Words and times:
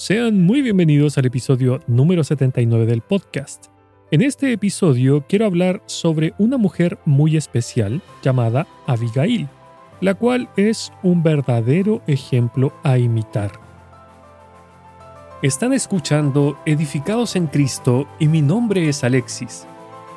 Sean 0.00 0.44
muy 0.44 0.62
bienvenidos 0.62 1.18
al 1.18 1.26
episodio 1.26 1.80
número 1.88 2.22
79 2.22 2.86
del 2.86 3.00
podcast. 3.00 3.66
En 4.12 4.22
este 4.22 4.52
episodio 4.52 5.24
quiero 5.28 5.44
hablar 5.44 5.82
sobre 5.86 6.34
una 6.38 6.56
mujer 6.56 7.00
muy 7.04 7.36
especial 7.36 8.00
llamada 8.22 8.68
Abigail, 8.86 9.48
la 10.00 10.14
cual 10.14 10.48
es 10.56 10.92
un 11.02 11.24
verdadero 11.24 12.00
ejemplo 12.06 12.72
a 12.84 12.96
imitar. 12.96 13.50
Están 15.42 15.72
escuchando 15.72 16.56
Edificados 16.64 17.34
en 17.34 17.48
Cristo 17.48 18.06
y 18.20 18.28
mi 18.28 18.40
nombre 18.40 18.88
es 18.88 19.02
Alexis. 19.02 19.66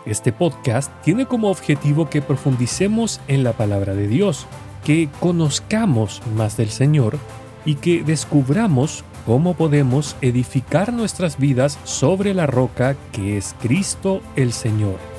Este 0.06 0.32
podcast 0.32 0.92
tiene 1.02 1.26
como 1.26 1.50
objetivo 1.50 2.08
que 2.08 2.22
profundicemos 2.22 3.20
en 3.28 3.44
la 3.44 3.54
palabra 3.54 3.96
de 3.96 4.08
Dios, 4.08 4.46
que 4.86 5.10
conozcamos 5.20 6.22
más 6.36 6.56
del 6.56 6.70
Señor 6.70 7.18
y 7.66 7.76
que 7.76 8.04
descubramos 8.04 9.04
cómo 9.26 9.54
podemos 9.54 10.16
edificar 10.22 10.94
nuestras 10.94 11.38
vidas 11.38 11.78
sobre 11.84 12.34
la 12.34 12.48
roca 12.48 12.96
que 13.12 13.38
es 13.38 13.56
Cristo 13.62 14.22
el 14.36 14.54
Señor. 14.54 15.11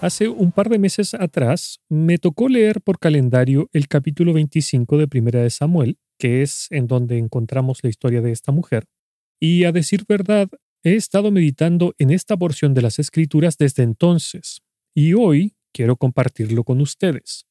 Hace 0.00 0.28
un 0.28 0.52
par 0.52 0.68
de 0.68 0.78
meses 0.78 1.12
atrás 1.14 1.80
me 1.88 2.18
tocó 2.18 2.48
leer 2.48 2.80
por 2.82 3.00
calendario 3.00 3.68
el 3.72 3.88
capítulo 3.88 4.32
25 4.32 4.96
de 4.96 5.08
Primera 5.08 5.42
de 5.42 5.50
Samuel, 5.50 5.98
que 6.20 6.42
es 6.42 6.68
en 6.70 6.86
donde 6.86 7.18
encontramos 7.18 7.80
la 7.82 7.90
historia 7.90 8.20
de 8.20 8.30
esta 8.30 8.52
mujer. 8.52 8.84
Y 9.40 9.64
a 9.64 9.72
decir 9.72 10.04
verdad, 10.08 10.48
he 10.84 10.94
estado 10.94 11.32
meditando 11.32 11.96
en 11.98 12.10
esta 12.10 12.36
porción 12.36 12.74
de 12.74 12.82
las 12.82 13.00
escrituras 13.00 13.58
desde 13.58 13.82
entonces, 13.82 14.62
y 14.94 15.14
hoy 15.14 15.56
quiero 15.72 15.96
compartirlo 15.96 16.62
con 16.62 16.80
ustedes. 16.80 17.46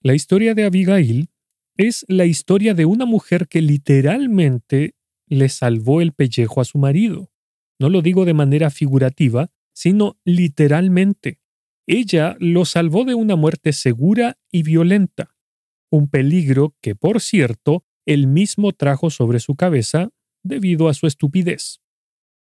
La 0.00 0.14
historia 0.14 0.54
de 0.54 0.64
Abigail 0.64 1.28
es 1.76 2.06
la 2.08 2.24
historia 2.24 2.72
de 2.72 2.86
una 2.86 3.04
mujer 3.04 3.46
que 3.46 3.60
literalmente 3.60 4.94
le 5.26 5.50
salvó 5.50 6.00
el 6.00 6.12
pellejo 6.12 6.62
a 6.62 6.64
su 6.64 6.78
marido. 6.78 7.30
No 7.78 7.90
lo 7.90 8.00
digo 8.00 8.24
de 8.24 8.32
manera 8.32 8.70
figurativa, 8.70 9.50
sino 9.74 10.18
literalmente. 10.24 11.40
Ella 11.90 12.36
lo 12.38 12.66
salvó 12.66 13.06
de 13.06 13.14
una 13.14 13.34
muerte 13.34 13.72
segura 13.72 14.36
y 14.52 14.62
violenta, 14.62 15.34
un 15.90 16.10
peligro 16.10 16.76
que, 16.82 16.94
por 16.94 17.22
cierto, 17.22 17.82
él 18.06 18.26
mismo 18.26 18.72
trajo 18.72 19.08
sobre 19.08 19.40
su 19.40 19.56
cabeza 19.56 20.10
debido 20.44 20.88
a 20.88 20.94
su 20.94 21.06
estupidez. 21.06 21.80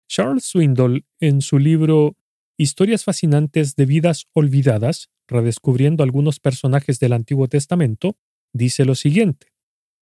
Charles 0.10 0.46
Swindoll, 0.46 1.06
en 1.20 1.42
su 1.42 1.60
libro 1.60 2.18
Historias 2.58 3.04
fascinantes 3.04 3.76
de 3.76 3.86
vidas 3.86 4.26
olvidadas, 4.34 5.12
redescubriendo 5.28 6.04
algunos 6.04 6.40
personajes 6.40 7.00
del 7.00 7.14
Antiguo 7.14 7.48
Testamento, 7.48 8.18
dice 8.52 8.84
lo 8.84 8.96
siguiente. 8.96 9.54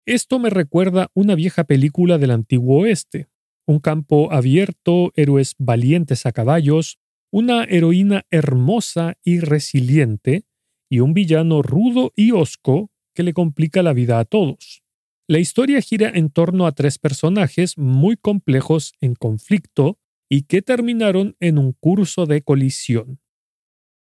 Esto 0.04 0.40
me 0.40 0.50
recuerda 0.50 1.08
una 1.14 1.36
vieja 1.36 1.64
película 1.64 2.18
del 2.18 2.32
Antiguo 2.32 2.82
Oeste, 2.82 3.28
un 3.66 3.78
campo 3.78 4.30
abierto, 4.30 5.10
héroes 5.14 5.54
valientes 5.58 6.26
a 6.26 6.32
caballos, 6.32 6.98
una 7.32 7.64
heroína 7.64 8.26
hermosa 8.30 9.14
y 9.24 9.40
resiliente, 9.40 10.44
y 10.90 11.00
un 11.00 11.14
villano 11.14 11.62
rudo 11.62 12.12
y 12.14 12.32
hosco 12.32 12.90
que 13.14 13.22
le 13.22 13.32
complica 13.32 13.82
la 13.82 13.94
vida 13.94 14.18
a 14.18 14.26
todos. 14.26 14.82
La 15.26 15.38
historia 15.38 15.80
gira 15.80 16.10
en 16.14 16.28
torno 16.28 16.66
a 16.66 16.72
tres 16.72 16.98
personajes 16.98 17.78
muy 17.78 18.18
complejos 18.18 18.92
en 19.00 19.14
conflicto 19.14 19.98
y 20.28 20.42
que 20.42 20.60
terminaron 20.60 21.34
en 21.40 21.58
un 21.58 21.72
curso 21.72 22.26
de 22.26 22.42
colisión. 22.42 23.20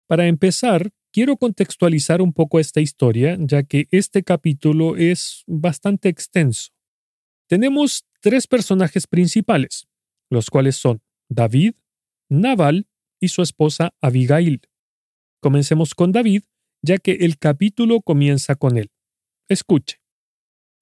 Para 0.07 0.25
empezar, 0.27 0.89
quiero 1.13 1.37
contextualizar 1.37 2.21
un 2.21 2.33
poco 2.33 2.59
esta 2.59 2.81
historia, 2.81 3.37
ya 3.39 3.61
que 3.61 3.87
este 3.91 4.23
capítulo 4.23 4.97
es 4.97 5.43
bastante 5.45 6.09
extenso. 6.09 6.71
Tenemos 7.47 8.05
tres 8.21 8.47
personajes 8.47 9.05
principales, 9.05 9.87
los 10.31 10.49
cuales 10.49 10.77
son 10.77 11.01
David, 11.29 11.73
Naval 12.29 12.87
y 13.21 13.29
su 13.29 13.41
esposa 13.41 13.93
Abigail. 14.01 14.61
Comencemos 15.39 15.95
con 15.95 16.11
David, 16.11 16.43
ya 16.81 16.97
que 16.97 17.11
el 17.21 17.37
capítulo 17.37 18.01
comienza 18.01 18.55
con 18.55 18.77
él. 18.77 18.91
Escuche. 19.47 20.01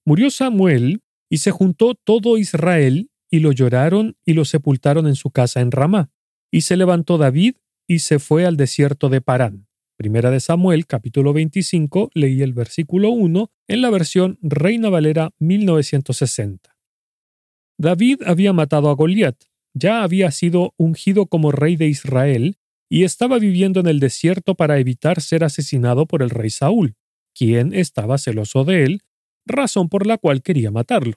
Murió 0.06 0.32
Samuel 0.32 1.02
y 1.30 1.38
se 1.38 1.52
juntó 1.52 1.94
todo 1.94 2.38
Israel 2.38 3.12
y 3.30 3.40
lo 3.40 3.52
lloraron 3.52 4.18
y 4.26 4.34
lo 4.34 4.46
sepultaron 4.46 5.08
en 5.08 5.16
su 5.16 5.30
casa 5.30 5.62
en 5.62 5.72
Ramá. 5.72 6.12
Y 6.52 6.62
se 6.62 6.78
levantó 6.78 7.18
David 7.18 7.56
y 7.88 8.00
se 8.00 8.18
fue 8.18 8.46
al 8.46 8.58
desierto 8.58 9.10
de 9.10 9.22
Parán. 9.22 9.68
Primera 9.98 10.32
de 10.32 10.40
Samuel, 10.40 10.88
capítulo 10.88 11.34
25, 11.34 12.12
leí 12.14 12.42
el 12.42 12.54
versículo 12.54 13.10
1 13.10 13.52
en 13.68 13.82
la 13.82 13.90
versión 13.90 14.40
Reina 14.42 14.90
Valera 14.90 15.32
1960. 15.40 16.78
David 17.78 18.22
había 18.26 18.54
matado 18.54 18.90
a 18.90 18.94
Goliat, 18.94 19.36
ya 19.74 20.04
había 20.04 20.32
sido 20.32 20.74
ungido 20.78 21.28
como 21.28 21.52
rey 21.52 21.76
de 21.76 21.88
Israel 21.88 22.58
y 22.90 23.04
estaba 23.04 23.38
viviendo 23.40 23.80
en 23.80 23.88
el 23.88 24.00
desierto 24.00 24.56
para 24.56 24.80
evitar 24.80 25.22
ser 25.22 25.44
asesinado 25.44 26.06
por 26.08 26.24
el 26.24 26.30
rey 26.30 26.50
Saúl, 26.50 26.96
quien 27.36 27.74
estaba 27.74 28.18
celoso 28.18 28.64
de 28.66 28.84
él, 28.84 29.02
razón 29.46 29.90
por 29.90 30.08
la 30.08 30.18
cual 30.18 30.42
quería 30.42 30.72
matarlo. 30.72 31.14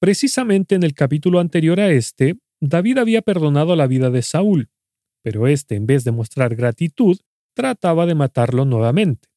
Precisamente 0.00 0.74
en 0.74 0.82
el 0.82 0.94
capítulo 0.94 1.40
anterior 1.40 1.80
a 1.80 1.90
este, 1.90 2.36
David 2.60 2.98
había 2.98 3.22
perdonado 3.22 3.74
la 3.76 3.86
vida 3.86 4.10
de 4.10 4.22
Saúl, 4.22 4.70
pero 5.22 5.46
éste, 5.46 5.74
en 5.76 5.86
vez 5.86 6.04
de 6.04 6.12
mostrar 6.12 6.54
gratitud, 6.54 7.18
trataba 7.54 8.06
de 8.06 8.14
matarlo 8.14 8.64
nuevamente. 8.64 9.28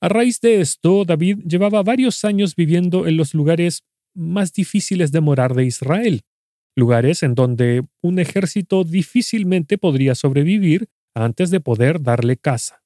A 0.00 0.08
raíz 0.08 0.40
de 0.40 0.60
esto, 0.60 1.04
David 1.04 1.38
llevaba 1.46 1.82
varios 1.82 2.24
años 2.24 2.54
viviendo 2.54 3.06
en 3.06 3.16
los 3.16 3.34
lugares 3.34 3.84
más 4.14 4.52
difíciles 4.52 5.12
de 5.12 5.20
morar 5.20 5.54
de 5.54 5.64
Israel, 5.64 6.22
lugares 6.76 7.22
en 7.22 7.34
donde 7.34 7.84
un 8.02 8.18
ejército 8.18 8.84
difícilmente 8.84 9.78
podría 9.78 10.14
sobrevivir 10.14 10.88
antes 11.14 11.50
de 11.50 11.60
poder 11.60 12.02
darle 12.02 12.36
caza. 12.36 12.82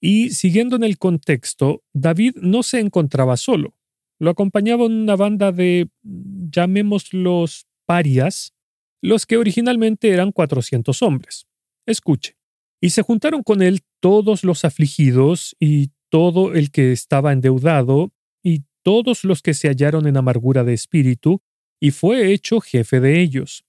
Y 0.00 0.30
siguiendo 0.30 0.76
en 0.76 0.82
el 0.82 0.98
contexto, 0.98 1.82
David 1.94 2.36
no 2.42 2.62
se 2.62 2.80
encontraba 2.80 3.36
solo. 3.36 3.74
Lo 4.18 4.30
acompañaba 4.30 4.84
una 4.84 5.16
banda 5.16 5.52
de, 5.52 5.88
llamémoslos, 6.02 7.66
parias, 7.86 8.52
los 9.00 9.26
que 9.26 9.36
originalmente 9.36 10.10
eran 10.10 10.32
400 10.32 11.02
hombres. 11.02 11.46
Escuche. 11.86 12.36
Y 12.80 12.90
se 12.90 13.02
juntaron 13.02 13.42
con 13.42 13.62
él 13.62 13.80
todos 14.00 14.44
los 14.44 14.64
afligidos 14.64 15.56
y 15.58 15.90
todo 16.10 16.52
el 16.54 16.70
que 16.70 16.92
estaba 16.92 17.32
endeudado 17.32 18.12
y 18.42 18.64
todos 18.82 19.24
los 19.24 19.40
que 19.40 19.54
se 19.54 19.68
hallaron 19.68 20.06
en 20.06 20.16
amargura 20.16 20.64
de 20.64 20.74
espíritu, 20.74 21.40
y 21.84 21.90
fue 21.90 22.32
hecho 22.32 22.62
jefe 22.62 22.98
de 22.98 23.20
ellos, 23.20 23.66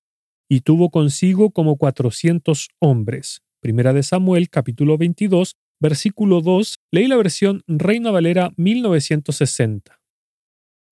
y 0.50 0.62
tuvo 0.62 0.90
consigo 0.90 1.52
como 1.52 1.76
cuatrocientos 1.76 2.70
hombres. 2.80 3.42
Primera 3.60 3.92
de 3.92 4.04
Samuel, 4.04 4.50
capítulo 4.50 4.98
22, 4.98 5.58
versículo 5.82 6.40
2, 6.40 6.78
leí 6.92 7.08
la 7.10 7.18
versión 7.18 7.64
Reina 7.68 8.12
Valera 8.12 8.54
1960. 8.56 10.00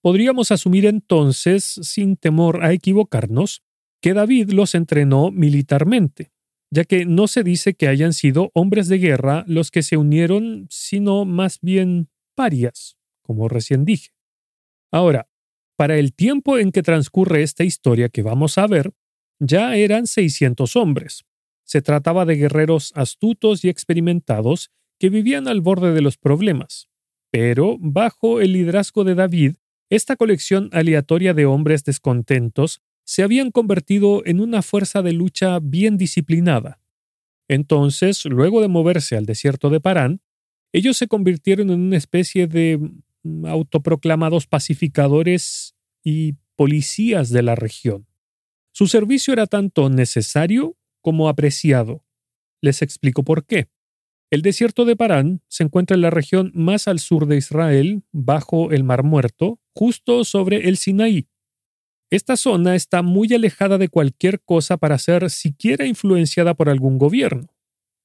Podríamos 0.02 0.52
asumir 0.52 0.86
entonces, 0.86 1.64
sin 1.64 2.18
temor 2.18 2.62
a 2.62 2.74
equivocarnos, 2.74 3.64
que 4.02 4.14
David 4.14 4.52
los 4.52 4.76
entrenó 4.76 5.32
militarmente, 5.32 6.34
ya 6.72 6.84
que 6.84 7.06
no 7.06 7.28
se 7.28 7.46
dice 7.46 7.74
que 7.74 7.88
hayan 7.88 8.12
sido 8.12 8.52
hombres 8.54 8.90
de 8.90 8.98
guerra 8.98 9.46
los 9.48 9.72
que 9.72 9.82
se 9.82 9.96
unieron, 9.96 10.68
sino 10.70 11.24
más 11.24 11.60
bien 11.62 12.10
parias, 12.36 12.98
como 13.22 13.48
recién 13.48 13.86
dije. 13.86 14.10
Ahora, 14.92 15.30
para 15.76 15.98
el 15.98 16.14
tiempo 16.14 16.58
en 16.58 16.72
que 16.72 16.84
transcurre 16.84 17.44
esta 17.44 17.64
historia 17.64 18.10
que 18.10 18.22
vamos 18.22 18.58
a 18.58 18.68
ver, 18.68 18.94
ya 19.40 19.76
eran 19.76 20.08
600 20.08 20.76
hombres. 20.76 21.26
Se 21.64 21.82
trataba 21.82 22.26
de 22.26 22.36
guerreros 22.36 22.92
astutos 22.96 23.64
y 23.64 23.70
experimentados 23.70 24.72
que 25.00 25.10
vivían 25.10 25.48
al 25.48 25.62
borde 25.62 25.94
de 25.94 26.02
los 26.02 26.18
problemas. 26.18 26.90
Pero, 27.32 27.78
bajo 27.80 28.42
el 28.42 28.54
liderazgo 28.54 29.04
de 29.04 29.16
David, 29.16 29.56
esta 29.90 30.16
colección 30.16 30.70
aleatoria 30.72 31.34
de 31.34 31.46
hombres 31.46 31.84
descontentos 31.84 32.82
se 33.06 33.24
habían 33.24 33.52
convertido 33.52 34.24
en 34.26 34.40
una 34.40 34.62
fuerza 34.62 35.02
de 35.02 35.14
lucha 35.14 35.60
bien 35.60 35.98
disciplinada. 35.98 36.80
Entonces, 37.48 38.24
luego 38.26 38.62
de 38.62 38.68
moverse 38.68 39.18
al 39.18 39.26
desierto 39.26 39.70
de 39.70 39.82
Parán, 39.82 40.22
ellos 40.72 40.98
se 40.98 41.08
convirtieron 41.08 41.70
en 41.70 41.82
una 41.82 41.98
especie 41.98 42.48
de 42.48 42.80
autoproclamados 43.46 44.48
pacificadores 44.48 45.76
y 46.04 46.34
policías 46.56 47.30
de 47.30 47.44
la 47.44 47.56
región. 47.56 48.08
Su 48.72 48.88
servicio 48.88 49.34
era 49.34 49.48
tanto 49.48 49.90
necesario 49.90 50.78
como 51.02 51.30
apreciado. 51.30 52.04
Les 52.62 52.82
explico 52.82 53.24
por 53.24 53.46
qué. 53.46 53.68
El 54.32 54.42
desierto 54.42 54.86
de 54.86 54.96
Parán 54.96 55.42
se 55.48 55.64
encuentra 55.64 55.96
en 55.96 56.02
la 56.02 56.10
región 56.10 56.52
más 56.56 56.88
al 56.88 57.00
sur 57.00 57.28
de 57.28 57.38
Israel, 57.38 58.04
bajo 58.12 58.72
el 58.72 58.84
Mar 58.84 59.04
Muerto, 59.04 59.60
justo 59.76 60.24
sobre 60.24 60.68
el 60.68 60.78
Sinaí. 60.78 61.28
Esta 62.10 62.36
zona 62.36 62.76
está 62.76 63.02
muy 63.04 63.32
alejada 63.34 63.78
de 63.78 63.90
cualquier 63.90 64.42
cosa 64.42 64.78
para 64.78 64.98
ser 64.98 65.30
siquiera 65.30 65.86
influenciada 65.86 66.54
por 66.56 66.70
algún 66.70 66.98
gobierno, 66.98 67.54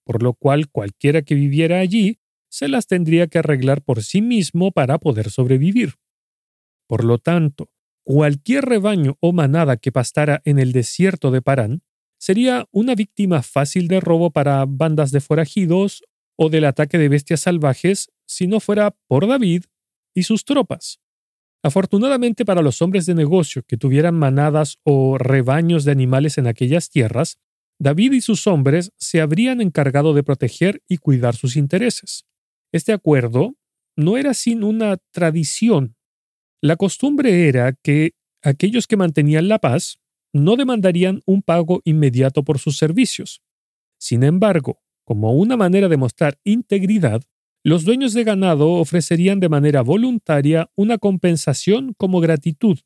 por 0.05 0.23
lo 0.23 0.35
cual 0.35 0.69
cualquiera 0.69 1.23
que 1.23 1.35
viviera 1.35 1.81
allí 1.81 2.19
se 2.49 2.69
las 2.69 2.87
tendría 2.87 3.27
que 3.27 3.39
arreglar 3.39 3.83
por 3.83 4.03
sí 4.03 4.23
mismo 4.23 4.73
para 4.73 4.99
poder 4.99 5.31
sobrevivir. 5.31 5.95
Por 6.87 7.05
lo 7.05 7.19
tanto, 7.19 7.71
cualquier 8.05 8.65
rebaño 8.65 9.17
o 9.21 9.33
manada 9.33 9.77
que 9.77 9.93
pastara 9.93 10.41
en 10.45 10.59
el 10.59 10.73
desierto 10.73 11.31
de 11.31 11.43
Parán 11.43 11.83
sería 12.19 12.67
una 12.73 12.95
víctima 12.95 13.43
fácil 13.43 13.89
de 13.89 14.00
robo 14.00 14.31
para 14.31 14.65
bandas 14.67 15.12
de 15.12 15.21
forajidos 15.21 16.03
o 16.37 16.49
del 16.49 16.65
ataque 16.65 16.99
de 16.99 17.09
bestias 17.09 17.41
salvajes 17.41 18.11
si 18.27 18.47
no 18.47 18.61
fuera 18.61 18.97
por 19.06 19.27
David 19.27 19.65
y 20.15 20.23
sus 20.25 20.45
tropas. 20.45 21.00
Afortunadamente 21.62 22.45
para 22.45 22.62
los 22.62 22.81
hombres 22.83 23.06
de 23.06 23.15
negocio 23.15 23.62
que 23.67 23.77
tuvieran 23.77 24.15
manadas 24.15 24.79
o 24.85 25.19
rebaños 25.19 25.85
de 25.85 25.93
animales 25.93 26.39
en 26.39 26.47
aquellas 26.47 26.89
tierras, 26.89 27.39
David 27.81 28.12
y 28.12 28.21
sus 28.21 28.47
hombres 28.47 28.93
se 28.97 29.21
habrían 29.21 29.61
encargado 29.61 30.15
de 30.15 30.23
proteger 30.23 30.83
y 30.89 30.99
cuidar 30.99 31.37
sus 31.37 31.56
intereses. 31.56 32.28
Este 32.73 32.93
acuerdo 32.93 33.55
no 33.97 34.17
era 34.17 34.35
sin 34.35 34.62
una 34.62 34.99
tradición. 35.12 35.97
La 36.61 36.76
costumbre 36.76 37.49
era 37.49 37.73
que 37.73 38.12
aquellos 38.43 38.87
que 38.87 38.97
mantenían 38.97 39.49
la 39.49 39.59
paz 39.59 39.99
no 40.32 40.56
demandarían 40.56 41.23
un 41.26 41.43
pago 41.43 41.81
inmediato 41.85 42.44
por 42.44 42.59
sus 42.59 42.76
servicios. 42.76 43.43
Sin 43.99 44.23
embargo, 44.23 44.81
como 45.05 45.32
una 45.32 45.56
manera 45.56 45.88
de 45.88 45.97
mostrar 45.97 46.38
integridad, 46.44 47.23
los 47.65 47.85
dueños 47.85 48.12
de 48.12 48.25
ganado 48.25 48.73
ofrecerían 48.73 49.41
de 49.41 49.49
manera 49.49 49.82
voluntaria 49.82 50.71
una 50.76 50.99
compensación 50.99 51.94
como 51.97 52.21
gratitud. 52.21 52.79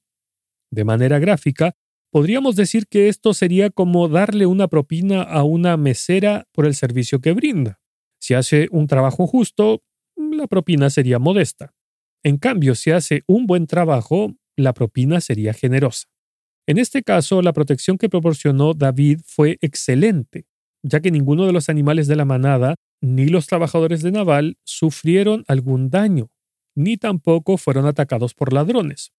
De 0.71 0.85
manera 0.85 1.19
gráfica, 1.19 1.77
podríamos 2.11 2.57
decir 2.57 2.87
que 2.87 3.09
esto 3.09 3.35
sería 3.35 3.71
como 3.71 4.09
darle 4.09 4.47
una 4.47 4.69
propina 4.69 5.23
a 5.23 5.43
una 5.43 5.77
mesera 5.77 6.47
por 6.53 6.65
el 6.67 6.75
servicio 6.75 7.21
que 7.21 7.33
brinda. 7.33 7.82
Si 8.23 8.35
hace 8.35 8.69
un 8.71 8.87
trabajo 8.87 9.27
justo, 9.27 9.83
la 10.17 10.47
propina 10.47 10.91
sería 10.91 11.19
modesta. 11.19 11.75
En 12.23 12.39
cambio, 12.39 12.77
si 12.77 12.93
hace 12.93 13.25
un 13.27 13.49
buen 13.49 13.67
trabajo, 13.67 14.37
la 14.57 14.73
propina 14.75 15.21
sería 15.21 15.53
generosa. 15.53 16.07
En 16.69 16.79
este 16.79 17.03
caso, 17.03 17.43
la 17.43 17.53
protección 17.53 17.99
que 17.99 18.09
proporcionó 18.09 18.75
David 18.75 19.23
fue 19.25 19.59
excelente, 19.61 20.47
ya 20.85 21.01
que 21.01 21.11
ninguno 21.11 21.47
de 21.47 21.53
los 21.53 21.69
animales 21.69 22.07
de 22.07 22.15
la 22.15 22.25
manada 22.25 22.77
ni 23.01 23.27
los 23.27 23.49
trabajadores 23.49 24.03
de 24.03 24.13
Naval 24.13 24.57
sufrieron 24.63 25.45
algún 25.49 25.91
daño, 25.91 26.31
ni 26.77 26.99
tampoco 26.99 27.57
fueron 27.57 27.87
atacados 27.87 28.35
por 28.35 28.53
ladrones. 28.53 29.11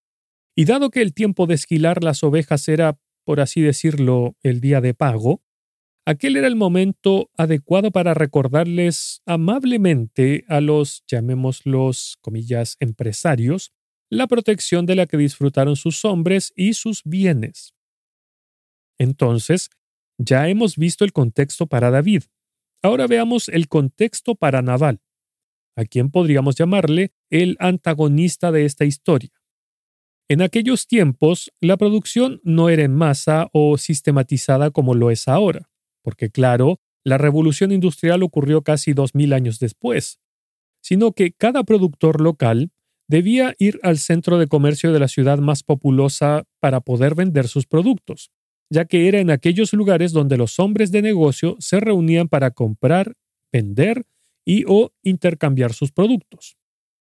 Y 0.55 0.63
dado 0.63 0.91
que 0.91 1.01
el 1.01 1.13
tiempo 1.13 1.45
de 1.45 1.55
esquilar 1.55 2.05
las 2.05 2.23
ovejas 2.23 2.69
era, 2.69 2.97
por 3.25 3.41
así 3.41 3.59
decirlo, 3.59 4.37
el 4.43 4.61
día 4.61 4.79
de 4.79 4.93
pago, 4.93 5.41
aquel 6.05 6.35
era 6.35 6.47
el 6.47 6.55
momento 6.55 7.29
adecuado 7.37 7.91
para 7.91 8.13
recordarles 8.13 9.21
amablemente 9.25 10.45
a 10.47 10.61
los, 10.61 11.03
llamémoslos, 11.07 12.17
comillas, 12.21 12.77
empresarios, 12.79 13.71
la 14.09 14.27
protección 14.27 14.85
de 14.85 14.95
la 14.95 15.07
que 15.07 15.17
disfrutaron 15.17 15.75
sus 15.75 16.05
hombres 16.05 16.53
y 16.55 16.73
sus 16.73 17.01
bienes. 17.03 17.73
Entonces, 18.99 19.69
ya 20.17 20.47
hemos 20.49 20.77
visto 20.77 21.03
el 21.03 21.13
contexto 21.13 21.67
para 21.67 21.89
David, 21.89 22.23
Ahora 22.83 23.07
veamos 23.07 23.47
el 23.47 23.69
contexto 23.69 24.35
para 24.35 24.61
Naval, 24.61 24.99
a 25.77 25.85
quien 25.85 26.11
podríamos 26.11 26.55
llamarle 26.55 27.13
el 27.29 27.55
antagonista 27.59 28.51
de 28.51 28.65
esta 28.65 28.83
historia. 28.83 29.31
En 30.29 30.41
aquellos 30.41 30.85
tiempos, 30.85 31.53
la 31.61 31.77
producción 31.77 32.41
no 32.43 32.67
era 32.67 32.83
en 32.83 32.93
masa 32.93 33.47
o 33.53 33.77
sistematizada 33.77 34.69
como 34.71 34.95
lo 34.95 35.11
es 35.11 35.29
ahora, 35.29 35.69
porque 36.03 36.29
claro, 36.29 36.79
la 37.03 37.17
revolución 37.17 37.71
industrial 37.71 38.21
ocurrió 38.21 38.61
casi 38.61 38.93
dos 38.93 39.15
mil 39.15 39.33
años 39.33 39.59
después, 39.59 40.19
sino 40.81 41.13
que 41.13 41.31
cada 41.31 41.63
productor 41.63 42.21
local 42.21 42.71
debía 43.07 43.55
ir 43.57 43.79
al 43.83 43.97
centro 43.97 44.37
de 44.37 44.47
comercio 44.47 44.93
de 44.93 44.99
la 44.99 45.07
ciudad 45.07 45.39
más 45.39 45.63
populosa 45.63 46.43
para 46.59 46.81
poder 46.81 47.15
vender 47.15 47.47
sus 47.47 47.65
productos 47.65 48.31
ya 48.73 48.85
que 48.85 49.07
era 49.07 49.19
en 49.19 49.29
aquellos 49.29 49.71
lugares 49.73 50.11
donde 50.11 50.35
los 50.35 50.59
hombres 50.59 50.91
de 50.91 51.01
negocio 51.01 51.55
se 51.59 51.79
reunían 51.79 52.27
para 52.27 52.51
comprar, 52.51 53.13
vender 53.51 54.03
y 54.43 54.65
o 54.67 54.91
intercambiar 55.03 55.73
sus 55.73 55.91
productos. 55.91 56.57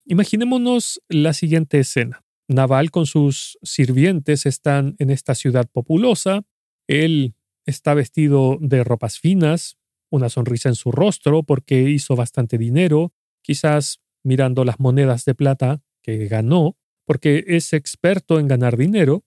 Imaginémonos 0.06 1.02
la 1.10 1.34
siguiente 1.34 1.80
escena. 1.80 2.24
Naval 2.48 2.90
con 2.90 3.06
sus 3.06 3.60
sirvientes 3.62 4.46
están 4.46 4.96
en 4.98 5.12
esta 5.12 5.36
ciudad 5.36 5.68
populosa, 5.70 6.42
él 6.88 7.36
está 7.70 7.94
vestido 7.94 8.58
de 8.60 8.84
ropas 8.84 9.20
finas, 9.20 9.78
una 10.12 10.30
sonrisa 10.30 10.70
en 10.70 10.76
su 10.76 10.92
rostro 10.92 11.44
porque 11.44 11.90
hizo 11.90 12.16
bastante 12.16 12.58
dinero, 12.58 13.14
quizás 13.42 14.02
mirando 14.24 14.66
las 14.66 14.80
monedas 14.80 15.24
de 15.26 15.36
plata 15.36 15.82
que 16.02 16.28
ganó, 16.28 16.78
porque 17.06 17.46
es 17.48 17.74
experto 17.74 18.40
en 18.40 18.48
ganar 18.48 18.76
dinero, 18.76 19.24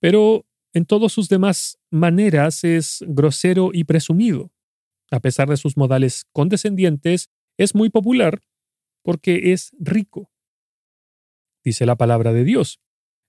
pero 0.00 0.46
en 0.72 0.84
todas 0.84 1.12
sus 1.12 1.28
demás 1.28 1.78
maneras 1.90 2.64
es 2.64 3.04
grosero 3.06 3.70
y 3.72 3.84
presumido. 3.84 4.52
A 5.10 5.20
pesar 5.20 5.48
de 5.48 5.56
sus 5.56 5.76
modales 5.76 6.26
condescendientes, 6.32 7.30
es 7.56 7.74
muy 7.74 7.90
popular 7.90 8.42
porque 9.02 9.52
es 9.52 9.70
rico. 9.78 10.30
Dice 11.64 11.86
la 11.86 11.96
palabra 11.96 12.32
de 12.32 12.44
Dios. 12.44 12.80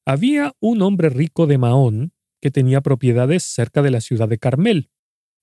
Había 0.05 0.55
un 0.59 0.81
hombre 0.81 1.09
rico 1.09 1.47
de 1.47 1.57
Mahón 1.57 2.13
que 2.47 2.51
tenía 2.51 2.79
propiedades 2.79 3.43
cerca 3.43 3.81
de 3.81 3.91
la 3.91 3.99
ciudad 3.99 4.29
de 4.29 4.37
Carmel. 4.37 4.89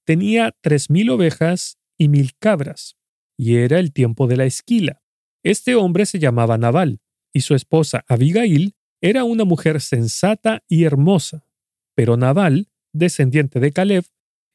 Tenía 0.06 0.56
tres 0.62 0.88
mil 0.88 1.10
ovejas 1.10 1.76
y 1.98 2.08
mil 2.08 2.34
cabras, 2.38 2.96
y 3.36 3.56
era 3.56 3.78
el 3.78 3.92
tiempo 3.92 4.26
de 4.26 4.38
la 4.38 4.46
esquila. 4.46 5.02
Este 5.42 5.74
hombre 5.74 6.06
se 6.06 6.18
llamaba 6.18 6.56
Naval, 6.56 7.02
y 7.30 7.42
su 7.42 7.54
esposa 7.54 8.06
Abigail 8.08 8.74
era 9.02 9.24
una 9.24 9.44
mujer 9.44 9.82
sensata 9.82 10.64
y 10.66 10.84
hermosa, 10.84 11.46
pero 11.94 12.16
Nabal, 12.16 12.70
descendiente 12.94 13.60
de 13.60 13.72
Caleb, 13.72 14.06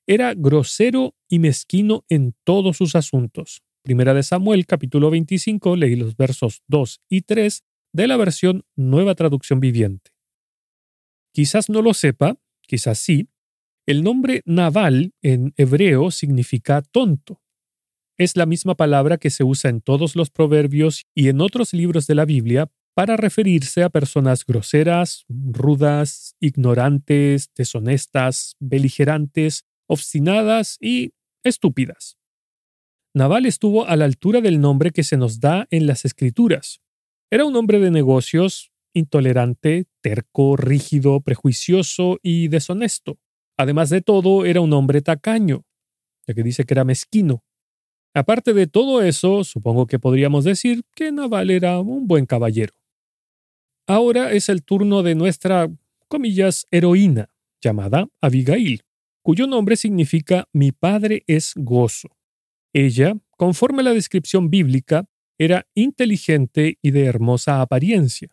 era 0.08 0.34
grosero 0.34 1.14
y 1.30 1.38
mezquino 1.38 2.04
en 2.10 2.34
todos 2.44 2.78
sus 2.78 2.96
asuntos. 2.96 3.62
Primera 3.84 4.16
de 4.16 4.24
Samuel, 4.24 4.66
capítulo 4.66 5.12
25, 5.12 5.76
leí 5.76 5.96
los 5.96 6.18
versos 6.18 6.64
2 6.68 7.02
y 7.10 7.22
3 7.22 7.62
de 7.94 8.08
la 8.08 8.18
versión 8.18 8.64
Nueva 8.76 9.14
Traducción 9.14 9.60
Viviente. 9.60 10.10
Quizás 11.34 11.70
no 11.70 11.82
lo 11.82 11.94
sepa, 11.94 12.38
quizás 12.62 13.00
sí, 13.00 13.30
el 13.86 14.04
nombre 14.04 14.44
Naval 14.46 15.14
en 15.22 15.54
hebreo 15.58 16.12
significa 16.12 16.82
tonto. 16.82 17.42
Es 18.18 18.36
la 18.36 18.46
misma 18.46 18.76
palabra 18.76 19.18
que 19.18 19.30
se 19.30 19.44
usa 19.44 19.70
en 19.70 19.82
todos 19.82 20.16
los 20.16 20.30
proverbios 20.30 21.06
y 21.16 21.30
en 21.30 21.42
otros 21.42 21.74
libros 21.74 22.06
de 22.06 22.16
la 22.16 22.26
Biblia 22.26 22.70
para 22.94 23.16
referirse 23.16 23.82
a 23.82 23.90
personas 23.90 24.46
groseras, 24.46 25.26
rudas, 25.30 26.36
ignorantes, 26.40 27.50
deshonestas, 27.56 28.56
beligerantes, 28.60 29.64
obstinadas 29.88 30.78
y 30.82 31.14
estúpidas. 31.44 32.18
Naval 33.16 33.46
estuvo 33.46 33.88
a 33.88 33.96
la 33.96 34.06
altura 34.06 34.42
del 34.42 34.60
nombre 34.60 34.92
que 34.92 35.04
se 35.04 35.18
nos 35.18 35.40
da 35.40 35.68
en 35.72 35.88
las 35.88 36.06
escrituras. 36.06 36.82
Era 37.32 37.46
un 37.46 37.56
hombre 37.56 37.80
de 37.80 37.90
negocios, 37.90 38.69
intolerante, 38.94 39.86
terco, 40.02 40.56
rígido, 40.56 41.22
prejuicioso 41.22 42.20
y 42.22 42.48
deshonesto. 42.48 43.20
Además 43.58 43.90
de 43.90 44.02
todo, 44.02 44.46
era 44.46 44.62
un 44.62 44.74
hombre 44.74 45.02
tacaño, 45.02 45.66
ya 46.28 46.34
que 46.34 46.44
dice 46.44 46.64
que 46.64 46.74
era 46.74 46.86
mezquino. 46.86 47.44
Aparte 48.14 48.54
de 48.54 48.68
todo 48.68 49.02
eso, 49.02 49.44
supongo 49.44 49.86
que 49.86 50.00
podríamos 50.00 50.44
decir 50.44 50.84
que 50.96 51.12
Naval 51.12 51.52
era 51.52 51.80
un 51.80 52.08
buen 52.08 52.26
caballero. 52.26 52.74
Ahora 53.88 54.32
es 54.32 54.50
el 54.50 54.64
turno 54.64 55.04
de 55.04 55.16
nuestra, 55.16 55.70
comillas, 56.08 56.68
heroína, 56.72 57.30
llamada 57.62 58.08
Abigail, 58.22 58.84
cuyo 59.22 59.48
nombre 59.48 59.76
significa 59.76 60.48
mi 60.54 60.72
padre 60.72 61.24
es 61.28 61.54
gozo. 61.56 62.10
Ella, 62.74 63.16
conforme 63.38 63.82
a 63.82 63.86
la 63.86 63.94
descripción 63.94 64.50
bíblica, 64.50 65.06
era 65.38 65.68
inteligente 65.74 66.78
y 66.82 66.92
de 66.92 67.06
hermosa 67.06 67.62
apariencia. 67.62 68.30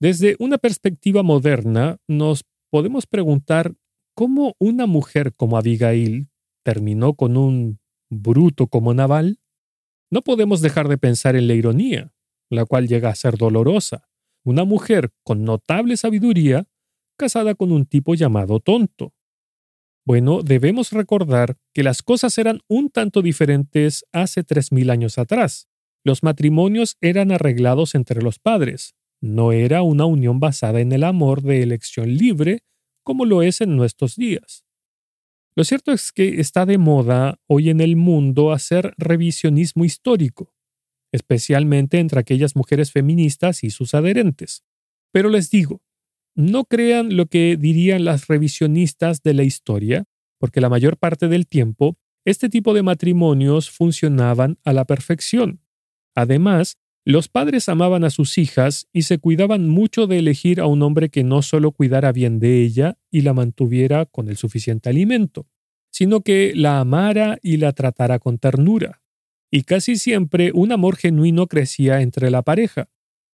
Desde 0.00 0.36
una 0.38 0.58
perspectiva 0.58 1.22
moderna, 1.22 1.98
nos 2.06 2.44
podemos 2.70 3.06
preguntar 3.06 3.74
cómo 4.14 4.54
una 4.58 4.86
mujer 4.86 5.34
como 5.34 5.56
Abigail 5.56 6.28
terminó 6.64 7.14
con 7.14 7.36
un 7.36 7.78
bruto 8.10 8.66
como 8.66 8.92
Naval. 8.92 9.38
No 10.10 10.22
podemos 10.22 10.60
dejar 10.60 10.88
de 10.88 10.98
pensar 10.98 11.34
en 11.36 11.48
la 11.48 11.54
ironía, 11.54 12.12
la 12.50 12.64
cual 12.64 12.88
llega 12.88 13.08
a 13.08 13.14
ser 13.14 13.36
dolorosa 13.36 14.08
una 14.46 14.64
mujer 14.64 15.10
con 15.24 15.44
notable 15.44 15.96
sabiduría 15.96 16.68
casada 17.18 17.56
con 17.56 17.72
un 17.72 17.84
tipo 17.84 18.14
llamado 18.14 18.60
tonto. 18.60 19.12
Bueno, 20.06 20.42
debemos 20.42 20.92
recordar 20.92 21.56
que 21.74 21.82
las 21.82 22.00
cosas 22.02 22.38
eran 22.38 22.60
un 22.68 22.90
tanto 22.90 23.22
diferentes 23.22 24.04
hace 24.12 24.44
tres 24.44 24.70
mil 24.70 24.90
años 24.90 25.18
atrás. 25.18 25.68
Los 26.04 26.22
matrimonios 26.22 26.96
eran 27.00 27.32
arreglados 27.32 27.96
entre 27.96 28.22
los 28.22 28.38
padres, 28.38 28.94
no 29.34 29.52
era 29.52 29.82
una 29.82 30.06
unión 30.06 30.40
basada 30.40 30.80
en 30.80 30.92
el 30.92 31.04
amor 31.04 31.42
de 31.42 31.62
elección 31.62 32.16
libre 32.16 32.60
como 33.02 33.24
lo 33.24 33.42
es 33.42 33.60
en 33.60 33.76
nuestros 33.76 34.16
días. 34.16 34.64
Lo 35.54 35.64
cierto 35.64 35.92
es 35.92 36.12
que 36.12 36.40
está 36.40 36.66
de 36.66 36.78
moda 36.78 37.38
hoy 37.46 37.70
en 37.70 37.80
el 37.80 37.96
mundo 37.96 38.52
hacer 38.52 38.94
revisionismo 38.98 39.84
histórico, 39.84 40.52
especialmente 41.12 41.98
entre 41.98 42.20
aquellas 42.20 42.56
mujeres 42.56 42.92
feministas 42.92 43.64
y 43.64 43.70
sus 43.70 43.94
adherentes. 43.94 44.64
Pero 45.12 45.30
les 45.30 45.50
digo, 45.50 45.82
no 46.34 46.64
crean 46.64 47.16
lo 47.16 47.26
que 47.26 47.56
dirían 47.56 48.04
las 48.04 48.26
revisionistas 48.26 49.22
de 49.22 49.34
la 49.34 49.44
historia, 49.44 50.04
porque 50.38 50.60
la 50.60 50.68
mayor 50.68 50.98
parte 50.98 51.28
del 51.28 51.46
tiempo 51.46 51.96
este 52.26 52.48
tipo 52.48 52.74
de 52.74 52.82
matrimonios 52.82 53.70
funcionaban 53.70 54.58
a 54.64 54.72
la 54.72 54.84
perfección. 54.84 55.60
Además, 56.14 56.76
los 57.06 57.28
padres 57.28 57.68
amaban 57.68 58.02
a 58.02 58.10
sus 58.10 58.36
hijas 58.36 58.88
y 58.92 59.02
se 59.02 59.18
cuidaban 59.18 59.68
mucho 59.68 60.08
de 60.08 60.18
elegir 60.18 60.60
a 60.60 60.66
un 60.66 60.82
hombre 60.82 61.08
que 61.08 61.22
no 61.22 61.40
solo 61.40 61.70
cuidara 61.70 62.10
bien 62.10 62.40
de 62.40 62.62
ella 62.62 62.98
y 63.12 63.20
la 63.20 63.32
mantuviera 63.32 64.06
con 64.06 64.28
el 64.28 64.36
suficiente 64.36 64.88
alimento, 64.88 65.46
sino 65.92 66.22
que 66.22 66.52
la 66.56 66.80
amara 66.80 67.38
y 67.42 67.58
la 67.58 67.72
tratara 67.74 68.18
con 68.18 68.38
ternura. 68.38 69.02
Y 69.52 69.62
casi 69.62 69.94
siempre 69.94 70.50
un 70.52 70.72
amor 70.72 70.96
genuino 70.96 71.46
crecía 71.46 72.02
entre 72.02 72.28
la 72.28 72.42
pareja. 72.42 72.88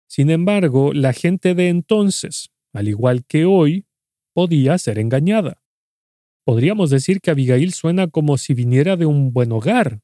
Sin 0.08 0.32
embargo, 0.32 0.92
la 0.92 1.14
gente 1.14 1.54
de 1.54 1.70
entonces, 1.70 2.50
al 2.74 2.88
igual 2.88 3.24
que 3.24 3.46
hoy, 3.46 3.86
podía 4.34 4.80
ser 4.80 4.98
engañada. 4.98 5.62
Podríamos 6.44 6.90
decir 6.90 7.22
que 7.22 7.30
Abigail 7.30 7.72
suena 7.74 8.08
como 8.08 8.40
si 8.40 8.56
viniera 8.56 8.98
de 8.98 9.06
un 9.06 9.32
buen 9.32 9.52
hogar, 9.52 10.02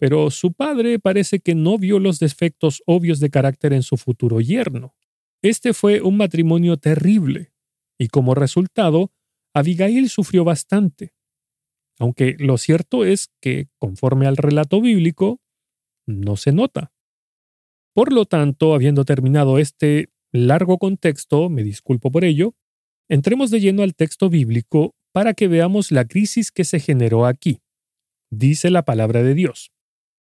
pero 0.00 0.30
su 0.30 0.54
padre 0.54 0.98
parece 0.98 1.40
que 1.40 1.54
no 1.54 1.76
vio 1.76 1.98
los 1.98 2.18
defectos 2.18 2.82
obvios 2.86 3.20
de 3.20 3.28
carácter 3.28 3.74
en 3.74 3.82
su 3.82 3.98
futuro 3.98 4.40
yerno. 4.40 4.94
Este 5.42 5.74
fue 5.74 6.00
un 6.00 6.16
matrimonio 6.16 6.78
terrible, 6.78 7.52
y 7.98 8.08
como 8.08 8.34
resultado, 8.34 9.12
Abigail 9.52 10.08
sufrió 10.08 10.42
bastante. 10.42 11.12
Aunque 11.98 12.34
lo 12.38 12.56
cierto 12.56 13.04
es 13.04 13.28
que, 13.42 13.68
conforme 13.78 14.26
al 14.26 14.38
relato 14.38 14.80
bíblico, 14.80 15.42
no 16.06 16.36
se 16.36 16.52
nota. 16.52 16.94
Por 17.92 18.10
lo 18.10 18.24
tanto, 18.24 18.72
habiendo 18.72 19.04
terminado 19.04 19.58
este 19.58 20.08
largo 20.32 20.78
contexto, 20.78 21.50
me 21.50 21.62
disculpo 21.62 22.10
por 22.10 22.24
ello, 22.24 22.54
entremos 23.10 23.50
de 23.50 23.60
lleno 23.60 23.82
al 23.82 23.94
texto 23.94 24.30
bíblico 24.30 24.94
para 25.12 25.34
que 25.34 25.46
veamos 25.46 25.92
la 25.92 26.06
crisis 26.06 26.50
que 26.52 26.64
se 26.64 26.80
generó 26.80 27.26
aquí. 27.26 27.60
Dice 28.30 28.70
la 28.70 28.86
palabra 28.86 29.22
de 29.22 29.34
Dios. 29.34 29.70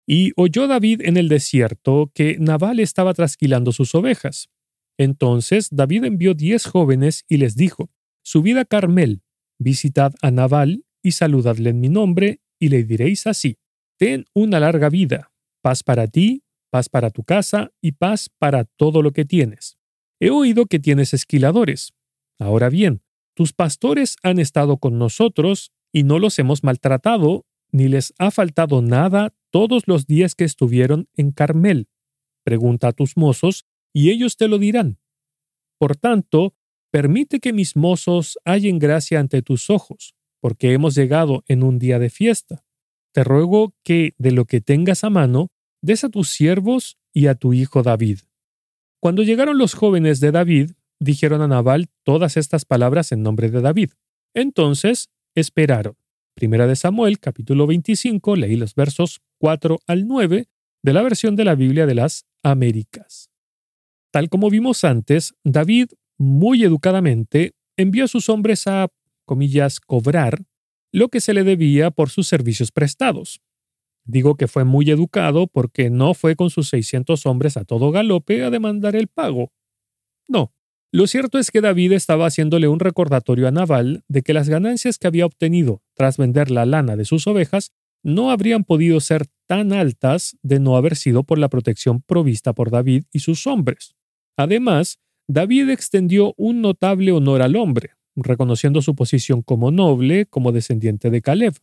Y 0.07 0.33
oyó 0.37 0.67
David 0.67 1.03
en 1.03 1.17
el 1.17 1.29
desierto 1.29 2.11
que 2.15 2.37
Nabal 2.39 2.81
estaba 2.81 3.15
trasquilando 3.15 3.73
sus 3.73 3.95
ovejas. 3.95 4.51
Entonces 4.99 5.69
David 5.71 6.05
envió 6.05 6.35
diez 6.35 6.67
jóvenes 6.67 7.25
y 7.29 7.37
les 7.39 7.57
dijo, 7.57 7.91
Subid 8.25 8.57
a 8.59 8.65
Carmel, 8.65 9.23
visitad 9.59 10.13
a 10.23 10.31
Nabal 10.31 10.85
y 11.03 11.13
saludadle 11.13 11.71
en 11.71 11.81
mi 11.81 11.89
nombre, 11.89 12.41
y 12.61 12.69
le 12.69 12.85
diréis 12.85 13.27
así, 13.27 13.59
Ten 13.99 14.25
una 14.35 14.61
larga 14.61 14.89
vida, 14.89 15.33
paz 15.63 15.83
para 15.83 16.07
ti, 16.09 16.45
paz 16.71 16.89
para 16.89 17.11
tu 17.11 17.25
casa 17.25 17.73
y 17.81 17.93
paz 17.93 18.31
para 18.39 18.65
todo 18.65 19.03
lo 19.03 19.13
que 19.13 19.25
tienes. 19.25 19.79
He 20.21 20.31
oído 20.31 20.67
que 20.67 20.79
tienes 20.79 21.15
esquiladores. 21.15 21.93
Ahora 22.39 22.69
bien, 22.69 23.03
tus 23.35 23.53
pastores 23.53 24.17
han 24.23 24.39
estado 24.39 24.79
con 24.79 24.99
nosotros 24.99 25.73
y 25.93 26.05
no 26.05 26.19
los 26.19 26.39
hemos 26.39 26.65
maltratado, 26.65 27.45
ni 27.73 27.89
les 27.89 28.15
ha 28.19 28.31
faltado 28.31 28.83
nada 28.83 29.35
todos 29.51 29.85
los 29.87 30.07
días 30.07 30.35
que 30.35 30.45
estuvieron 30.45 31.09
en 31.17 31.33
Carmel. 31.33 31.89
Pregunta 32.45 32.89
a 32.89 32.93
tus 32.93 33.17
mozos, 33.17 33.67
y 33.93 34.11
ellos 34.11 34.37
te 34.37 34.49
lo 34.49 34.59
dirán. 34.59 34.99
Por 35.79 35.97
tanto, 35.97 36.55
permite 36.91 37.41
que 37.41 37.53
mis 37.53 37.77
mozos 37.77 38.39
hallen 38.45 38.79
gracia 38.79 39.21
ante 39.21 39.43
tus 39.43 39.71
ojos, 39.71 40.15
porque 40.41 40.73
hemos 40.73 40.95
llegado 40.95 41.45
en 41.47 41.63
un 41.63 41.79
día 41.79 41.99
de 41.99 42.11
fiesta. 42.11 42.65
Te 43.13 43.25
ruego 43.25 43.75
que, 43.83 44.15
de 44.19 44.33
lo 44.33 44.47
que 44.47 44.61
tengas 44.61 45.05
a 45.05 45.11
mano, 45.11 45.49
des 45.83 46.05
a 46.05 46.09
tus 46.09 46.31
siervos 46.31 46.99
y 47.13 47.27
a 47.27 47.35
tu 47.35 47.53
hijo 47.53 47.83
David. 47.83 48.21
Cuando 49.01 49.23
llegaron 49.23 49.59
los 49.59 49.75
jóvenes 49.75 50.21
de 50.21 50.31
David, 50.31 50.71
dijeron 51.01 51.43
a 51.43 51.49
Nabal 51.49 51.89
todas 52.05 52.37
estas 52.37 52.65
palabras 52.65 53.13
en 53.13 53.23
nombre 53.23 53.51
de 53.51 53.61
David. 53.61 53.91
Entonces 54.35 55.11
esperaron. 55.35 55.97
Primera 56.35 56.67
de 56.67 56.77
Samuel, 56.77 57.19
capítulo 57.19 57.67
25, 57.67 58.37
leí 58.37 58.57
los 58.57 58.75
versos 58.75 59.21
4 59.39 59.79
al 59.87 60.07
9 60.07 60.49
de 60.83 60.93
la 60.93 61.03
versión 61.03 61.37
de 61.37 61.45
la 61.45 61.55
Biblia 61.55 61.87
de 61.87 61.95
las 61.95 62.25
Américas. 62.43 63.31
Tal 64.11 64.29
como 64.29 64.51
vimos 64.51 64.85
antes, 64.85 65.35
David, 65.45 65.91
muy 66.19 66.65
educadamente, 66.65 67.53
envió 67.77 68.05
a 68.05 68.09
sus 68.09 68.29
hombres 68.29 68.67
a, 68.67 68.89
comillas, 69.27 69.79
cobrar 69.79 70.43
lo 70.91 71.09
que 71.09 71.21
se 71.21 71.35
le 71.35 71.45
debía 71.45 71.91
por 71.91 72.11
sus 72.11 72.29
servicios 72.29 72.73
prestados. 72.73 73.41
Digo 74.05 74.37
que 74.37 74.49
fue 74.49 74.65
muy 74.65 74.91
educado 74.91 75.47
porque 75.47 75.91
no 75.91 76.15
fue 76.15 76.35
con 76.35 76.51
sus 76.51 76.69
600 76.71 77.25
hombres 77.27 77.57
a 77.57 77.65
todo 77.65 77.93
galope 77.93 78.43
a 78.43 78.51
demandar 78.51 78.97
el 78.97 79.09
pago. 79.09 79.53
No, 80.29 80.53
lo 80.93 81.07
cierto 81.07 81.39
es 81.39 81.51
que 81.51 81.63
David 81.63 81.93
estaba 81.93 82.27
haciéndole 82.27 82.69
un 82.69 82.79
recordatorio 82.79 83.49
a 83.49 83.51
Nabal 83.51 84.05
de 84.09 84.23
que 84.23 84.35
las 84.35 84.49
ganancias 84.49 84.99
que 84.99 85.07
había 85.07 85.27
obtenido 85.27 85.83
tras 85.95 86.19
vender 86.19 86.51
la 86.51 86.67
lana 86.67 86.97
de 86.97 87.07
sus 87.07 87.27
ovejas 87.27 87.73
no 88.03 88.31
habrían 88.31 88.65
podido 88.65 89.01
ser 89.01 89.27
tan 89.47 89.73
altas 89.73 90.37
de 90.43 90.61
no 90.61 90.77
haber 90.77 90.97
sido 90.97 91.25
por 91.25 91.39
la 91.39 91.49
protección 91.49 92.03
provista 92.03 92.53
por 92.53 92.71
David 92.71 93.05
y 93.13 93.21
sus 93.21 93.47
hombres. 93.47 93.95
Además, 94.37 94.99
David 95.29 95.71
extendió 95.71 96.35
un 96.37 96.61
notable 96.61 97.13
honor 97.13 97.43
al 97.43 97.57
hombre, 97.57 97.93
reconociendo 98.15 98.83
su 98.83 98.95
posición 98.95 99.43
como 99.43 99.71
noble, 99.71 100.27
como 100.27 100.53
descendiente 100.53 101.11
de 101.11 101.23
Caleb, 101.23 101.55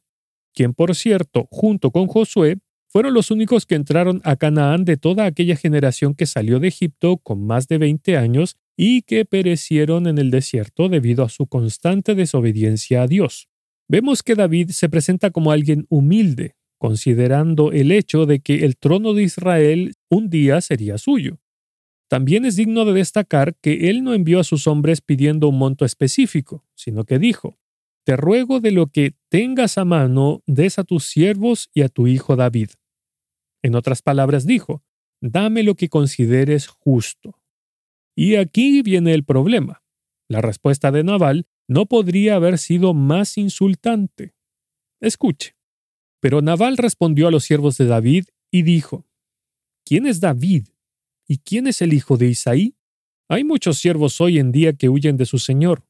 quien 0.54 0.74
por 0.74 0.96
cierto, 0.96 1.48
junto 1.52 1.92
con 1.92 2.08
Josué, 2.08 2.58
fueron 2.88 3.14
los 3.14 3.30
únicos 3.30 3.68
que 3.68 3.76
entraron 3.76 4.22
a 4.24 4.36
Canaán 4.36 4.84
de 4.84 4.98
toda 4.98 5.26
aquella 5.26 5.56
generación 5.56 6.16
que 6.16 6.26
salió 6.26 6.60
de 6.60 6.70
Egipto 6.70 7.18
con 7.18 7.46
más 7.46 7.68
de 7.68 7.78
20 7.78 8.18
años 8.18 8.58
y 8.82 9.02
que 9.02 9.26
perecieron 9.26 10.08
en 10.08 10.18
el 10.20 10.32
desierto 10.32 10.88
debido 10.88 11.26
a 11.26 11.30
su 11.30 11.48
constante 11.48 12.16
desobediencia 12.16 13.02
a 13.02 13.08
Dios. 13.08 13.50
Vemos 13.90 14.24
que 14.24 14.36
David 14.36 14.70
se 14.70 14.88
presenta 14.88 15.32
como 15.32 15.52
alguien 15.52 15.86
humilde, 15.90 16.56
considerando 16.78 17.74
el 17.74 17.92
hecho 17.92 18.26
de 18.26 18.40
que 18.40 18.64
el 18.64 18.78
trono 18.78 19.14
de 19.14 19.24
Israel 19.24 19.96
un 20.10 20.30
día 20.30 20.62
sería 20.62 20.98
suyo. 20.98 21.42
También 22.08 22.46
es 22.46 22.56
digno 22.56 22.86
de 22.86 22.94
destacar 22.94 23.58
que 23.58 23.90
él 23.90 24.02
no 24.02 24.14
envió 24.14 24.40
a 24.40 24.46
sus 24.46 24.66
hombres 24.66 25.02
pidiendo 25.02 25.50
un 25.50 25.58
monto 25.58 25.84
específico, 25.84 26.64
sino 26.74 27.04
que 27.04 27.20
dijo, 27.20 27.60
Te 28.06 28.16
ruego 28.16 28.62
de 28.62 28.72
lo 28.72 28.88
que 28.88 29.14
tengas 29.28 29.78
a 29.78 29.84
mano, 29.84 30.42
des 30.48 30.80
a 30.80 30.86
tus 30.86 31.04
siervos 31.04 31.70
y 31.74 31.82
a 31.82 31.90
tu 31.90 32.08
hijo 32.08 32.38
David. 32.38 32.70
En 33.62 33.76
otras 33.76 34.02
palabras 34.02 34.46
dijo, 34.46 34.84
Dame 35.20 35.64
lo 35.64 35.76
que 35.76 35.90
consideres 35.90 36.68
justo. 36.68 37.39
Y 38.16 38.36
aquí 38.36 38.82
viene 38.82 39.14
el 39.14 39.24
problema. 39.24 39.84
La 40.28 40.42
respuesta 40.42 40.92
de 40.92 41.04
Naval 41.04 41.48
no 41.68 41.86
podría 41.86 42.36
haber 42.36 42.58
sido 42.58 42.94
más 42.94 43.38
insultante. 43.38 44.34
Escuche. 45.00 45.56
Pero 46.20 46.42
Naval 46.42 46.78
respondió 46.78 47.28
a 47.28 47.32
los 47.32 47.46
siervos 47.46 47.78
de 47.78 47.86
David 47.86 48.26
y 48.52 48.64
dijo, 48.64 49.06
¿Quién 49.86 50.06
es 50.06 50.20
David? 50.20 50.68
¿Y 51.28 51.38
quién 51.38 51.68
es 51.68 51.82
el 51.82 51.94
hijo 51.94 52.18
de 52.18 52.28
Isaí? 52.28 52.76
Hay 53.30 53.44
muchos 53.44 53.78
siervos 53.78 54.20
hoy 54.20 54.40
en 54.40 54.52
día 54.52 54.74
que 54.74 54.90
huyen 54.90 55.16
de 55.18 55.26
su 55.26 55.38
señor. 55.38 55.86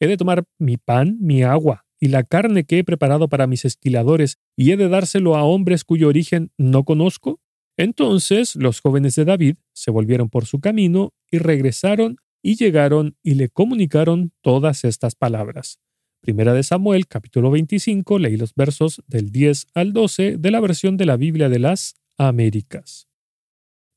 He 0.00 0.06
de 0.06 0.16
tomar 0.16 0.44
mi 0.58 0.78
pan, 0.78 1.18
mi 1.20 1.42
agua 1.42 1.86
y 2.00 2.08
la 2.08 2.22
carne 2.22 2.64
que 2.64 2.78
he 2.78 2.84
preparado 2.84 3.28
para 3.28 3.46
mis 3.46 3.66
esquiladores 3.66 4.38
y 4.56 4.72
he 4.72 4.76
de 4.76 4.88
dárselo 4.88 5.36
a 5.36 5.44
hombres 5.44 5.84
cuyo 5.84 6.08
origen 6.08 6.50
no 6.56 6.84
conozco. 6.84 7.40
Entonces 7.80 8.56
los 8.56 8.82
jóvenes 8.82 9.14
de 9.14 9.24
David 9.24 9.56
se 9.72 9.90
volvieron 9.90 10.28
por 10.28 10.44
su 10.44 10.60
camino 10.60 11.14
y 11.30 11.38
regresaron 11.38 12.18
y 12.42 12.56
llegaron 12.56 13.16
y 13.22 13.36
le 13.36 13.48
comunicaron 13.48 14.32
todas 14.42 14.84
estas 14.84 15.14
palabras. 15.14 15.80
Primera 16.20 16.52
de 16.52 16.62
Samuel, 16.62 17.06
capítulo 17.06 17.50
25, 17.50 18.18
leí 18.18 18.36
los 18.36 18.54
versos 18.54 19.02
del 19.06 19.32
10 19.32 19.68
al 19.72 19.94
12 19.94 20.36
de 20.36 20.50
la 20.50 20.60
versión 20.60 20.98
de 20.98 21.06
la 21.06 21.16
Biblia 21.16 21.48
de 21.48 21.58
las 21.58 21.94
Américas. 22.18 23.08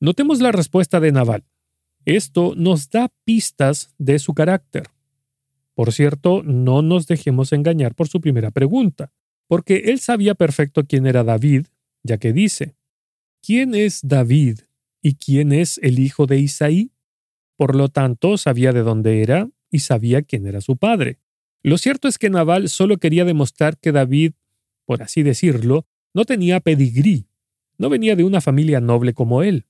Notemos 0.00 0.40
la 0.40 0.50
respuesta 0.50 0.98
de 0.98 1.12
Naval. 1.12 1.44
Esto 2.06 2.54
nos 2.56 2.88
da 2.88 3.12
pistas 3.24 3.94
de 3.98 4.18
su 4.18 4.32
carácter. 4.32 4.84
Por 5.74 5.92
cierto, 5.92 6.42
no 6.42 6.80
nos 6.80 7.06
dejemos 7.06 7.52
engañar 7.52 7.94
por 7.94 8.08
su 8.08 8.22
primera 8.22 8.50
pregunta, 8.50 9.12
porque 9.46 9.82
él 9.88 10.00
sabía 10.00 10.34
perfecto 10.34 10.84
quién 10.86 11.06
era 11.06 11.22
David, 11.22 11.66
ya 12.02 12.16
que 12.16 12.32
dice, 12.32 12.76
¿quién 13.44 13.74
es 13.74 14.00
David 14.02 14.60
y 15.02 15.16
quién 15.16 15.52
es 15.52 15.78
el 15.82 15.98
hijo 15.98 16.26
de 16.26 16.38
Isaí? 16.38 16.92
Por 17.56 17.74
lo 17.74 17.88
tanto, 17.88 18.38
sabía 18.38 18.72
de 18.72 18.82
dónde 18.82 19.22
era 19.22 19.50
y 19.70 19.80
sabía 19.80 20.22
quién 20.22 20.46
era 20.46 20.60
su 20.60 20.76
padre. 20.76 21.18
Lo 21.62 21.76
cierto 21.76 22.08
es 22.08 22.18
que 22.18 22.30
Naval 22.30 22.68
solo 22.68 22.98
quería 22.98 23.24
demostrar 23.24 23.78
que 23.78 23.92
David, 23.92 24.32
por 24.86 25.02
así 25.02 25.22
decirlo, 25.22 25.86
no 26.14 26.24
tenía 26.24 26.60
pedigrí, 26.60 27.26
no 27.76 27.90
venía 27.90 28.16
de 28.16 28.24
una 28.24 28.40
familia 28.40 28.80
noble 28.80 29.12
como 29.12 29.42
él. 29.42 29.66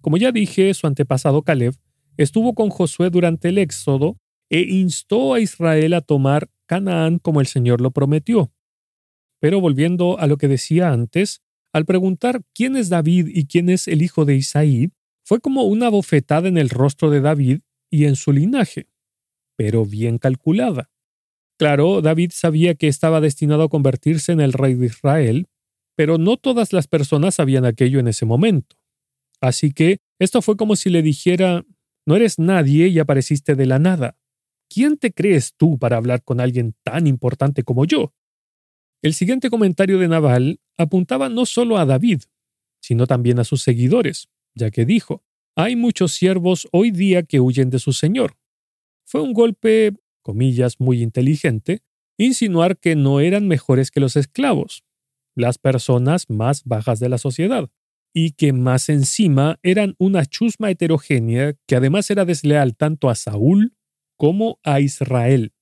Como 0.00 0.16
ya 0.16 0.30
dije, 0.30 0.72
su 0.74 0.86
antepasado 0.86 1.42
Caleb 1.42 1.74
estuvo 2.16 2.54
con 2.54 2.70
Josué 2.70 3.10
durante 3.10 3.48
el 3.48 3.58
Éxodo 3.58 4.18
e 4.48 4.60
instó 4.60 5.34
a 5.34 5.40
Israel 5.40 5.94
a 5.94 6.02
tomar 6.02 6.50
Canaán 6.66 7.18
como 7.18 7.40
el 7.40 7.46
Señor 7.46 7.80
lo 7.80 7.90
prometió. 7.90 8.52
Pero 9.40 9.60
volviendo 9.60 10.18
a 10.18 10.26
lo 10.26 10.36
que 10.36 10.48
decía 10.48 10.92
antes, 10.92 11.42
al 11.72 11.84
preguntar 11.84 12.42
quién 12.54 12.76
es 12.76 12.88
David 12.88 13.28
y 13.28 13.46
quién 13.46 13.68
es 13.68 13.88
el 13.88 14.02
hijo 14.02 14.24
de 14.24 14.36
Isaí, 14.36 14.90
fue 15.24 15.40
como 15.40 15.64
una 15.64 15.88
bofetada 15.88 16.48
en 16.48 16.56
el 16.56 16.70
rostro 16.70 17.10
de 17.10 17.20
David 17.20 17.60
y 17.90 18.06
en 18.06 18.16
su 18.16 18.32
linaje, 18.32 18.88
pero 19.56 19.84
bien 19.84 20.18
calculada. 20.18 20.90
Claro, 21.58 22.00
David 22.00 22.30
sabía 22.32 22.74
que 22.74 22.88
estaba 22.88 23.20
destinado 23.20 23.64
a 23.64 23.68
convertirse 23.68 24.32
en 24.32 24.40
el 24.40 24.52
rey 24.52 24.74
de 24.74 24.86
Israel, 24.86 25.48
pero 25.96 26.16
no 26.16 26.36
todas 26.36 26.72
las 26.72 26.86
personas 26.86 27.34
sabían 27.34 27.64
aquello 27.64 27.98
en 27.98 28.08
ese 28.08 28.24
momento. 28.24 28.76
Así 29.40 29.72
que 29.72 29.98
esto 30.18 30.42
fue 30.42 30.56
como 30.56 30.76
si 30.76 30.90
le 30.90 31.02
dijera, 31.02 31.64
no 32.06 32.16
eres 32.16 32.38
nadie 32.38 32.88
y 32.88 32.98
apareciste 32.98 33.54
de 33.54 33.66
la 33.66 33.78
nada. 33.78 34.16
¿Quién 34.70 34.96
te 34.96 35.12
crees 35.12 35.54
tú 35.56 35.78
para 35.78 35.96
hablar 35.96 36.22
con 36.22 36.40
alguien 36.40 36.74
tan 36.84 37.06
importante 37.06 37.64
como 37.64 37.84
yo? 37.84 38.14
El 39.00 39.14
siguiente 39.14 39.48
comentario 39.48 39.98
de 39.98 40.08
Naval 40.08 40.60
apuntaba 40.76 41.28
no 41.28 41.46
solo 41.46 41.78
a 41.78 41.86
David, 41.86 42.22
sino 42.80 43.06
también 43.06 43.38
a 43.38 43.44
sus 43.44 43.62
seguidores, 43.62 44.28
ya 44.54 44.70
que 44.70 44.84
dijo, 44.84 45.22
hay 45.56 45.76
muchos 45.76 46.12
siervos 46.12 46.68
hoy 46.72 46.90
día 46.90 47.22
que 47.22 47.40
huyen 47.40 47.70
de 47.70 47.78
su 47.78 47.92
señor. 47.92 48.36
Fue 49.04 49.20
un 49.20 49.32
golpe, 49.32 49.92
comillas, 50.22 50.80
muy 50.80 51.02
inteligente, 51.02 51.82
insinuar 52.18 52.78
que 52.78 52.96
no 52.96 53.20
eran 53.20 53.46
mejores 53.46 53.90
que 53.90 54.00
los 54.00 54.16
esclavos, 54.16 54.84
las 55.36 55.58
personas 55.58 56.28
más 56.28 56.64
bajas 56.64 56.98
de 56.98 57.08
la 57.08 57.18
sociedad, 57.18 57.70
y 58.12 58.32
que 58.32 58.52
más 58.52 58.88
encima 58.88 59.60
eran 59.62 59.94
una 59.98 60.26
chusma 60.26 60.70
heterogénea 60.70 61.54
que 61.66 61.76
además 61.76 62.10
era 62.10 62.24
desleal 62.24 62.76
tanto 62.76 63.10
a 63.10 63.14
Saúl 63.14 63.76
como 64.16 64.58
a 64.64 64.80
Israel. 64.80 65.52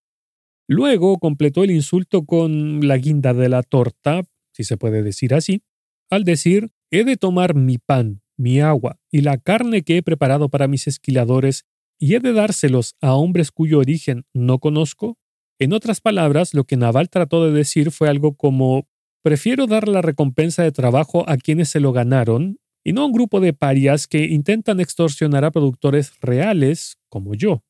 Luego 0.68 1.18
completó 1.18 1.64
el 1.64 1.70
insulto 1.70 2.24
con 2.24 2.86
la 2.86 2.96
guinda 2.96 3.34
de 3.34 3.48
la 3.48 3.62
torta, 3.62 4.22
si 4.52 4.64
se 4.64 4.76
puede 4.76 5.02
decir 5.02 5.34
así, 5.34 5.62
al 6.10 6.24
decir, 6.24 6.70
he 6.90 7.04
de 7.04 7.16
tomar 7.16 7.54
mi 7.54 7.78
pan, 7.78 8.22
mi 8.36 8.60
agua 8.60 8.98
y 9.10 9.20
la 9.20 9.38
carne 9.38 9.82
que 9.82 9.98
he 9.98 10.02
preparado 10.02 10.48
para 10.48 10.68
mis 10.68 10.86
esquiladores 10.86 11.64
y 11.98 12.14
he 12.14 12.20
de 12.20 12.32
dárselos 12.32 12.94
a 13.00 13.14
hombres 13.14 13.50
cuyo 13.50 13.78
origen 13.78 14.24
no 14.34 14.58
conozco. 14.58 15.18
En 15.58 15.72
otras 15.72 16.00
palabras, 16.00 16.52
lo 16.52 16.64
que 16.64 16.76
Naval 16.76 17.08
trató 17.08 17.46
de 17.46 17.52
decir 17.52 17.90
fue 17.90 18.08
algo 18.08 18.36
como, 18.36 18.86
prefiero 19.22 19.66
dar 19.66 19.88
la 19.88 20.02
recompensa 20.02 20.62
de 20.62 20.72
trabajo 20.72 21.28
a 21.28 21.36
quienes 21.36 21.70
se 21.70 21.80
lo 21.80 21.92
ganaron 21.92 22.58
y 22.84 22.92
no 22.92 23.02
a 23.02 23.06
un 23.06 23.12
grupo 23.12 23.40
de 23.40 23.52
parias 23.52 24.06
que 24.06 24.24
intentan 24.26 24.80
extorsionar 24.80 25.44
a 25.44 25.50
productores 25.50 26.12
reales 26.20 26.98
como 27.08 27.34
yo. 27.34 27.64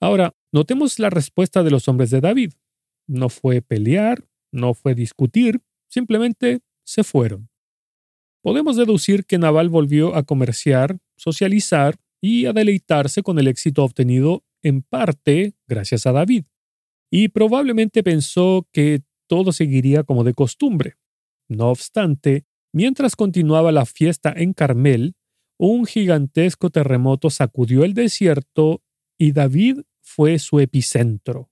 Ahora, 0.00 0.34
notemos 0.54 1.00
la 1.00 1.10
respuesta 1.10 1.64
de 1.64 1.70
los 1.72 1.88
hombres 1.88 2.10
de 2.10 2.20
David. 2.20 2.52
No 3.08 3.28
fue 3.28 3.60
pelear, 3.60 4.24
no 4.52 4.72
fue 4.72 4.94
discutir, 4.94 5.60
simplemente 5.88 6.60
se 6.84 7.02
fueron. 7.02 7.50
Podemos 8.40 8.76
deducir 8.76 9.24
que 9.24 9.36
Naval 9.36 9.68
volvió 9.68 10.14
a 10.14 10.22
comerciar, 10.22 10.98
socializar 11.16 11.96
y 12.22 12.46
a 12.46 12.52
deleitarse 12.52 13.22
con 13.22 13.40
el 13.40 13.48
éxito 13.48 13.82
obtenido 13.82 14.44
en 14.62 14.82
parte 14.82 15.54
gracias 15.66 16.06
a 16.06 16.12
David. 16.12 16.44
Y 17.10 17.28
probablemente 17.28 18.04
pensó 18.04 18.68
que 18.72 19.02
todo 19.26 19.50
seguiría 19.50 20.04
como 20.04 20.22
de 20.22 20.34
costumbre. 20.34 20.94
No 21.48 21.70
obstante, 21.70 22.44
mientras 22.72 23.16
continuaba 23.16 23.72
la 23.72 23.86
fiesta 23.86 24.32
en 24.36 24.52
Carmel, 24.52 25.16
un 25.58 25.84
gigantesco 25.84 26.70
terremoto 26.70 27.28
sacudió 27.28 27.84
el 27.84 27.94
desierto 27.94 28.82
y 29.18 29.32
David 29.32 29.80
fue 30.04 30.38
su 30.38 30.60
epicentro. 30.60 31.50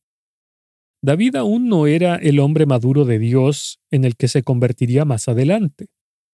David 1.02 1.34
aún 1.34 1.68
no 1.68 1.88
era 1.88 2.14
el 2.14 2.38
hombre 2.38 2.66
maduro 2.66 3.04
de 3.04 3.18
Dios 3.18 3.80
en 3.90 4.04
el 4.04 4.14
que 4.14 4.28
se 4.28 4.44
convertiría 4.44 5.04
más 5.04 5.26
adelante. 5.26 5.88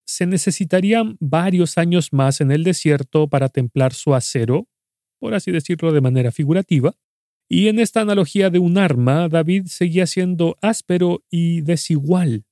Se 0.04 0.26
necesitarían 0.26 1.16
varios 1.20 1.78
años 1.78 2.12
más 2.12 2.42
en 2.42 2.50
el 2.50 2.64
desierto 2.64 3.28
para 3.28 3.48
templar 3.48 3.94
su 3.94 4.14
acero, 4.14 4.68
por 5.18 5.32
así 5.32 5.52
decirlo 5.52 5.92
de 5.92 6.02
manera 6.02 6.32
figurativa, 6.32 6.94
y 7.48 7.68
en 7.68 7.78
esta 7.78 8.02
analogía 8.02 8.50
de 8.50 8.58
un 8.58 8.76
arma, 8.76 9.28
David 9.28 9.66
seguía 9.68 10.06
siendo 10.06 10.58
áspero 10.60 11.24
y 11.30 11.62
desigual. 11.62 12.44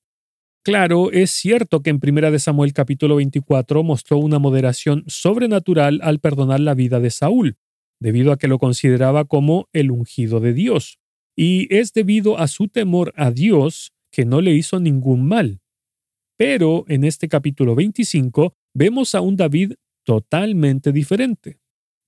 Claro, 0.65 1.13
es 1.13 1.31
cierto 1.31 1.83
que 1.83 1.91
en 1.91 2.01
1 2.03 2.31
de 2.31 2.39
Samuel 2.39 2.73
capítulo 2.73 3.17
24 3.17 3.83
mostró 3.83 4.17
una 4.19 4.39
moderación 4.39 5.05
sobrenatural 5.07 6.01
al 6.03 6.19
perdonar 6.19 6.61
la 6.61 6.75
vida 6.75 6.99
de 6.99 7.11
Saúl, 7.11 7.59
debido 8.01 8.33
a 8.33 8.39
que 8.39 8.49
lo 8.49 8.59
consideraba 8.59 9.25
como 9.25 9.69
el 9.73 9.91
ungido 9.91 10.41
de 10.41 10.53
Dios, 10.53 10.99
y 11.37 11.75
es 11.75 11.93
debido 11.93 12.39
a 12.39 12.49
su 12.49 12.69
temor 12.69 13.13
a 13.17 13.31
Dios 13.31 13.93
que 14.11 14.25
no 14.25 14.41
le 14.41 14.53
hizo 14.53 14.81
ningún 14.81 15.27
mal. 15.27 15.61
Pero 16.39 16.85
en 16.89 17.05
este 17.05 17.29
capítulo 17.29 17.75
25 17.75 18.55
vemos 18.75 19.15
a 19.15 19.21
un 19.21 19.37
David 19.37 19.75
totalmente 20.05 20.93
diferente. 20.93 21.59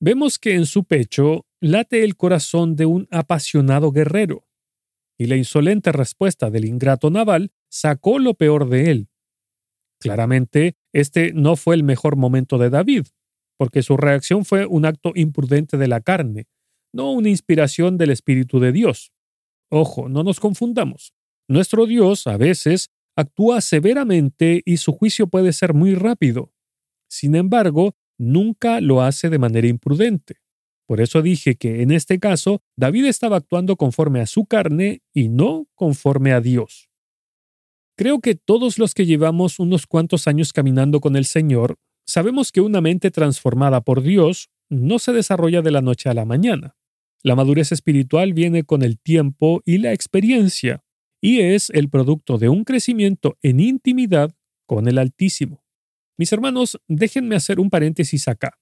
Vemos 0.00 0.38
que 0.38 0.54
en 0.54 0.66
su 0.66 0.84
pecho 0.84 1.46
late 1.60 2.04
el 2.04 2.16
corazón 2.16 2.76
de 2.76 2.86
un 2.86 3.08
apasionado 3.10 3.90
guerrero, 3.90 4.46
y 5.18 5.26
la 5.26 5.36
insolente 5.36 5.90
respuesta 5.92 6.50
del 6.50 6.64
ingrato 6.64 7.10
naval 7.10 7.50
sacó 7.68 8.18
lo 8.18 8.34
peor 8.34 8.68
de 8.68 8.90
él. 8.90 9.08
Claramente, 10.00 10.76
este 10.92 11.32
no 11.32 11.56
fue 11.56 11.74
el 11.74 11.82
mejor 11.82 12.16
momento 12.16 12.56
de 12.58 12.70
David, 12.70 13.06
porque 13.58 13.82
su 13.82 13.96
reacción 13.98 14.44
fue 14.44 14.64
un 14.64 14.86
acto 14.86 15.12
imprudente 15.14 15.76
de 15.76 15.88
la 15.88 16.00
carne, 16.00 16.46
no 16.94 17.12
una 17.12 17.28
inspiración 17.28 17.98
del 17.98 18.10
Espíritu 18.10 18.60
de 18.60 18.72
Dios. 18.72 19.12
Ojo, 19.70 20.08
no 20.08 20.22
nos 20.22 20.40
confundamos. 20.40 21.12
Nuestro 21.48 21.84
Dios 21.84 22.26
a 22.26 22.38
veces 22.38 22.90
actúa 23.16 23.60
severamente 23.60 24.62
y 24.64 24.78
su 24.78 24.92
juicio 24.92 25.26
puede 25.26 25.52
ser 25.52 25.74
muy 25.74 25.94
rápido. 25.94 26.52
Sin 27.10 27.34
embargo, 27.34 27.96
nunca 28.16 28.80
lo 28.80 29.02
hace 29.02 29.28
de 29.28 29.38
manera 29.38 29.66
imprudente. 29.66 30.36
Por 30.86 31.00
eso 31.00 31.20
dije 31.20 31.56
que 31.56 31.82
en 31.82 31.90
este 31.90 32.18
caso 32.18 32.62
David 32.76 33.06
estaba 33.06 33.36
actuando 33.36 33.76
conforme 33.76 34.20
a 34.20 34.26
su 34.26 34.46
carne 34.46 35.02
y 35.12 35.28
no 35.28 35.66
conforme 35.74 36.32
a 36.32 36.40
Dios. 36.40 36.88
Creo 37.96 38.20
que 38.20 38.36
todos 38.36 38.78
los 38.78 38.94
que 38.94 39.04
llevamos 39.04 39.58
unos 39.58 39.86
cuantos 39.86 40.28
años 40.28 40.52
caminando 40.52 41.00
con 41.00 41.16
el 41.16 41.24
Señor 41.24 41.76
Sabemos 42.08 42.52
que 42.52 42.62
una 42.62 42.80
mente 42.80 43.10
transformada 43.10 43.82
por 43.82 44.00
Dios 44.00 44.48
no 44.70 44.98
se 44.98 45.12
desarrolla 45.12 45.60
de 45.60 45.70
la 45.70 45.82
noche 45.82 46.08
a 46.08 46.14
la 46.14 46.24
mañana. 46.24 46.74
La 47.22 47.36
madurez 47.36 47.70
espiritual 47.70 48.32
viene 48.32 48.64
con 48.64 48.82
el 48.82 48.98
tiempo 48.98 49.60
y 49.66 49.76
la 49.76 49.92
experiencia, 49.92 50.82
y 51.20 51.40
es 51.40 51.68
el 51.68 51.90
producto 51.90 52.38
de 52.38 52.48
un 52.48 52.64
crecimiento 52.64 53.36
en 53.42 53.60
intimidad 53.60 54.34
con 54.64 54.88
el 54.88 54.96
Altísimo. 54.96 55.62
Mis 56.16 56.32
hermanos, 56.32 56.80
déjenme 56.88 57.36
hacer 57.36 57.60
un 57.60 57.68
paréntesis 57.68 58.26
acá. 58.26 58.58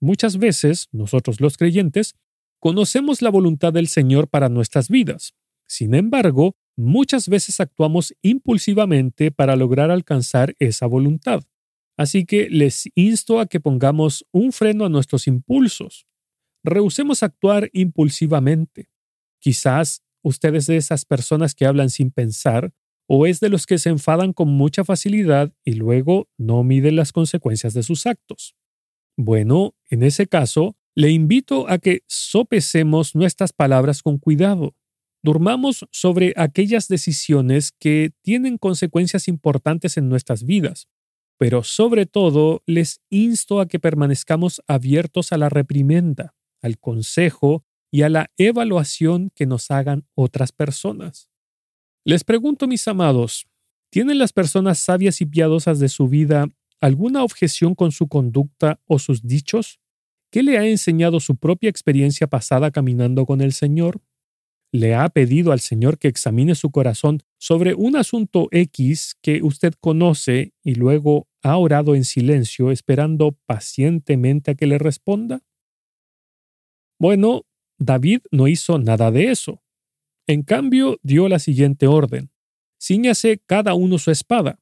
Muchas 0.00 0.38
veces, 0.38 0.88
nosotros 0.90 1.38
los 1.42 1.58
creyentes, 1.58 2.14
conocemos 2.60 3.20
la 3.20 3.28
voluntad 3.28 3.74
del 3.74 3.88
Señor 3.88 4.28
para 4.28 4.48
nuestras 4.48 4.88
vidas. 4.88 5.34
Sin 5.68 5.94
embargo, 5.94 6.56
muchas 6.76 7.28
veces 7.28 7.60
actuamos 7.60 8.14
impulsivamente 8.22 9.30
para 9.32 9.54
lograr 9.54 9.90
alcanzar 9.90 10.56
esa 10.58 10.86
voluntad. 10.86 11.44
Así 11.96 12.26
que 12.26 12.48
les 12.50 12.90
insto 12.94 13.40
a 13.40 13.46
que 13.46 13.60
pongamos 13.60 14.26
un 14.30 14.52
freno 14.52 14.84
a 14.84 14.88
nuestros 14.88 15.26
impulsos. 15.26 16.06
Rehusemos 16.62 17.22
actuar 17.22 17.70
impulsivamente. 17.72 18.90
Quizás 19.40 20.02
usted 20.22 20.54
es 20.54 20.66
de 20.66 20.76
esas 20.76 21.04
personas 21.04 21.54
que 21.54 21.64
hablan 21.64 21.88
sin 21.88 22.10
pensar 22.10 22.72
o 23.08 23.26
es 23.26 23.40
de 23.40 23.48
los 23.48 23.66
que 23.66 23.78
se 23.78 23.88
enfadan 23.88 24.32
con 24.32 24.48
mucha 24.48 24.84
facilidad 24.84 25.52
y 25.64 25.74
luego 25.74 26.28
no 26.36 26.64
miden 26.64 26.96
las 26.96 27.12
consecuencias 27.12 27.72
de 27.72 27.82
sus 27.82 28.04
actos. 28.06 28.56
Bueno, 29.16 29.74
en 29.88 30.02
ese 30.02 30.26
caso, 30.26 30.76
le 30.94 31.10
invito 31.10 31.68
a 31.68 31.78
que 31.78 32.02
sopesemos 32.08 33.14
nuestras 33.14 33.52
palabras 33.52 34.02
con 34.02 34.18
cuidado. 34.18 34.74
Durmamos 35.22 35.86
sobre 35.92 36.34
aquellas 36.36 36.88
decisiones 36.88 37.72
que 37.78 38.10
tienen 38.22 38.58
consecuencias 38.58 39.28
importantes 39.28 39.96
en 39.96 40.08
nuestras 40.08 40.44
vidas 40.44 40.88
pero 41.38 41.62
sobre 41.62 42.06
todo 42.06 42.62
les 42.66 43.00
insto 43.10 43.60
a 43.60 43.66
que 43.66 43.78
permanezcamos 43.78 44.62
abiertos 44.66 45.32
a 45.32 45.38
la 45.38 45.48
reprimenda, 45.48 46.34
al 46.62 46.78
consejo 46.78 47.64
y 47.90 48.02
a 48.02 48.08
la 48.08 48.30
evaluación 48.36 49.30
que 49.34 49.46
nos 49.46 49.70
hagan 49.70 50.06
otras 50.14 50.52
personas. 50.52 51.30
Les 52.04 52.24
pregunto, 52.24 52.66
mis 52.66 52.86
amados, 52.88 53.46
¿tienen 53.90 54.18
las 54.18 54.32
personas 54.32 54.78
sabias 54.78 55.20
y 55.20 55.26
piadosas 55.26 55.78
de 55.78 55.88
su 55.88 56.08
vida 56.08 56.46
alguna 56.80 57.24
objeción 57.24 57.74
con 57.74 57.92
su 57.92 58.08
conducta 58.08 58.80
o 58.86 58.98
sus 58.98 59.26
dichos? 59.26 59.80
¿Qué 60.30 60.42
le 60.42 60.58
ha 60.58 60.66
enseñado 60.66 61.20
su 61.20 61.36
propia 61.36 61.70
experiencia 61.70 62.26
pasada 62.26 62.70
caminando 62.70 63.26
con 63.26 63.40
el 63.40 63.52
Señor? 63.52 64.00
¿Le 64.76 64.94
ha 64.94 65.08
pedido 65.08 65.52
al 65.52 65.60
Señor 65.60 65.98
que 65.98 66.06
examine 66.06 66.54
su 66.54 66.70
corazón 66.70 67.22
sobre 67.38 67.72
un 67.72 67.96
asunto 67.96 68.48
X 68.50 69.16
que 69.22 69.42
usted 69.42 69.72
conoce 69.80 70.52
y 70.62 70.74
luego 70.74 71.28
ha 71.42 71.56
orado 71.56 71.94
en 71.94 72.04
silencio 72.04 72.70
esperando 72.70 73.38
pacientemente 73.46 74.50
a 74.50 74.54
que 74.54 74.66
le 74.66 74.76
responda? 74.76 75.40
Bueno, 76.98 77.46
David 77.78 78.20
no 78.30 78.48
hizo 78.48 78.78
nada 78.78 79.10
de 79.10 79.30
eso. 79.30 79.62
En 80.26 80.42
cambio, 80.42 80.98
dio 81.02 81.26
la 81.30 81.38
siguiente 81.38 81.86
orden. 81.86 82.30
Cíñase 82.78 83.40
cada 83.46 83.72
uno 83.72 83.96
su 83.96 84.10
espada. 84.10 84.60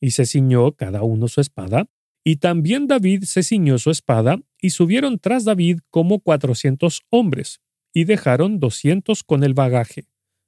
Y 0.00 0.12
se 0.12 0.24
ciñó 0.24 0.72
cada 0.72 1.02
uno 1.02 1.28
su 1.28 1.42
espada. 1.42 1.90
Y 2.24 2.36
también 2.36 2.86
David 2.86 3.24
se 3.24 3.42
ciñó 3.42 3.76
su 3.76 3.90
espada, 3.90 4.40
y 4.58 4.70
subieron 4.70 5.18
tras 5.18 5.44
David 5.44 5.80
como 5.90 6.20
cuatrocientos 6.20 7.02
hombres, 7.10 7.60
y 7.92 8.04
dejaron 8.04 8.60
doscientos 8.60 9.22
con 9.22 9.44
el 9.44 9.54
bagaje. 9.54 10.06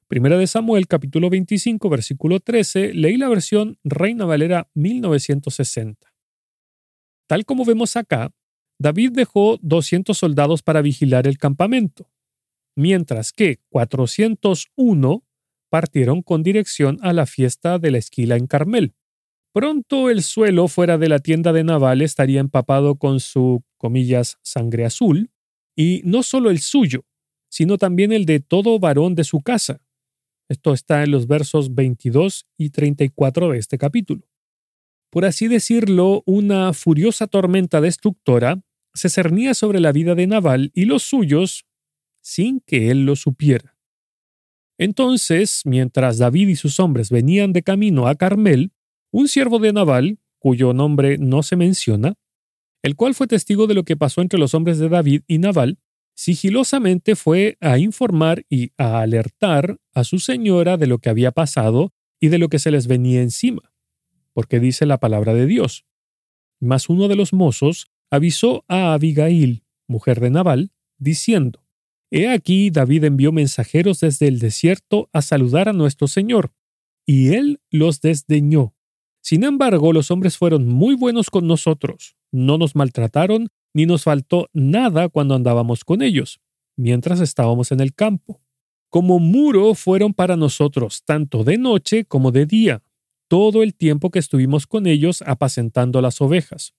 Primera 0.09 0.37
de 0.37 0.47
Samuel, 0.47 0.87
capítulo 0.87 1.31
25, 1.31 1.89
versículo 1.89 2.41
13, 2.41 2.93
leí 2.93 3.17
la 3.17 3.29
versión 3.29 3.79
Reina 3.83 4.25
Valera 4.25 4.69
1960. 4.75 6.13
Tal 7.27 7.45
como 7.45 7.65
vemos 7.65 7.97
acá, 7.97 8.31
David 8.79 9.13
dejó 9.13 9.59
200 9.63 10.17
soldados 10.17 10.63
para 10.63 10.83
vigilar 10.83 11.27
el 11.27 11.39
campamento, 11.39 12.11
mientras 12.77 13.33
que 13.33 13.61
401 13.71 15.25
partieron 15.71 16.21
con 16.21 16.43
dirección 16.43 16.99
a 17.01 17.15
la 17.15 17.25
fiesta 17.25 17.79
de 17.79 17.91
la 17.91 17.99
esquila 17.99 18.37
en 18.37 18.47
Carmel. 18.47 18.95
Pronto 19.55 20.11
el 20.11 20.23
suelo 20.23 20.69
fuera 20.69 20.99
de 20.99 21.09
la 21.09 21.19
tienda 21.19 21.53
de 21.53 21.65
Naval 21.65 22.03
estaría 22.03 22.41
empapado 22.41 22.97
con 22.97 23.21
su, 23.21 23.65
comillas, 23.79 24.39
sangre 24.43 24.85
azul, 24.85 25.31
y 25.75 26.03
no 26.05 26.23
solo 26.23 26.51
el 26.51 26.59
suyo, 26.59 27.07
sino 27.53 27.77
también 27.77 28.15
el 28.15 28.25
de 28.25 28.41
todo 28.41 28.79
varón 28.79 29.15
de 29.15 29.25
su 29.25 29.43
casa, 29.43 29.83
esto 30.49 30.73
está 30.73 31.03
en 31.03 31.11
los 31.11 31.27
versos 31.27 31.75
22 31.75 32.47
y 32.57 32.71
34 32.71 33.51
de 33.51 33.59
este 33.59 33.77
capítulo. 33.77 34.27
Por 35.11 35.27
así 35.27 35.49
decirlo, 35.49 36.23
una 36.25 36.73
furiosa 36.73 37.27
tormenta 37.27 37.83
destructora 37.83 38.63
se 38.95 39.11
cernía 39.11 39.53
sobre 39.53 39.81
la 39.81 39.93
vida 39.93 40.15
de 40.15 40.27
Naval 40.27 40.71
y 40.75 40.87
los 40.87 41.03
suyos 41.03 41.67
sin 42.23 42.61
que 42.61 42.91
él 42.91 43.05
lo 43.05 43.17
supiera. 43.17 43.77
Entonces, 44.79 45.61
mientras 45.67 46.17
David 46.17 46.49
y 46.49 46.57
sus 46.57 46.81
hombres 46.81 47.11
venían 47.11 47.53
de 47.53 47.63
camino 47.63 48.09
a 48.09 48.15
Carmel, 48.15 48.73
un 49.11 49.29
siervo 49.29 49.59
de 49.59 49.75
Naval, 49.75 50.19
cuyo 50.39 50.73
nombre 50.73 51.19
no 51.19 51.43
se 51.43 51.57
menciona, 51.57 52.15
el 52.83 52.97
cual 52.97 53.15
fue 53.15 53.27
testigo 53.27 53.67
de 53.67 53.75
lo 53.75 53.85
que 53.85 53.99
pasó 53.99 54.23
entre 54.23 54.39
los 54.39 54.55
hombres 54.55 54.79
de 54.79 54.89
David 54.89 55.23
y 55.27 55.37
Naval, 55.37 55.79
sigilosamente 56.15 57.17
fue 57.17 57.57
a 57.61 57.79
informar 57.79 58.45
y 58.49 58.73
a 58.77 59.01
alertar 59.01 59.79
a 59.95 60.05
su 60.05 60.19
señora 60.19 60.77
de 60.77 60.87
lo 60.87 60.99
que 60.99 61.11
había 61.11 61.33
pasado 61.33 61.93
y 62.21 62.29
de 62.29 62.39
lo 62.39 62.49
que 62.49 62.59
se 62.59 62.71
les 62.71 62.87
venía 62.87 63.23
encima, 63.23 63.73
porque 64.33 64.61
dice 64.61 64.87
la 64.87 64.99
palabra 64.99 65.35
de 65.35 65.47
Dios. 65.47 65.85
Mas 66.61 66.89
uno 66.89 67.09
de 67.09 67.17
los 67.17 67.33
mozos 67.33 67.91
avisó 68.11 68.65
a 68.69 68.93
Abigail, 68.93 69.65
mujer 69.89 70.21
de 70.21 70.31
Nabal, 70.31 70.71
diciendo, 70.99 71.65
He 72.11 72.29
aquí 72.29 72.71
David 72.71 73.05
envió 73.05 73.33
mensajeros 73.33 74.01
desde 74.01 74.29
el 74.29 74.39
desierto 74.39 75.09
a 75.13 75.23
saludar 75.23 75.69
a 75.69 75.73
nuestro 75.73 76.07
Señor, 76.09 76.53
y 77.07 77.35
él 77.35 77.61
los 77.71 78.01
desdeñó. 78.01 78.75
Sin 79.23 79.45
embargo, 79.45 79.93
los 79.93 80.11
hombres 80.11 80.37
fueron 80.37 80.69
muy 80.69 80.95
buenos 80.95 81.31
con 81.31 81.47
nosotros, 81.47 82.17
no 82.31 82.59
nos 82.59 82.77
maltrataron 82.77 83.49
ni 83.75 83.87
nos 83.87 84.05
faltó 84.05 84.49
nada 84.53 85.09
cuando 85.09 85.35
andábamos 85.35 85.85
con 85.85 86.03
ellos, 86.03 86.41
mientras 86.77 87.21
estábamos 87.21 87.73
en 87.73 87.81
el 87.81 87.95
campo. 87.95 88.41
Como 88.91 89.19
muro 89.19 89.75
fueron 89.75 90.13
para 90.13 90.37
nosotros 90.37 91.03
tanto 91.05 91.45
de 91.45 91.59
noche 91.59 92.05
como 92.05 92.31
de 92.31 92.47
día, 92.47 92.83
todo 93.29 93.63
el 93.63 93.75
tiempo 93.75 94.11
que 94.11 94.19
estuvimos 94.19 94.67
con 94.67 94.87
ellos 94.87 95.23
apacentando 95.27 96.03
las 96.03 96.21
ovejas. 96.21 96.75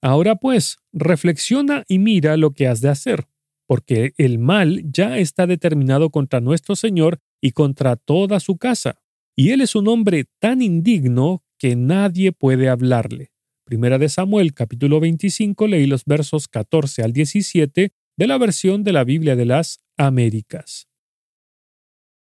Ahora 0.00 0.36
pues, 0.36 0.78
reflexiona 0.92 1.84
y 1.86 1.98
mira 1.98 2.38
lo 2.38 2.52
que 2.52 2.66
has 2.66 2.80
de 2.80 2.88
hacer, 2.88 3.26
porque 3.66 4.14
el 4.16 4.38
mal 4.38 4.82
ya 4.90 5.18
está 5.18 5.46
determinado 5.46 6.10
contra 6.10 6.40
nuestro 6.40 6.74
Señor 6.74 7.20
y 7.42 7.50
contra 7.50 7.96
toda 7.96 8.40
su 8.40 8.56
casa, 8.56 9.02
y 9.36 9.50
él 9.50 9.60
es 9.60 9.74
un 9.74 9.88
hombre 9.88 10.24
tan 10.38 10.62
indigno 10.62 11.44
que 11.58 11.76
nadie 11.76 12.32
puede 12.32 12.70
hablarle. 12.70 13.29
Primera 13.70 13.98
de 13.98 14.08
Samuel 14.08 14.52
capítulo 14.52 14.98
25 14.98 15.68
leí 15.68 15.86
los 15.86 16.04
versos 16.04 16.48
14 16.48 17.04
al 17.04 17.12
17 17.12 17.92
de 18.16 18.26
la 18.26 18.36
versión 18.36 18.82
de 18.82 18.90
la 18.90 19.04
Biblia 19.04 19.36
de 19.36 19.44
las 19.44 19.78
Américas. 19.96 20.88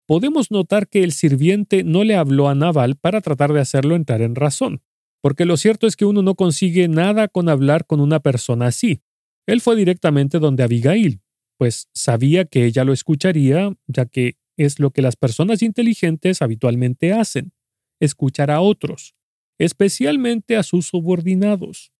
Podemos 0.06 0.50
notar 0.50 0.88
que 0.88 1.04
el 1.04 1.12
sirviente 1.12 1.84
no 1.84 2.02
le 2.02 2.16
habló 2.16 2.48
a 2.48 2.54
Naval 2.54 2.96
para 2.96 3.20
tratar 3.20 3.52
de 3.52 3.60
hacerlo 3.60 3.94
entrar 3.94 4.22
en 4.22 4.36
razón, 4.36 4.80
porque 5.20 5.44
lo 5.44 5.58
cierto 5.58 5.86
es 5.86 5.96
que 5.96 6.06
uno 6.06 6.22
no 6.22 6.34
consigue 6.34 6.88
nada 6.88 7.28
con 7.28 7.50
hablar 7.50 7.84
con 7.84 8.00
una 8.00 8.20
persona 8.20 8.68
así. 8.68 9.02
Él 9.46 9.60
fue 9.60 9.76
directamente 9.76 10.38
donde 10.38 10.62
Abigail, 10.62 11.20
pues 11.58 11.90
sabía 11.92 12.46
que 12.46 12.64
ella 12.64 12.84
lo 12.84 12.94
escucharía, 12.94 13.70
ya 13.86 14.06
que 14.06 14.38
es 14.56 14.80
lo 14.80 14.92
que 14.92 15.02
las 15.02 15.16
personas 15.16 15.60
inteligentes 15.60 16.40
habitualmente 16.40 17.12
hacen, 17.12 17.52
escuchar 18.00 18.50
a 18.50 18.62
otros 18.62 19.14
especialmente 19.58 20.56
a 20.56 20.62
sus 20.62 20.86
subordinados. 20.86 21.92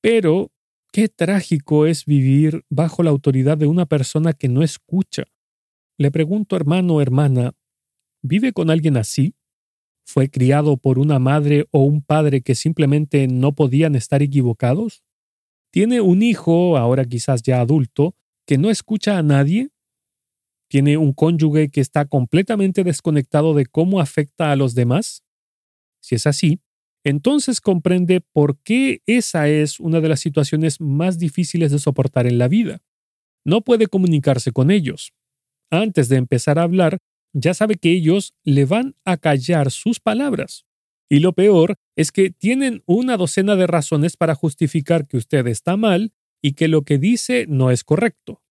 Pero, 0.00 0.52
qué 0.92 1.08
trágico 1.08 1.86
es 1.86 2.04
vivir 2.04 2.64
bajo 2.70 3.02
la 3.02 3.10
autoridad 3.10 3.58
de 3.58 3.66
una 3.66 3.86
persona 3.86 4.32
que 4.32 4.48
no 4.48 4.62
escucha. 4.62 5.24
Le 5.98 6.10
pregunto, 6.10 6.56
hermano 6.56 6.94
o 6.94 7.00
hermana, 7.00 7.52
¿vive 8.22 8.52
con 8.52 8.70
alguien 8.70 8.96
así? 8.96 9.34
¿Fue 10.06 10.30
criado 10.30 10.76
por 10.76 10.98
una 10.98 11.18
madre 11.18 11.66
o 11.70 11.80
un 11.82 12.02
padre 12.02 12.40
que 12.40 12.54
simplemente 12.54 13.26
no 13.28 13.54
podían 13.54 13.94
estar 13.94 14.22
equivocados? 14.22 15.02
¿Tiene 15.70 16.00
un 16.00 16.22
hijo, 16.22 16.78
ahora 16.78 17.04
quizás 17.04 17.42
ya 17.42 17.60
adulto, 17.60 18.14
que 18.46 18.56
no 18.56 18.70
escucha 18.70 19.18
a 19.18 19.22
nadie? 19.22 19.70
¿Tiene 20.70 20.96
un 20.96 21.12
cónyuge 21.12 21.68
que 21.68 21.80
está 21.80 22.06
completamente 22.06 22.84
desconectado 22.84 23.54
de 23.54 23.66
cómo 23.66 24.00
afecta 24.00 24.50
a 24.52 24.56
los 24.56 24.74
demás? 24.74 25.22
Si 26.00 26.14
es 26.14 26.26
así, 26.26 26.60
entonces 27.04 27.60
comprende 27.60 28.20
por 28.20 28.58
qué 28.58 29.02
esa 29.06 29.48
es 29.48 29.80
una 29.80 30.00
de 30.00 30.08
las 30.08 30.20
situaciones 30.20 30.80
más 30.80 31.18
difíciles 31.18 31.70
de 31.70 31.78
soportar 31.78 32.26
en 32.26 32.38
la 32.38 32.48
vida. 32.48 32.82
No 33.44 33.62
puede 33.62 33.86
comunicarse 33.86 34.52
con 34.52 34.70
ellos. 34.70 35.12
Antes 35.70 36.08
de 36.08 36.16
empezar 36.16 36.58
a 36.58 36.62
hablar, 36.62 36.98
ya 37.32 37.54
sabe 37.54 37.76
que 37.76 37.92
ellos 37.92 38.34
le 38.42 38.64
van 38.64 38.94
a 39.04 39.16
callar 39.16 39.70
sus 39.70 40.00
palabras. 40.00 40.64
Y 41.10 41.20
lo 41.20 41.32
peor 41.32 41.76
es 41.96 42.12
que 42.12 42.30
tienen 42.30 42.82
una 42.86 43.16
docena 43.16 43.56
de 43.56 43.66
razones 43.66 44.16
para 44.16 44.34
justificar 44.34 45.06
que 45.06 45.16
usted 45.16 45.46
está 45.46 45.76
mal 45.76 46.12
y 46.42 46.52
que 46.52 46.68
lo 46.68 46.82
que 46.82 46.98
dice 46.98 47.46
no 47.48 47.70
es 47.70 47.84
correcto. 47.84 48.42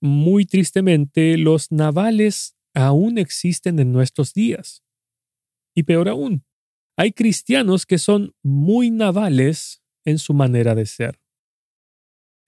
Muy 0.00 0.46
tristemente, 0.46 1.36
los 1.36 1.70
navales 1.70 2.56
aún 2.74 3.18
existen 3.18 3.78
en 3.78 3.92
nuestros 3.92 4.32
días. 4.34 4.82
Y 5.74 5.84
peor 5.84 6.08
aún, 6.08 6.44
hay 6.98 7.12
cristianos 7.12 7.86
que 7.86 7.96
son 7.96 8.34
muy 8.42 8.90
navales 8.90 9.82
en 10.04 10.18
su 10.18 10.34
manera 10.34 10.74
de 10.74 10.84
ser. 10.84 11.20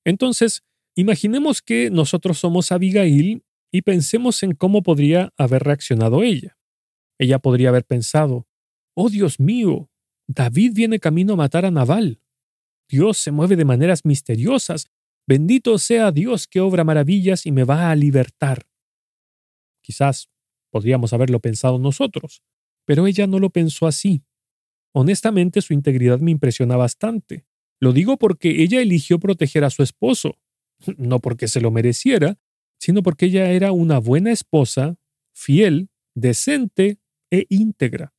Entonces, 0.05 0.65
imaginemos 0.97 1.63
que 1.63 1.89
nosotros 1.89 2.39
somos 2.39 2.73
Abigail 2.73 3.45
y 3.73 3.83
pensemos 3.83 4.43
en 4.43 4.57
cómo 4.57 4.83
podría 4.83 5.33
haber 5.37 5.63
reaccionado 5.63 6.25
ella. 6.25 6.59
Ella 7.17 7.39
podría 7.39 7.69
haber 7.69 7.85
pensado, 7.85 8.49
oh 8.97 9.09
Dios 9.09 9.39
mío, 9.39 9.89
David 10.27 10.73
viene 10.75 10.99
camino 10.99 11.35
a 11.35 11.37
matar 11.37 11.65
a 11.65 11.71
Naval. 11.71 12.21
Dios 12.89 13.19
se 13.19 13.31
mueve 13.31 13.55
de 13.55 13.65
maneras 13.65 14.05
misteriosas. 14.05 14.91
Bendito 15.29 15.79
sea 15.79 16.11
Dios 16.11 16.49
que 16.49 16.59
obra 16.59 16.83
maravillas 16.83 17.47
y 17.47 17.53
me 17.53 17.63
va 17.63 17.93
a 17.93 17.95
libertar. 17.95 18.67
Quizás 19.81 20.29
podríamos 20.73 21.13
haberlo 21.13 21.39
pensado 21.39 21.79
nosotros, 21.79 22.43
pero 22.85 23.07
ella 23.07 23.29
no 23.29 23.39
lo 23.39 23.51
pensó 23.51 23.87
así. 23.87 24.25
Honestamente, 24.93 25.63
su 25.63 25.73
integridad 25.73 26.21
me 26.21 26.31
impresiona 26.31 26.77
bastante. 26.77 27.45
Lo 27.81 27.93
digo 27.93 28.19
porque 28.19 28.63
ella 28.63 28.81
eligió 28.81 29.19
proteger 29.19 29.65
a 29.65 29.71
su 29.71 29.83
esposo, 29.83 30.39
no 30.97 31.21
porque 31.21 31.49
se 31.49 31.61
lo 31.61 31.71
mereciera, 31.71 32.39
sino 32.79 33.03
porque 33.03 33.27
ella 33.27 33.51
era 33.51 33.73
una 33.73 33.99
buena 33.99 34.33
esposa, 34.33 34.97
fiel, 35.33 35.91
decente 36.15 36.99
e 37.31 37.47
íntegra. 37.49 38.15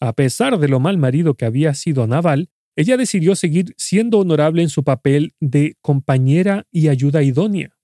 A 0.00 0.12
pesar 0.12 0.58
de 0.58 0.68
lo 0.68 0.80
mal 0.80 0.98
marido 0.98 1.34
que 1.34 1.46
había 1.46 1.74
sido 1.74 2.06
Naval, 2.06 2.50
ella 2.76 2.96
decidió 2.96 3.36
seguir 3.36 3.74
siendo 3.78 4.18
honorable 4.18 4.62
en 4.62 4.68
su 4.68 4.84
papel 4.84 5.34
de 5.40 5.76
compañera 5.80 6.66
y 6.70 6.88
ayuda 6.88 7.22
idónea, 7.22 7.78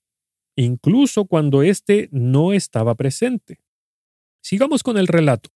incluso 0.55 1.25
cuando 1.25 1.63
éste 1.63 2.09
no 2.11 2.53
estaba 2.53 2.95
presente. 2.95 3.59
Sigamos 4.43 4.83
con 4.83 4.97
el 4.97 5.07
relato. 5.07 5.49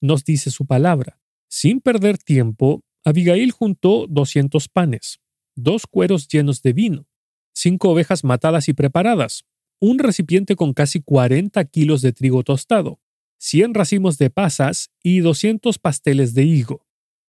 Nos 0.00 0.24
dice 0.24 0.50
su 0.50 0.66
palabra. 0.66 1.20
Sin 1.48 1.80
perder 1.80 2.18
tiempo, 2.18 2.82
Abigail 3.04 3.50
juntó 3.52 4.06
doscientos 4.08 4.68
panes, 4.68 5.18
dos 5.56 5.86
cueros 5.86 6.28
llenos 6.28 6.62
de 6.62 6.74
vino, 6.74 7.08
cinco 7.54 7.90
ovejas 7.90 8.22
matadas 8.22 8.68
y 8.68 8.74
preparadas, 8.74 9.44
un 9.80 9.98
recipiente 9.98 10.56
con 10.56 10.74
casi 10.74 11.00
cuarenta 11.00 11.64
kilos 11.64 12.02
de 12.02 12.12
trigo 12.12 12.42
tostado, 12.42 13.00
cien 13.38 13.72
racimos 13.72 14.18
de 14.18 14.30
pasas 14.30 14.90
y 15.02 15.20
doscientos 15.20 15.78
pasteles 15.78 16.34
de 16.34 16.44
higo. 16.44 16.86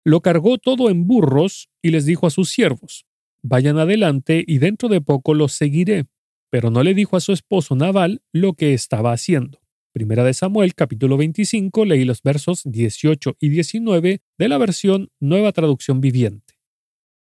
Lo 0.06 0.22
cargó 0.22 0.58
todo 0.60 0.90
en 0.90 1.08
burros 1.08 1.70
y 1.82 1.90
les 1.90 2.06
dijo 2.06 2.28
a 2.28 2.30
sus 2.30 2.50
siervos, 2.50 3.06
Vayan 3.42 3.78
adelante 3.78 4.44
y 4.48 4.58
dentro 4.60 4.90
de 4.90 5.02
poco 5.02 5.34
los 5.34 5.54
seguiré, 5.54 6.06
pero 6.50 6.72
no 6.72 6.84
le 6.84 6.94
dijo 6.94 7.18
a 7.18 7.20
su 7.20 7.32
esposo 7.32 7.76
Nabal 7.76 8.22
lo 8.32 8.54
que 8.54 8.74
estaba 8.74 9.12
haciendo. 9.12 9.65
Primera 9.96 10.26
de 10.26 10.34
Samuel, 10.34 10.76
capítulo 10.76 11.16
25, 11.16 11.86
leí 11.86 12.04
los 12.04 12.22
versos 12.22 12.64
18 12.66 13.38
y 13.40 13.48
19 13.48 14.20
de 14.38 14.48
la 14.50 14.58
versión 14.58 15.08
Nueva 15.22 15.54
Traducción 15.54 16.02
Viviente. 16.02 16.56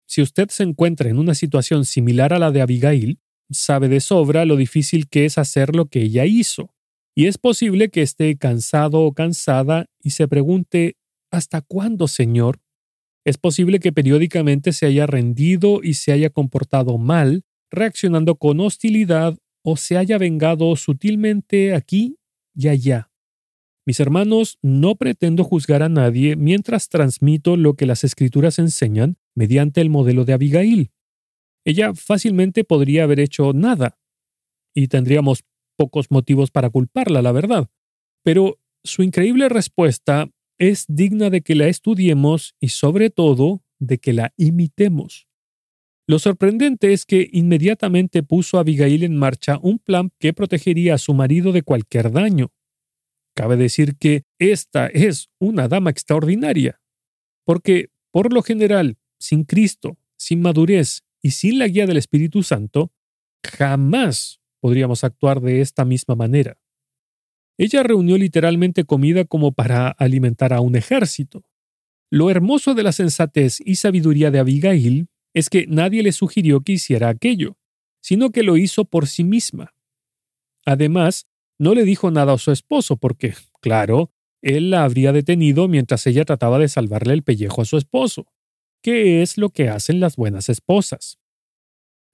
Si 0.07 0.23
usted 0.23 0.49
se 0.49 0.63
encuentra 0.63 1.07
en 1.07 1.19
una 1.19 1.35
situación 1.35 1.85
similar 1.85 2.33
a 2.33 2.39
la 2.39 2.49
de 2.49 2.63
Abigail, 2.63 3.19
sabe 3.51 3.89
de 3.89 3.99
sobra 3.99 4.45
lo 4.45 4.55
difícil 4.55 5.07
que 5.07 5.25
es 5.25 5.37
hacer 5.37 5.75
lo 5.75 5.85
que 5.85 6.01
ella 6.01 6.25
hizo, 6.25 6.73
y 7.13 7.27
es 7.27 7.37
posible 7.37 7.89
que 7.89 8.01
esté 8.01 8.35
cansado 8.39 9.01
o 9.01 9.13
cansada 9.13 9.85
y 10.01 10.09
se 10.09 10.27
pregunte 10.27 10.97
¿Hasta 11.29 11.61
cuándo, 11.61 12.07
Señor? 12.07 12.59
Es 13.23 13.37
posible 13.37 13.77
que 13.77 13.93
periódicamente 13.93 14.73
se 14.73 14.87
haya 14.87 15.05
rendido 15.05 15.81
y 15.83 15.93
se 15.93 16.11
haya 16.11 16.31
comportado 16.31 16.97
mal, 16.97 17.43
reaccionando 17.69 18.33
con 18.33 18.59
hostilidad 18.61 19.37
o 19.63 19.77
se 19.77 19.95
haya 19.95 20.17
vengado 20.17 20.75
sutilmente 20.75 21.75
aquí 21.75 22.17
y 22.55 22.67
allá. 22.67 23.11
Mis 23.85 23.99
hermanos, 23.99 24.57
no 24.61 24.95
pretendo 24.95 25.43
juzgar 25.43 25.83
a 25.83 25.89
nadie 25.89 26.35
mientras 26.35 26.87
transmito 26.87 27.57
lo 27.57 27.73
que 27.73 27.85
las 27.85 28.03
escrituras 28.03 28.59
enseñan 28.59 29.17
mediante 29.35 29.81
el 29.81 29.89
modelo 29.89 30.23
de 30.23 30.33
Abigail. 30.33 30.91
Ella 31.65 31.93
fácilmente 31.93 32.63
podría 32.63 33.03
haber 33.03 33.19
hecho 33.19 33.51
nada, 33.53 33.97
y 34.73 34.87
tendríamos 34.87 35.43
pocos 35.77 36.11
motivos 36.11 36.51
para 36.51 36.69
culparla, 36.69 37.21
la 37.21 37.31
verdad. 37.31 37.69
Pero 38.23 38.59
su 38.83 39.03
increíble 39.03 39.49
respuesta 39.49 40.29
es 40.57 40.85
digna 40.87 41.29
de 41.29 41.41
que 41.41 41.55
la 41.55 41.67
estudiemos 41.67 42.55
y 42.59 42.69
sobre 42.69 43.09
todo 43.09 43.63
de 43.79 43.97
que 43.97 44.13
la 44.13 44.33
imitemos. 44.37 45.27
Lo 46.05 46.19
sorprendente 46.19 46.91
es 46.91 47.05
que 47.05 47.29
inmediatamente 47.31 48.23
puso 48.23 48.57
a 48.57 48.61
Abigail 48.61 49.03
en 49.03 49.15
marcha 49.15 49.57
un 49.61 49.79
plan 49.79 50.11
que 50.19 50.33
protegería 50.33 50.95
a 50.95 50.97
su 50.97 51.13
marido 51.13 51.53
de 51.53 51.63
cualquier 51.63 52.11
daño. 52.11 52.51
Cabe 53.35 53.55
decir 53.55 53.95
que 53.97 54.23
esta 54.37 54.87
es 54.87 55.29
una 55.39 55.67
dama 55.67 55.89
extraordinaria, 55.89 56.81
porque, 57.45 57.89
por 58.11 58.33
lo 58.33 58.43
general, 58.43 58.97
sin 59.17 59.45
Cristo, 59.45 59.97
sin 60.17 60.41
madurez 60.41 61.03
y 61.21 61.31
sin 61.31 61.57
la 61.57 61.67
guía 61.67 61.87
del 61.87 61.97
Espíritu 61.97 62.43
Santo, 62.43 62.91
jamás 63.43 64.41
podríamos 64.59 65.03
actuar 65.03 65.41
de 65.41 65.61
esta 65.61 65.85
misma 65.85 66.15
manera. 66.15 66.57
Ella 67.57 67.81
reunió 67.83 68.17
literalmente 68.17 68.83
comida 68.83 69.25
como 69.25 69.53
para 69.53 69.87
alimentar 69.87 70.53
a 70.53 70.59
un 70.59 70.75
ejército. 70.75 71.43
Lo 72.09 72.29
hermoso 72.29 72.73
de 72.73 72.83
la 72.83 72.91
sensatez 72.91 73.59
y 73.63 73.75
sabiduría 73.75 74.31
de 74.31 74.39
Abigail 74.39 75.07
es 75.33 75.49
que 75.49 75.65
nadie 75.67 76.03
le 76.03 76.11
sugirió 76.11 76.61
que 76.61 76.73
hiciera 76.73 77.09
aquello, 77.09 77.57
sino 78.01 78.31
que 78.31 78.43
lo 78.43 78.57
hizo 78.57 78.85
por 78.85 79.07
sí 79.07 79.23
misma. 79.23 79.73
Además, 80.65 81.27
no 81.59 81.73
le 81.73 81.83
dijo 81.83 82.11
nada 82.11 82.33
a 82.33 82.37
su 82.37 82.51
esposo 82.51 82.97
porque, 82.97 83.33
claro, 83.61 84.11
él 84.41 84.69
la 84.69 84.83
habría 84.83 85.11
detenido 85.11 85.67
mientras 85.67 86.05
ella 86.07 86.25
trataba 86.25 86.59
de 86.59 86.67
salvarle 86.67 87.13
el 87.13 87.23
pellejo 87.23 87.61
a 87.61 87.65
su 87.65 87.77
esposo 87.77 88.27
qué 88.81 89.21
es 89.21 89.37
lo 89.37 89.49
que 89.49 89.69
hacen 89.69 89.99
las 89.99 90.17
buenas 90.17 90.49
esposas. 90.49 91.17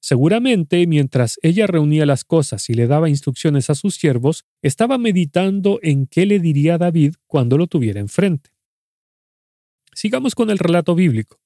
Seguramente, 0.02 0.86
mientras 0.88 1.38
ella 1.42 1.68
reunía 1.68 2.06
las 2.06 2.24
cosas 2.24 2.70
y 2.70 2.74
le 2.74 2.88
daba 2.88 3.10
instrucciones 3.10 3.70
a 3.70 3.76
sus 3.76 3.96
siervos, 3.96 4.46
estaba 4.62 4.98
meditando 4.98 5.80
en 5.82 6.06
qué 6.06 6.26
le 6.26 6.40
diría 6.40 6.78
David 6.78 7.16
cuando 7.28 7.58
lo 7.58 7.68
tuviera 7.68 8.00
enfrente. 8.00 8.52
Sigamos 9.94 10.36
con 10.36 10.52
el 10.52 10.60
relato 10.60 10.96
bíblico. 10.96 11.42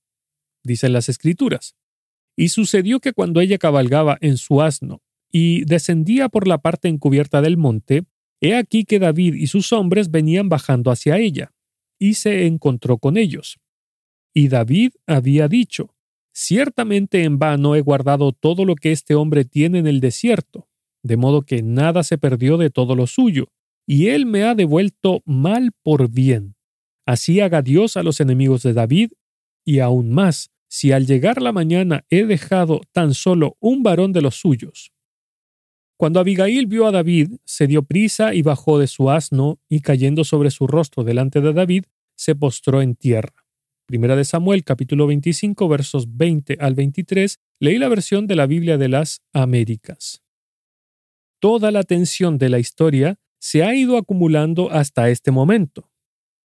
Dicen 0.63 0.93
las 0.93 1.09
escrituras. 1.09 1.75
Y 2.35 2.49
sucedió 2.49 2.99
que 2.99 3.13
cuando 3.13 3.41
ella 3.41 3.57
cabalgaba 3.57 4.17
en 4.21 4.37
su 4.37 4.61
asno 4.61 5.01
y 5.31 5.65
descendía 5.65 6.29
por 6.29 6.47
la 6.47 6.59
parte 6.59 6.87
encubierta 6.87 7.41
del 7.41 7.57
monte, 7.57 8.05
he 8.41 8.55
aquí 8.55 8.85
que 8.85 8.99
David 8.99 9.35
y 9.35 9.47
sus 9.47 9.71
hombres 9.73 10.11
venían 10.11 10.49
bajando 10.49 10.91
hacia 10.91 11.17
ella, 11.17 11.53
y 11.99 12.15
se 12.15 12.45
encontró 12.45 12.97
con 12.97 13.17
ellos. 13.17 13.59
Y 14.33 14.47
David 14.47 14.93
había 15.05 15.47
dicho, 15.47 15.93
Ciertamente 16.33 17.23
en 17.23 17.37
vano 17.37 17.75
he 17.75 17.81
guardado 17.81 18.31
todo 18.31 18.65
lo 18.65 18.75
que 18.75 18.91
este 18.91 19.13
hombre 19.13 19.45
tiene 19.45 19.77
en 19.77 19.87
el 19.87 19.99
desierto, 19.99 20.67
de 21.03 21.15
modo 21.15 21.43
que 21.43 21.61
nada 21.61 22.03
se 22.03 22.17
perdió 22.17 22.57
de 22.57 22.71
todo 22.71 22.95
lo 22.95 23.05
suyo, 23.05 23.49
y 23.85 24.07
él 24.07 24.25
me 24.25 24.43
ha 24.43 24.55
devuelto 24.55 25.21
mal 25.25 25.71
por 25.83 26.09
bien. 26.09 26.55
Así 27.05 27.39
haga 27.39 27.61
Dios 27.61 27.97
a 27.97 28.03
los 28.03 28.19
enemigos 28.19 28.63
de 28.63 28.73
David, 28.73 29.11
y 29.63 29.79
aún 29.79 30.09
más, 30.09 30.49
si 30.73 30.91
al 30.91 31.05
llegar 31.05 31.39
la 31.39 31.51
mañana 31.51 32.03
he 32.09 32.25
dejado 32.25 32.81
tan 32.93 33.13
solo 33.13 33.57
un 33.59 33.83
varón 33.83 34.11
de 34.11 34.23
los 34.23 34.37
suyos. 34.37 34.91
Cuando 35.97 36.19
Abigail 36.19 36.65
vio 36.65 36.87
a 36.87 36.91
David, 36.91 37.33
se 37.45 37.67
dio 37.67 37.83
prisa 37.83 38.33
y 38.33 38.41
bajó 38.41 38.79
de 38.79 38.87
su 38.87 39.11
asno, 39.11 39.59
y 39.69 39.81
cayendo 39.81 40.23
sobre 40.23 40.49
su 40.49 40.65
rostro 40.65 41.03
delante 41.03 41.41
de 41.41 41.53
David, 41.53 41.83
se 42.15 42.33
postró 42.33 42.81
en 42.81 42.95
tierra. 42.95 43.45
Primera 43.85 44.15
de 44.15 44.25
Samuel, 44.25 44.63
capítulo 44.63 45.05
25, 45.05 45.67
versos 45.67 46.17
20 46.17 46.57
al 46.59 46.73
23, 46.73 47.37
leí 47.59 47.77
la 47.77 47.87
versión 47.87 48.25
de 48.25 48.35
la 48.35 48.47
Biblia 48.47 48.79
de 48.79 48.89
las 48.89 49.21
Américas. 49.31 50.23
Toda 51.39 51.69
la 51.69 51.83
tensión 51.83 52.39
de 52.39 52.49
la 52.49 52.57
historia 52.57 53.19
se 53.37 53.61
ha 53.63 53.75
ido 53.75 53.95
acumulando 53.95 54.71
hasta 54.71 55.11
este 55.11 55.29
momento. 55.29 55.92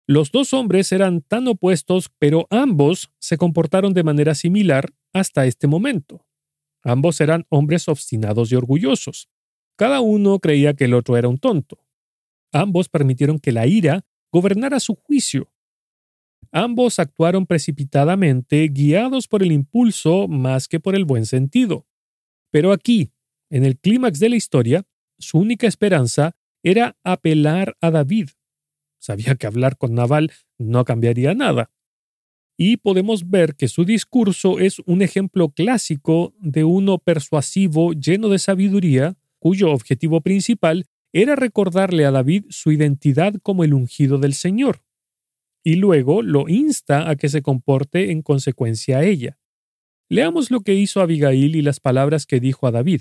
Los 0.06 0.30
dos 0.30 0.52
hombres 0.52 0.92
eran 0.92 1.20
tan 1.20 1.48
opuestos, 1.48 2.10
pero 2.18 2.46
ambos 2.50 3.10
se 3.18 3.36
comportaron 3.36 3.92
de 3.92 4.04
manera 4.04 4.34
similar 4.34 4.92
hasta 5.12 5.46
este 5.46 5.66
momento. 5.66 6.24
Ambos 6.82 7.20
eran 7.20 7.44
hombres 7.48 7.88
obstinados 7.88 8.52
y 8.52 8.54
orgullosos. 8.54 9.28
Cada 9.76 10.00
uno 10.00 10.38
creía 10.38 10.74
que 10.74 10.84
el 10.84 10.94
otro 10.94 11.16
era 11.16 11.28
un 11.28 11.38
tonto. 11.38 11.84
Ambos 12.52 12.88
permitieron 12.88 13.38
que 13.38 13.52
la 13.52 13.66
ira 13.66 14.04
gobernara 14.30 14.78
su 14.78 14.94
juicio 14.94 15.50
Ambos 16.52 16.98
actuaron 16.98 17.46
precipitadamente, 17.46 18.68
guiados 18.68 19.28
por 19.28 19.42
el 19.42 19.52
impulso 19.52 20.28
más 20.28 20.68
que 20.68 20.80
por 20.80 20.94
el 20.94 21.04
buen 21.04 21.26
sentido. 21.26 21.86
Pero 22.50 22.72
aquí, 22.72 23.12
en 23.50 23.64
el 23.64 23.78
clímax 23.78 24.18
de 24.18 24.30
la 24.30 24.36
historia, 24.36 24.86
su 25.18 25.38
única 25.38 25.66
esperanza 25.66 26.36
era 26.62 26.96
apelar 27.04 27.76
a 27.80 27.90
David. 27.90 28.30
Sabía 28.98 29.34
que 29.36 29.46
hablar 29.46 29.76
con 29.76 29.94
Naval 29.94 30.32
no 30.58 30.84
cambiaría 30.84 31.34
nada. 31.34 31.70
Y 32.56 32.78
podemos 32.78 33.28
ver 33.28 33.54
que 33.54 33.68
su 33.68 33.84
discurso 33.84 34.58
es 34.58 34.78
un 34.86 35.02
ejemplo 35.02 35.50
clásico 35.50 36.34
de 36.38 36.64
uno 36.64 36.98
persuasivo 36.98 37.92
lleno 37.92 38.28
de 38.28 38.38
sabiduría, 38.38 39.16
cuyo 39.38 39.70
objetivo 39.70 40.22
principal 40.22 40.86
era 41.12 41.36
recordarle 41.36 42.06
a 42.06 42.10
David 42.10 42.46
su 42.48 42.72
identidad 42.72 43.34
como 43.42 43.64
el 43.64 43.74
ungido 43.74 44.18
del 44.18 44.34
Señor 44.34 44.86
y 45.66 45.74
luego 45.74 46.22
lo 46.22 46.48
insta 46.48 47.10
a 47.10 47.16
que 47.16 47.28
se 47.28 47.42
comporte 47.42 48.12
en 48.12 48.22
consecuencia 48.22 48.98
a 48.98 49.04
ella. 49.04 49.36
Leamos 50.08 50.52
lo 50.52 50.60
que 50.60 50.74
hizo 50.74 51.00
Abigail 51.00 51.56
y 51.56 51.60
las 51.60 51.80
palabras 51.80 52.24
que 52.24 52.38
dijo 52.38 52.68
a 52.68 52.70
David. 52.70 53.00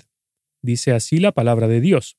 Dice 0.62 0.90
así 0.90 1.20
la 1.20 1.30
palabra 1.30 1.68
de 1.68 1.80
Dios. 1.80 2.18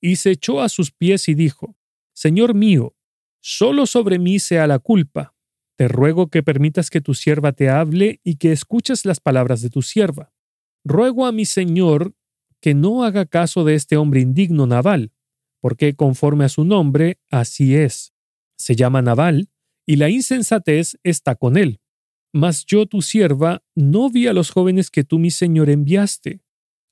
Y 0.00 0.14
se 0.14 0.30
echó 0.30 0.60
a 0.60 0.68
sus 0.68 0.92
pies 0.92 1.28
y 1.28 1.34
dijo, 1.34 1.76
Señor 2.12 2.54
mío, 2.54 2.94
solo 3.40 3.86
sobre 3.86 4.18
mí 4.18 4.38
sea 4.38 4.66
la 4.66 4.78
culpa. 4.78 5.34
Te 5.76 5.88
ruego 5.88 6.28
que 6.28 6.42
permitas 6.42 6.90
que 6.90 7.00
tu 7.00 7.14
sierva 7.14 7.52
te 7.52 7.68
hable 7.68 8.20
y 8.22 8.36
que 8.36 8.52
escuches 8.52 9.04
las 9.04 9.20
palabras 9.20 9.62
de 9.62 9.70
tu 9.70 9.82
sierva. 9.82 10.32
Ruego 10.84 11.26
a 11.26 11.32
mi 11.32 11.44
Señor 11.44 12.14
que 12.60 12.74
no 12.74 13.04
haga 13.04 13.26
caso 13.26 13.64
de 13.64 13.74
este 13.74 13.96
hombre 13.96 14.20
indigno 14.20 14.66
Naval, 14.66 15.12
porque 15.60 15.94
conforme 15.94 16.44
a 16.44 16.48
su 16.48 16.64
nombre, 16.64 17.18
así 17.30 17.74
es. 17.74 18.12
Se 18.56 18.76
llama 18.76 19.02
Naval, 19.02 19.48
y 19.86 19.96
la 19.96 20.10
insensatez 20.10 20.98
está 21.02 21.34
con 21.34 21.56
él. 21.56 21.80
Mas 22.32 22.64
yo, 22.64 22.86
tu 22.86 23.02
sierva, 23.02 23.64
no 23.74 24.10
vi 24.10 24.26
a 24.26 24.32
los 24.32 24.50
jóvenes 24.50 24.90
que 24.90 25.04
tú, 25.04 25.18
mi 25.18 25.30
Señor, 25.30 25.68
enviaste. 25.68 26.42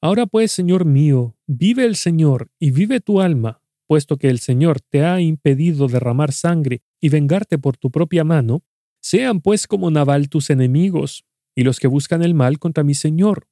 Ahora 0.01 0.27
pues, 0.27 0.53
Señor 0.53 0.85
mío, 0.85 1.37
vive 1.47 1.85
el 1.85 1.97
Señor 1.97 2.51
y 2.59 2.71
vive 2.71 3.01
tu 3.01 3.21
alma, 3.21 3.63
puesto 3.89 4.19
que 4.19 4.29
el 4.29 4.39
Señor 4.39 4.81
te 4.81 5.05
ha 5.05 5.21
impedido 5.21 5.89
derramar 5.89 6.33
sangre 6.33 6.83
y 7.01 7.09
vengarte 7.09 7.59
por 7.59 7.77
tu 7.77 7.91
propia 7.91 8.23
mano, 8.23 8.63
sean 9.01 9.41
pues 9.41 9.67
como 9.67 9.91
Naval 9.91 10.29
tus 10.29 10.51
enemigos 10.51 11.25
y 11.57 11.65
los 11.65 11.81
que 11.81 11.89
buscan 11.89 12.23
el 12.23 12.35
mal 12.35 12.61
contra 12.61 12.85
mi 12.85 12.95
Señor. 12.95 13.49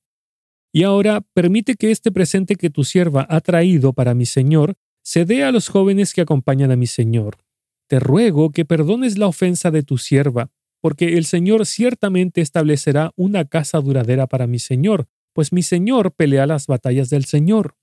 Y 0.72 0.85
ahora 0.85 1.22
permite 1.33 1.75
que 1.75 1.90
este 1.90 2.12
presente 2.12 2.55
que 2.55 2.70
tu 2.70 2.85
sierva 2.85 3.27
ha 3.29 3.40
traído 3.40 3.92
para 3.92 4.14
mi 4.14 4.27
Señor 4.27 4.77
se 5.03 5.25
dé 5.25 5.42
a 5.42 5.51
los 5.51 5.68
jóvenes 5.68 6.14
que 6.14 6.20
acompañan 6.20 6.70
a 6.70 6.77
mi 6.77 6.87
Señor 6.87 7.38
te 7.87 8.01
ruego 8.01 8.51
que 8.51 8.64
perdones 8.64 9.18
la 9.18 9.27
ofensa 9.27 9.70
de 9.70 9.83
tu 9.83 9.99
sierva, 9.99 10.51
porque 10.81 11.16
el 11.16 11.25
Señor 11.25 11.66
ciertamente 11.66 12.40
establecerá 12.40 13.12
una 13.16 13.44
casa 13.44 13.81
duradera 13.81 14.27
para 14.27 14.46
mi 14.46 14.59
Señor, 14.59 15.09
pues 15.33 15.53
mi 15.53 15.62
Señor 15.62 16.12
pelea 16.12 16.46
las 16.46 16.66
batallas 16.66 17.11
del 17.11 17.25
Señor, 17.25 17.77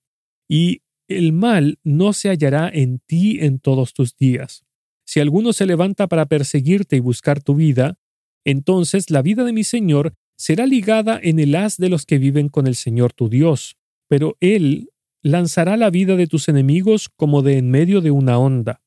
y 0.50 0.82
el 1.18 1.34
mal 1.34 1.80
no 1.84 2.14
se 2.14 2.30
hallará 2.30 2.70
en 2.74 3.00
ti 3.00 3.40
en 3.42 3.60
todos 3.60 3.94
tus 3.94 4.16
días. 4.16 4.64
Si 5.06 5.20
alguno 5.20 5.54
se 5.54 5.66
levanta 5.66 6.08
para 6.08 6.26
perseguirte 6.26 6.96
y 6.96 7.00
buscar 7.00 7.42
tu 7.42 7.56
vida, 7.56 7.98
entonces 8.46 9.10
la 9.10 9.22
vida 9.22 9.44
de 9.44 9.54
mi 9.54 9.64
Señor 9.64 10.16
será 10.38 10.66
ligada 10.66 11.20
en 11.22 11.40
el 11.40 11.56
haz 11.56 11.78
de 11.78 11.90
los 11.90 12.06
que 12.06 12.18
viven 12.18 12.50
con 12.50 12.68
el 12.68 12.76
Señor 12.76 13.14
tu 13.14 13.30
Dios, 13.30 13.78
pero 14.08 14.38
Él 14.40 14.90
lanzará 15.22 15.78
la 15.78 15.90
vida 15.90 16.16
de 16.16 16.28
tus 16.28 16.50
enemigos 16.50 17.10
como 17.10 17.42
de 17.42 17.58
en 17.58 17.70
medio 17.70 18.02
de 18.02 18.12
una 18.12 18.38
onda. 18.38 18.82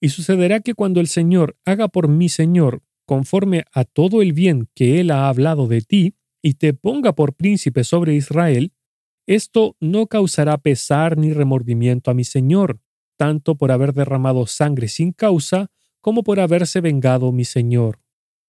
Y 0.00 0.10
sucederá 0.10 0.60
que 0.60 0.74
cuando 0.74 1.00
el 1.00 1.08
Señor 1.08 1.56
haga 1.64 1.88
por 1.88 2.08
mi 2.08 2.28
Señor 2.28 2.82
conforme 3.06 3.64
a 3.72 3.84
todo 3.84 4.20
el 4.20 4.32
bien 4.32 4.68
que 4.74 5.00
Él 5.00 5.10
ha 5.10 5.28
hablado 5.28 5.66
de 5.66 5.80
ti, 5.80 6.14
y 6.42 6.54
te 6.54 6.72
ponga 6.72 7.14
por 7.14 7.34
príncipe 7.34 7.84
sobre 7.84 8.14
Israel, 8.14 8.72
esto 9.28 9.76
no 9.78 10.06
causará 10.06 10.56
pesar 10.56 11.18
ni 11.18 11.34
remordimiento 11.34 12.10
a 12.10 12.14
mi 12.14 12.24
Señor, 12.24 12.80
tanto 13.18 13.56
por 13.56 13.70
haber 13.70 13.92
derramado 13.92 14.46
sangre 14.46 14.88
sin 14.88 15.12
causa, 15.12 15.70
como 16.00 16.22
por 16.22 16.40
haberse 16.40 16.80
vengado 16.80 17.30
mi 17.30 17.44
Señor. 17.44 18.00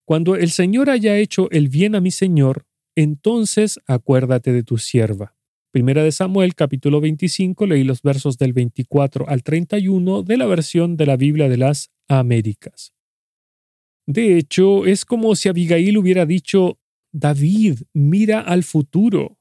Cuando 0.05 0.37
el 0.37 0.51
Señor 0.51 0.89
haya 0.89 1.17
hecho 1.17 1.51
el 1.51 1.67
bien 1.67 1.95
a 1.95 2.01
mi 2.01 2.11
Señor, 2.11 2.65
entonces 2.95 3.79
acuérdate 3.87 4.53
de 4.53 4.63
tu 4.63 4.77
sierva. 4.77 5.35
Primera 5.71 6.01
de 6.01 6.13
Samuel 6.13 6.55
capítulo 6.55 7.01
25 7.01 7.67
leí 7.67 7.83
los 7.83 8.01
versos 8.01 8.37
del 8.37 8.53
24 8.53 9.27
al 9.27 9.43
31 9.43 10.23
de 10.23 10.37
la 10.37 10.45
versión 10.45 10.95
de 10.95 11.05
la 11.05 11.17
Biblia 11.17 11.49
de 11.49 11.57
las 11.57 11.91
Américas. 12.07 12.93
De 14.07 14.37
hecho, 14.37 14.85
es 14.85 15.03
como 15.03 15.35
si 15.35 15.49
Abigail 15.49 15.97
hubiera 15.97 16.25
dicho, 16.25 16.79
David, 17.11 17.81
mira 17.93 18.39
al 18.39 18.63
futuro. 18.63 19.38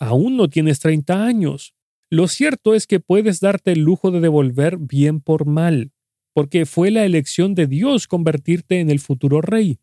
Aún 0.00 0.36
no 0.36 0.48
tienes 0.48 0.80
30 0.80 1.24
años. 1.24 1.74
Lo 2.10 2.26
cierto 2.26 2.74
es 2.74 2.86
que 2.86 2.98
puedes 2.98 3.38
darte 3.38 3.72
el 3.72 3.80
lujo 3.80 4.10
de 4.10 4.20
devolver 4.20 4.78
bien 4.78 5.20
por 5.20 5.46
mal, 5.46 5.92
porque 6.32 6.66
fue 6.66 6.90
la 6.90 7.04
elección 7.04 7.54
de 7.54 7.66
Dios 7.66 8.08
convertirte 8.08 8.80
en 8.80 8.90
el 8.90 8.98
futuro 8.98 9.40
rey. 9.42 9.78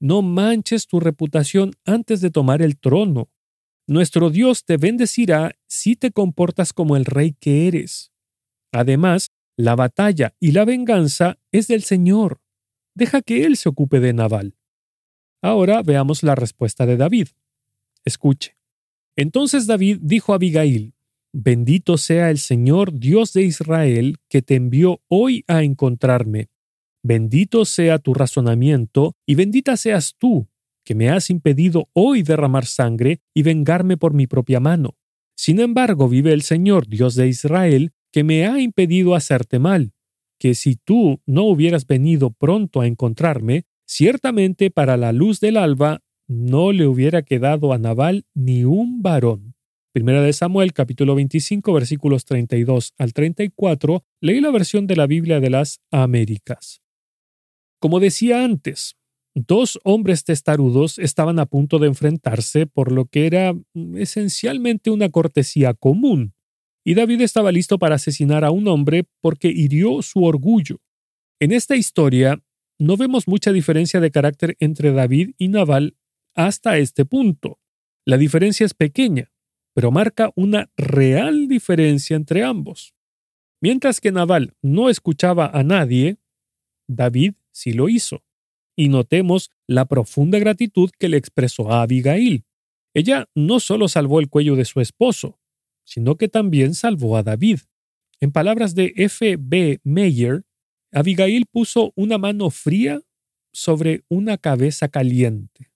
No 0.00 0.22
manches 0.22 0.86
tu 0.86 0.98
reputación 0.98 1.72
antes 1.84 2.20
de 2.20 2.30
tomar 2.30 2.62
el 2.62 2.78
trono. 2.78 3.30
Nuestro 3.86 4.30
Dios 4.30 4.64
te 4.64 4.76
bendecirá 4.76 5.56
si 5.66 5.96
te 5.96 6.10
comportas 6.10 6.72
como 6.72 6.96
el 6.96 7.04
rey 7.04 7.34
que 7.38 7.68
eres. 7.68 8.12
Además, 8.72 9.30
la 9.56 9.76
batalla 9.76 10.34
y 10.40 10.52
la 10.52 10.64
venganza 10.64 11.38
es 11.52 11.68
del 11.68 11.82
Señor. 11.82 12.40
Deja 12.94 13.22
que 13.22 13.44
Él 13.44 13.56
se 13.56 13.68
ocupe 13.68 14.00
de 14.00 14.12
Nabal. 14.12 14.56
Ahora 15.42 15.82
veamos 15.82 16.22
la 16.22 16.34
respuesta 16.34 16.86
de 16.86 16.96
David. 16.96 17.28
Escuche. 18.04 18.59
Entonces 19.16 19.66
David 19.66 19.98
dijo 20.00 20.32
a 20.32 20.36
Abigail, 20.36 20.94
Bendito 21.32 21.96
sea 21.96 22.30
el 22.30 22.38
Señor 22.38 22.98
Dios 22.98 23.32
de 23.32 23.42
Israel 23.42 24.16
que 24.28 24.42
te 24.42 24.56
envió 24.56 25.00
hoy 25.06 25.44
a 25.46 25.62
encontrarme. 25.62 26.48
Bendito 27.02 27.64
sea 27.64 27.98
tu 27.98 28.14
razonamiento 28.14 29.14
y 29.26 29.36
bendita 29.36 29.76
seas 29.76 30.16
tú, 30.18 30.48
que 30.84 30.96
me 30.96 31.08
has 31.08 31.30
impedido 31.30 31.88
hoy 31.92 32.22
derramar 32.22 32.66
sangre 32.66 33.20
y 33.32 33.42
vengarme 33.42 33.96
por 33.96 34.12
mi 34.12 34.26
propia 34.26 34.58
mano. 34.58 34.96
Sin 35.36 35.60
embargo, 35.60 36.08
vive 36.08 36.32
el 36.32 36.42
Señor 36.42 36.88
Dios 36.88 37.14
de 37.14 37.28
Israel, 37.28 37.92
que 38.12 38.24
me 38.24 38.46
ha 38.46 38.60
impedido 38.60 39.14
hacerte 39.14 39.60
mal, 39.60 39.92
que 40.38 40.54
si 40.54 40.74
tú 40.74 41.20
no 41.26 41.44
hubieras 41.44 41.86
venido 41.86 42.30
pronto 42.30 42.80
a 42.80 42.86
encontrarme, 42.86 43.66
ciertamente 43.86 44.70
para 44.70 44.96
la 44.96 45.12
luz 45.12 45.38
del 45.38 45.56
alba 45.56 46.02
no 46.30 46.70
le 46.70 46.86
hubiera 46.86 47.22
quedado 47.22 47.72
a 47.72 47.78
Nabal 47.78 48.24
ni 48.34 48.62
un 48.62 49.02
varón. 49.02 49.56
Primera 49.92 50.22
de 50.22 50.32
Samuel 50.32 50.72
capítulo 50.72 51.16
25 51.16 51.72
versículos 51.72 52.24
32 52.24 52.94
al 52.98 53.12
34, 53.12 54.04
leí 54.20 54.40
la 54.40 54.52
versión 54.52 54.86
de 54.86 54.94
la 54.94 55.08
Biblia 55.08 55.40
de 55.40 55.50
las 55.50 55.80
Américas. 55.90 56.82
Como 57.80 57.98
decía 57.98 58.44
antes, 58.44 58.94
dos 59.34 59.80
hombres 59.82 60.22
testarudos 60.22 61.00
estaban 61.00 61.40
a 61.40 61.46
punto 61.46 61.80
de 61.80 61.88
enfrentarse 61.88 62.68
por 62.68 62.92
lo 62.92 63.06
que 63.06 63.26
era 63.26 63.52
mm, 63.52 63.96
esencialmente 63.96 64.92
una 64.92 65.08
cortesía 65.08 65.74
común, 65.74 66.34
y 66.84 66.94
David 66.94 67.22
estaba 67.22 67.50
listo 67.50 67.80
para 67.80 67.96
asesinar 67.96 68.44
a 68.44 68.52
un 68.52 68.68
hombre 68.68 69.04
porque 69.20 69.48
hirió 69.48 70.00
su 70.02 70.22
orgullo. 70.22 70.80
En 71.40 71.50
esta 71.50 71.74
historia 71.74 72.40
no 72.78 72.96
vemos 72.96 73.26
mucha 73.26 73.52
diferencia 73.52 73.98
de 73.98 74.12
carácter 74.12 74.56
entre 74.60 74.92
David 74.92 75.32
y 75.36 75.48
Nabal 75.48 75.96
hasta 76.46 76.78
este 76.78 77.04
punto. 77.04 77.58
La 78.04 78.16
diferencia 78.16 78.66
es 78.66 78.74
pequeña, 78.74 79.32
pero 79.74 79.90
marca 79.90 80.32
una 80.34 80.70
real 80.76 81.48
diferencia 81.48 82.16
entre 82.16 82.44
ambos. 82.44 82.94
Mientras 83.60 84.00
que 84.00 84.12
Nabal 84.12 84.54
no 84.62 84.88
escuchaba 84.88 85.46
a 85.46 85.62
nadie, 85.62 86.16
David 86.88 87.34
sí 87.52 87.72
lo 87.72 87.88
hizo. 87.88 88.24
Y 88.76 88.88
notemos 88.88 89.50
la 89.66 89.84
profunda 89.84 90.38
gratitud 90.38 90.90
que 90.98 91.08
le 91.08 91.18
expresó 91.18 91.70
a 91.70 91.82
Abigail. 91.82 92.44
Ella 92.94 93.28
no 93.34 93.60
solo 93.60 93.88
salvó 93.88 94.20
el 94.20 94.28
cuello 94.28 94.56
de 94.56 94.64
su 94.64 94.80
esposo, 94.80 95.38
sino 95.84 96.16
que 96.16 96.28
también 96.28 96.74
salvó 96.74 97.16
a 97.16 97.22
David. 97.22 97.60
En 98.20 98.32
palabras 98.32 98.74
de 98.74 98.92
F. 98.96 99.36
B. 99.38 99.80
Meyer, 99.84 100.44
Abigail 100.92 101.46
puso 101.46 101.92
una 101.94 102.18
mano 102.18 102.50
fría 102.50 103.00
sobre 103.52 104.04
una 104.08 104.38
cabeza 104.38 104.88
caliente. 104.88 105.69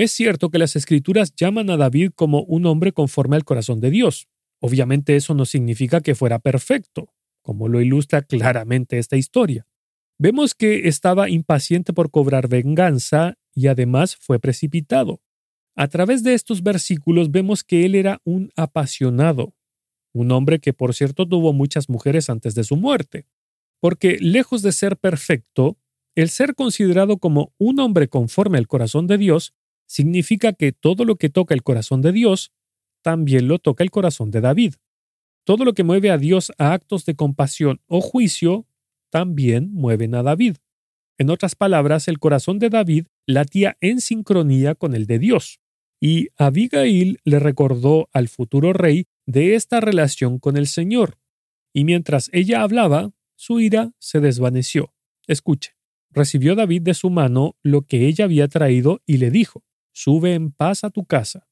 Es 0.00 0.12
cierto 0.12 0.48
que 0.48 0.58
las 0.58 0.76
escrituras 0.76 1.34
llaman 1.36 1.68
a 1.68 1.76
David 1.76 2.12
como 2.14 2.42
un 2.44 2.64
hombre 2.64 2.92
conforme 2.92 3.36
al 3.36 3.44
corazón 3.44 3.80
de 3.80 3.90
Dios. 3.90 4.28
Obviamente 4.58 5.14
eso 5.14 5.34
no 5.34 5.44
significa 5.44 6.00
que 6.00 6.14
fuera 6.14 6.38
perfecto, 6.38 7.12
como 7.42 7.68
lo 7.68 7.82
ilustra 7.82 8.22
claramente 8.22 8.96
esta 8.96 9.18
historia. 9.18 9.66
Vemos 10.18 10.54
que 10.54 10.88
estaba 10.88 11.28
impaciente 11.28 11.92
por 11.92 12.10
cobrar 12.10 12.48
venganza 12.48 13.36
y 13.54 13.66
además 13.66 14.16
fue 14.16 14.38
precipitado. 14.40 15.20
A 15.76 15.86
través 15.88 16.22
de 16.22 16.32
estos 16.32 16.62
versículos 16.62 17.30
vemos 17.30 17.62
que 17.62 17.84
él 17.84 17.94
era 17.94 18.22
un 18.24 18.52
apasionado, 18.56 19.52
un 20.14 20.32
hombre 20.32 20.60
que 20.60 20.72
por 20.72 20.94
cierto 20.94 21.28
tuvo 21.28 21.52
muchas 21.52 21.90
mujeres 21.90 22.30
antes 22.30 22.54
de 22.54 22.64
su 22.64 22.76
muerte, 22.76 23.26
porque 23.80 24.16
lejos 24.18 24.62
de 24.62 24.72
ser 24.72 24.96
perfecto, 24.96 25.76
el 26.14 26.30
ser 26.30 26.54
considerado 26.54 27.18
como 27.18 27.52
un 27.58 27.80
hombre 27.80 28.08
conforme 28.08 28.56
al 28.56 28.66
corazón 28.66 29.06
de 29.06 29.18
Dios 29.18 29.52
significa 29.90 30.52
que 30.52 30.70
todo 30.70 31.04
lo 31.04 31.16
que 31.16 31.30
toca 31.30 31.52
el 31.52 31.64
corazón 31.64 32.00
de 32.00 32.12
Dios, 32.12 32.52
también 33.02 33.48
lo 33.48 33.58
toca 33.58 33.82
el 33.82 33.90
corazón 33.90 34.30
de 34.30 34.40
David. 34.40 34.74
Todo 35.42 35.64
lo 35.64 35.72
que 35.72 35.82
mueve 35.82 36.12
a 36.12 36.18
Dios 36.18 36.52
a 36.58 36.72
actos 36.72 37.04
de 37.06 37.16
compasión 37.16 37.80
o 37.88 38.00
juicio, 38.00 38.68
también 39.10 39.72
mueven 39.72 40.14
a 40.14 40.22
David. 40.22 40.58
En 41.18 41.28
otras 41.28 41.56
palabras, 41.56 42.06
el 42.06 42.20
corazón 42.20 42.60
de 42.60 42.70
David 42.70 43.06
latía 43.26 43.76
en 43.80 44.00
sincronía 44.00 44.76
con 44.76 44.94
el 44.94 45.06
de 45.06 45.18
Dios. 45.18 45.58
Y 46.00 46.28
Abigail 46.36 47.18
le 47.24 47.40
recordó 47.40 48.08
al 48.12 48.28
futuro 48.28 48.72
rey 48.72 49.06
de 49.26 49.56
esta 49.56 49.80
relación 49.80 50.38
con 50.38 50.56
el 50.56 50.68
Señor. 50.68 51.18
Y 51.74 51.82
mientras 51.82 52.30
ella 52.32 52.62
hablaba, 52.62 53.10
su 53.34 53.58
ira 53.58 53.92
se 53.98 54.20
desvaneció. 54.20 54.94
Escuche. 55.26 55.72
Recibió 56.12 56.54
David 56.54 56.82
de 56.82 56.94
su 56.94 57.10
mano 57.10 57.56
lo 57.64 57.82
que 57.82 58.06
ella 58.06 58.26
había 58.26 58.46
traído 58.46 59.02
y 59.04 59.16
le 59.16 59.32
dijo, 59.32 59.64
sube 60.02 60.32
en 60.32 60.50
paz 60.50 60.82
a 60.82 60.90
tu 60.90 61.04
casa. 61.04 61.46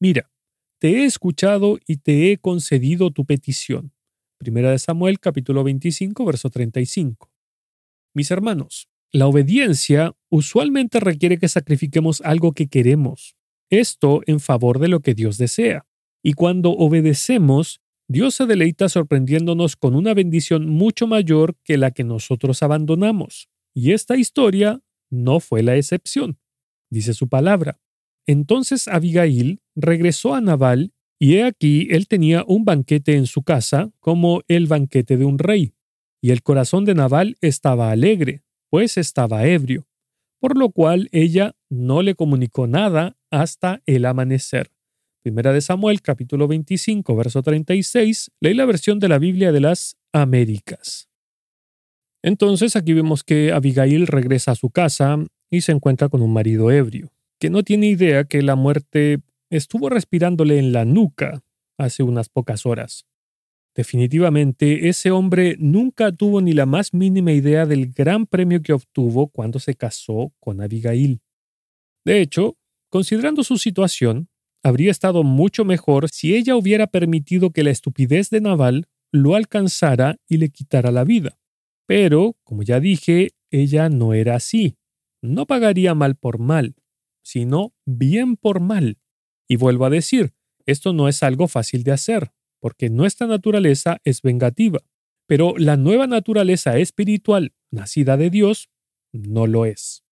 Mira, 0.00 0.32
te 0.80 0.88
he 0.88 1.04
escuchado 1.04 1.78
y 1.86 1.98
te 1.98 2.32
he 2.32 2.38
concedido 2.38 3.12
tu 3.12 3.24
petición. 3.24 3.92
Primera 4.36 4.72
de 4.72 4.80
Samuel 4.80 5.20
capítulo 5.20 5.62
25, 5.62 6.24
verso 6.24 6.50
35. 6.50 7.30
Mis 8.12 8.32
hermanos, 8.32 8.88
la 9.12 9.28
obediencia 9.28 10.16
usualmente 10.28 10.98
requiere 10.98 11.38
que 11.38 11.48
sacrifiquemos 11.48 12.20
algo 12.22 12.52
que 12.52 12.66
queremos, 12.66 13.36
esto 13.70 14.22
en 14.26 14.40
favor 14.40 14.80
de 14.80 14.88
lo 14.88 14.98
que 14.98 15.14
Dios 15.14 15.38
desea. 15.38 15.86
Y 16.20 16.32
cuando 16.32 16.70
obedecemos, 16.72 17.80
Dios 18.08 18.34
se 18.34 18.46
deleita 18.46 18.88
sorprendiéndonos 18.88 19.76
con 19.76 19.94
una 19.94 20.14
bendición 20.14 20.68
mucho 20.68 21.06
mayor 21.06 21.56
que 21.62 21.78
la 21.78 21.92
que 21.92 22.02
nosotros 22.02 22.62
abandonamos. 22.64 23.48
Y 23.72 23.92
esta 23.92 24.16
historia 24.16 24.82
no 25.10 25.38
fue 25.38 25.62
la 25.62 25.76
excepción 25.76 26.38
dice 26.94 27.12
su 27.12 27.28
palabra. 27.28 27.78
Entonces 28.26 28.88
Abigail 28.88 29.60
regresó 29.74 30.34
a 30.34 30.40
Nabal, 30.40 30.92
y 31.18 31.36
he 31.36 31.44
aquí 31.44 31.88
él 31.90 32.08
tenía 32.08 32.44
un 32.46 32.64
banquete 32.64 33.16
en 33.16 33.26
su 33.26 33.42
casa, 33.42 33.90
como 34.00 34.42
el 34.48 34.66
banquete 34.66 35.16
de 35.16 35.24
un 35.24 35.38
rey, 35.38 35.74
y 36.20 36.30
el 36.30 36.42
corazón 36.42 36.84
de 36.84 36.94
Nabal 36.94 37.36
estaba 37.40 37.90
alegre, 37.90 38.42
pues 38.70 38.96
estaba 38.96 39.46
ebrio, 39.46 39.86
por 40.40 40.56
lo 40.56 40.70
cual 40.70 41.08
ella 41.12 41.54
no 41.70 42.02
le 42.02 42.14
comunicó 42.14 42.66
nada 42.66 43.16
hasta 43.30 43.82
el 43.86 44.04
amanecer. 44.04 44.70
Primera 45.22 45.52
de 45.52 45.60
Samuel 45.60 46.02
capítulo 46.02 46.48
25 46.48 47.16
verso 47.16 47.42
36, 47.42 48.30
leí 48.40 48.54
la 48.54 48.66
versión 48.66 48.98
de 48.98 49.08
la 49.08 49.18
Biblia 49.18 49.52
de 49.52 49.60
las 49.60 49.96
Américas. 50.12 51.08
Entonces 52.22 52.76
aquí 52.76 52.92
vemos 52.92 53.22
que 53.22 53.52
Abigail 53.52 54.06
regresa 54.06 54.52
a 54.52 54.54
su 54.54 54.70
casa 54.70 55.18
y 55.50 55.60
se 55.60 55.72
encuentra 55.72 56.08
con 56.08 56.20
un 56.20 56.32
marido 56.32 56.70
ebrio, 56.70 57.12
que 57.38 57.50
no 57.50 57.62
tiene 57.62 57.88
idea 57.88 58.24
que 58.24 58.42
la 58.42 58.56
muerte 58.56 59.20
estuvo 59.50 59.88
respirándole 59.88 60.58
en 60.58 60.72
la 60.72 60.84
nuca 60.84 61.42
hace 61.78 62.02
unas 62.02 62.28
pocas 62.28 62.66
horas. 62.66 63.06
Definitivamente, 63.74 64.88
ese 64.88 65.10
hombre 65.10 65.56
nunca 65.58 66.12
tuvo 66.12 66.40
ni 66.40 66.52
la 66.52 66.64
más 66.64 66.94
mínima 66.94 67.32
idea 67.32 67.66
del 67.66 67.92
gran 67.92 68.26
premio 68.26 68.62
que 68.62 68.72
obtuvo 68.72 69.28
cuando 69.28 69.58
se 69.58 69.74
casó 69.74 70.32
con 70.38 70.60
Abigail. 70.60 71.20
De 72.04 72.20
hecho, 72.20 72.56
considerando 72.88 73.42
su 73.42 73.58
situación, 73.58 74.28
habría 74.62 74.92
estado 74.92 75.24
mucho 75.24 75.64
mejor 75.64 76.08
si 76.08 76.36
ella 76.36 76.56
hubiera 76.56 76.86
permitido 76.86 77.50
que 77.50 77.64
la 77.64 77.70
estupidez 77.70 78.30
de 78.30 78.40
Naval 78.40 78.86
lo 79.10 79.34
alcanzara 79.34 80.16
y 80.28 80.36
le 80.36 80.50
quitara 80.50 80.92
la 80.92 81.04
vida. 81.04 81.38
Pero, 81.86 82.36
como 82.44 82.62
ya 82.62 82.80
dije, 82.80 83.32
ella 83.50 83.88
no 83.88 84.14
era 84.14 84.36
así. 84.36 84.76
No 85.20 85.46
pagaría 85.46 85.94
mal 85.94 86.16
por 86.16 86.38
mal, 86.38 86.76
sino 87.24 87.74
bien 87.84 88.36
por 88.36 88.60
mal. 88.60 88.98
Y 89.48 89.56
vuelvo 89.56 89.86
a 89.86 89.90
decir, 89.90 90.34
esto 90.66 90.92
no 90.92 91.08
es 91.08 91.22
algo 91.22 91.48
fácil 91.48 91.82
de 91.82 91.92
hacer, 91.92 92.32
porque 92.60 92.90
nuestra 92.90 93.26
naturaleza 93.26 93.98
es 94.04 94.22
vengativa. 94.22 94.80
Pero 95.26 95.54
la 95.56 95.76
nueva 95.76 96.06
naturaleza 96.06 96.78
espiritual, 96.78 97.54
nacida 97.70 98.16
de 98.16 98.30
Dios, 98.30 98.68
no 99.12 99.46
lo 99.46 99.64
es. 99.64 100.04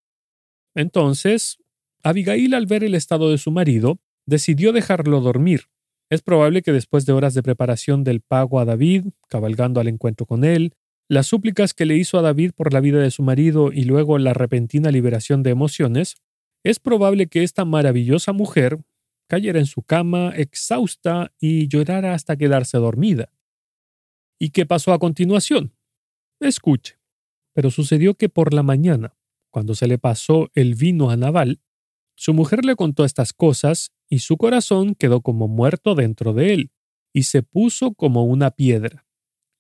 Entonces, 0.75 1.59
Abigail 2.03 2.55
al 2.55 2.67
ver 2.67 2.83
el 2.83 2.95
estado 2.95 3.31
de 3.31 3.39
su 3.39 3.51
marido, 3.51 4.01
decidió 4.27 4.73
dejarlo 4.73 5.21
dormir. 5.21 5.69
Es 6.11 6.23
probable 6.23 6.63
que 6.63 6.73
después 6.73 7.07
de 7.07 7.13
horas 7.13 7.35
de 7.35 7.43
preparación 7.43 8.05
del 8.05 8.21
pago 8.21 8.59
a 8.59 8.65
David, 8.65 9.07
cabalgando 9.29 9.81
al 9.81 9.89
encuentro 9.89 10.27
con 10.27 10.45
él, 10.45 10.75
las 11.09 11.27
súplicas 11.27 11.75
que 11.75 11.85
le 11.85 11.97
hizo 11.97 12.19
a 12.19 12.23
David 12.23 12.53
por 12.55 12.73
la 12.73 12.81
vida 12.81 13.01
de 13.01 13.11
su 13.11 13.23
marido 13.23 13.73
y 13.73 13.85
luego 13.85 14.19
la 14.19 14.35
repentina 14.35 14.91
liberación 14.91 15.43
de 15.43 15.51
emociones, 15.51 16.17
es 16.65 16.79
probable 16.79 17.27
que 17.27 17.43
esta 17.43 17.65
maravillosa 17.65 18.33
mujer 18.33 18.79
cayera 19.29 19.59
en 19.59 19.67
su 19.67 19.83
cama 19.83 20.33
exhausta 20.37 21.33
y 21.41 21.69
llorara 21.69 22.15
hasta 22.15 22.37
quedarse 22.37 22.79
dormida. 22.79 23.33
¿Y 24.39 24.51
qué 24.51 24.67
pasó 24.67 24.93
a 24.93 24.99
continuación? 24.99 25.75
Escuche. 26.41 26.99
Pero 27.55 27.71
sucedió 27.71 28.15
que 28.15 28.29
por 28.29 28.53
la 28.53 28.63
mañana, 28.63 29.17
cuando 29.51 29.75
se 29.75 29.87
le 29.87 29.99
pasó 29.99 30.51
el 30.55 30.75
vino 30.75 31.11
a 31.11 31.17
Naval, 31.17 31.61
su 32.15 32.35
mujer 32.35 32.65
le 32.65 32.77
contó 32.77 33.05
estas 33.05 33.33
cosas 33.33 33.93
y 34.09 34.19
su 34.21 34.37
corazón 34.37 34.95
quedó 34.95 35.23
como 35.23 35.49
muerto 35.49 35.95
dentro 35.95 36.33
de 36.33 36.55
él, 36.55 36.71
y 37.13 37.25
se 37.25 37.43
puso 37.43 37.95
como 37.95 38.25
una 38.25 38.51
piedra. 38.51 39.07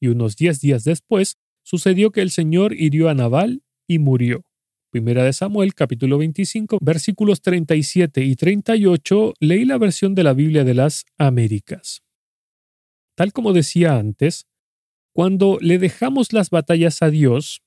Y 0.00 0.09
unos 0.09 0.36
diez 0.36 0.61
días 0.61 0.84
después 0.84 1.38
sucedió 1.62 2.11
que 2.11 2.22
el 2.22 2.30
Señor 2.30 2.74
hirió 2.74 3.09
a 3.09 3.14
Naval 3.14 3.62
y 3.86 3.98
murió. 3.98 4.44
Primera 4.93 5.24
de 5.24 5.32
Samuel, 5.32 5.72
capítulo 5.72 6.18
25, 6.18 6.76
versículos 6.82 7.40
37 7.40 8.24
y 8.24 8.36
38, 8.36 9.32
leí 9.40 9.64
la 9.64 9.78
versión 9.78 10.14
de 10.14 10.22
la 10.22 10.34
Biblia 10.34 10.64
de 10.64 10.74
las 10.74 11.07
Américas. 11.16 12.03
Tal 13.16 13.32
como 13.32 13.55
decía 13.55 13.97
antes, 13.97 14.45
cuando 15.14 15.57
le 15.62 15.78
dejamos 15.78 16.34
las 16.34 16.51
batallas 16.51 17.01
a 17.01 17.09
Dios, 17.09 17.62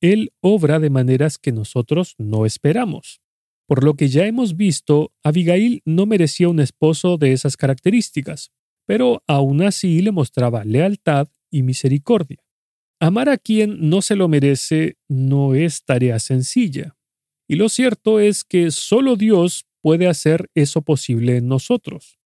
Él 0.00 0.32
obra 0.40 0.80
de 0.80 0.90
maneras 0.90 1.38
que 1.38 1.52
nosotros 1.52 2.16
no 2.18 2.44
esperamos. 2.44 3.20
Por 3.68 3.84
lo 3.84 3.94
que 3.94 4.08
ya 4.08 4.26
hemos 4.26 4.56
visto, 4.56 5.12
Abigail 5.22 5.82
no 5.84 6.04
merecía 6.04 6.48
un 6.48 6.58
esposo 6.58 7.16
de 7.16 7.32
esas 7.32 7.56
características, 7.56 8.50
pero 8.86 9.22
aún 9.28 9.62
así 9.62 10.02
le 10.02 10.10
mostraba 10.10 10.64
lealtad 10.64 11.28
y 11.48 11.62
misericordia. 11.62 12.45
Amar 13.00 13.28
a 13.28 13.36
quien 13.36 13.90
no 13.90 14.00
se 14.00 14.16
lo 14.16 14.26
merece 14.26 14.96
no 15.08 15.54
es 15.54 15.84
tarea 15.84 16.18
sencilla, 16.18 16.96
y 17.48 17.56
lo 17.56 17.68
cierto 17.68 18.20
es 18.20 18.42
que 18.42 18.70
solo 18.70 19.16
Dios 19.16 19.66
puede 19.82 20.08
hacer 20.08 20.50
eso 20.54 20.82
posible 20.82 21.36
en 21.36 21.46
nosotros. 21.46 22.18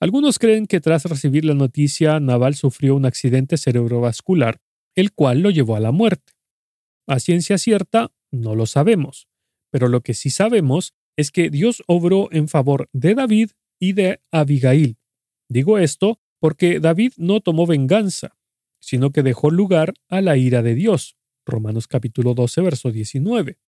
Algunos 0.00 0.38
creen 0.38 0.66
que 0.66 0.80
tras 0.80 1.04
recibir 1.06 1.44
la 1.44 1.54
noticia, 1.54 2.20
Naval 2.20 2.54
sufrió 2.54 2.94
un 2.94 3.04
accidente 3.04 3.56
cerebrovascular, 3.56 4.60
el 4.94 5.12
cual 5.12 5.40
lo 5.40 5.50
llevó 5.50 5.76
a 5.76 5.80
la 5.80 5.92
muerte. 5.92 6.34
A 7.08 7.18
ciencia 7.18 7.58
cierta, 7.58 8.12
no 8.30 8.54
lo 8.54 8.66
sabemos, 8.66 9.28
pero 9.70 9.88
lo 9.88 10.02
que 10.02 10.14
sí 10.14 10.30
sabemos 10.30 10.94
es 11.16 11.30
que 11.30 11.50
Dios 11.50 11.82
obró 11.86 12.28
en 12.32 12.48
favor 12.48 12.88
de 12.92 13.14
David 13.14 13.50
y 13.80 13.92
de 13.92 14.20
Abigail. 14.30 14.98
Digo 15.48 15.78
esto 15.78 16.20
porque 16.38 16.80
David 16.80 17.12
no 17.16 17.40
tomó 17.40 17.66
venganza, 17.66 18.36
sino 18.84 19.10
que 19.10 19.22
dejó 19.22 19.50
lugar 19.50 19.94
a 20.08 20.20
la 20.20 20.36
ira 20.36 20.62
de 20.62 20.74
Dios. 20.74 21.16
Romanos 21.46 21.88
capítulo 21.88 22.34
12, 22.34 22.60
verso 22.60 22.90
19. 22.90 23.58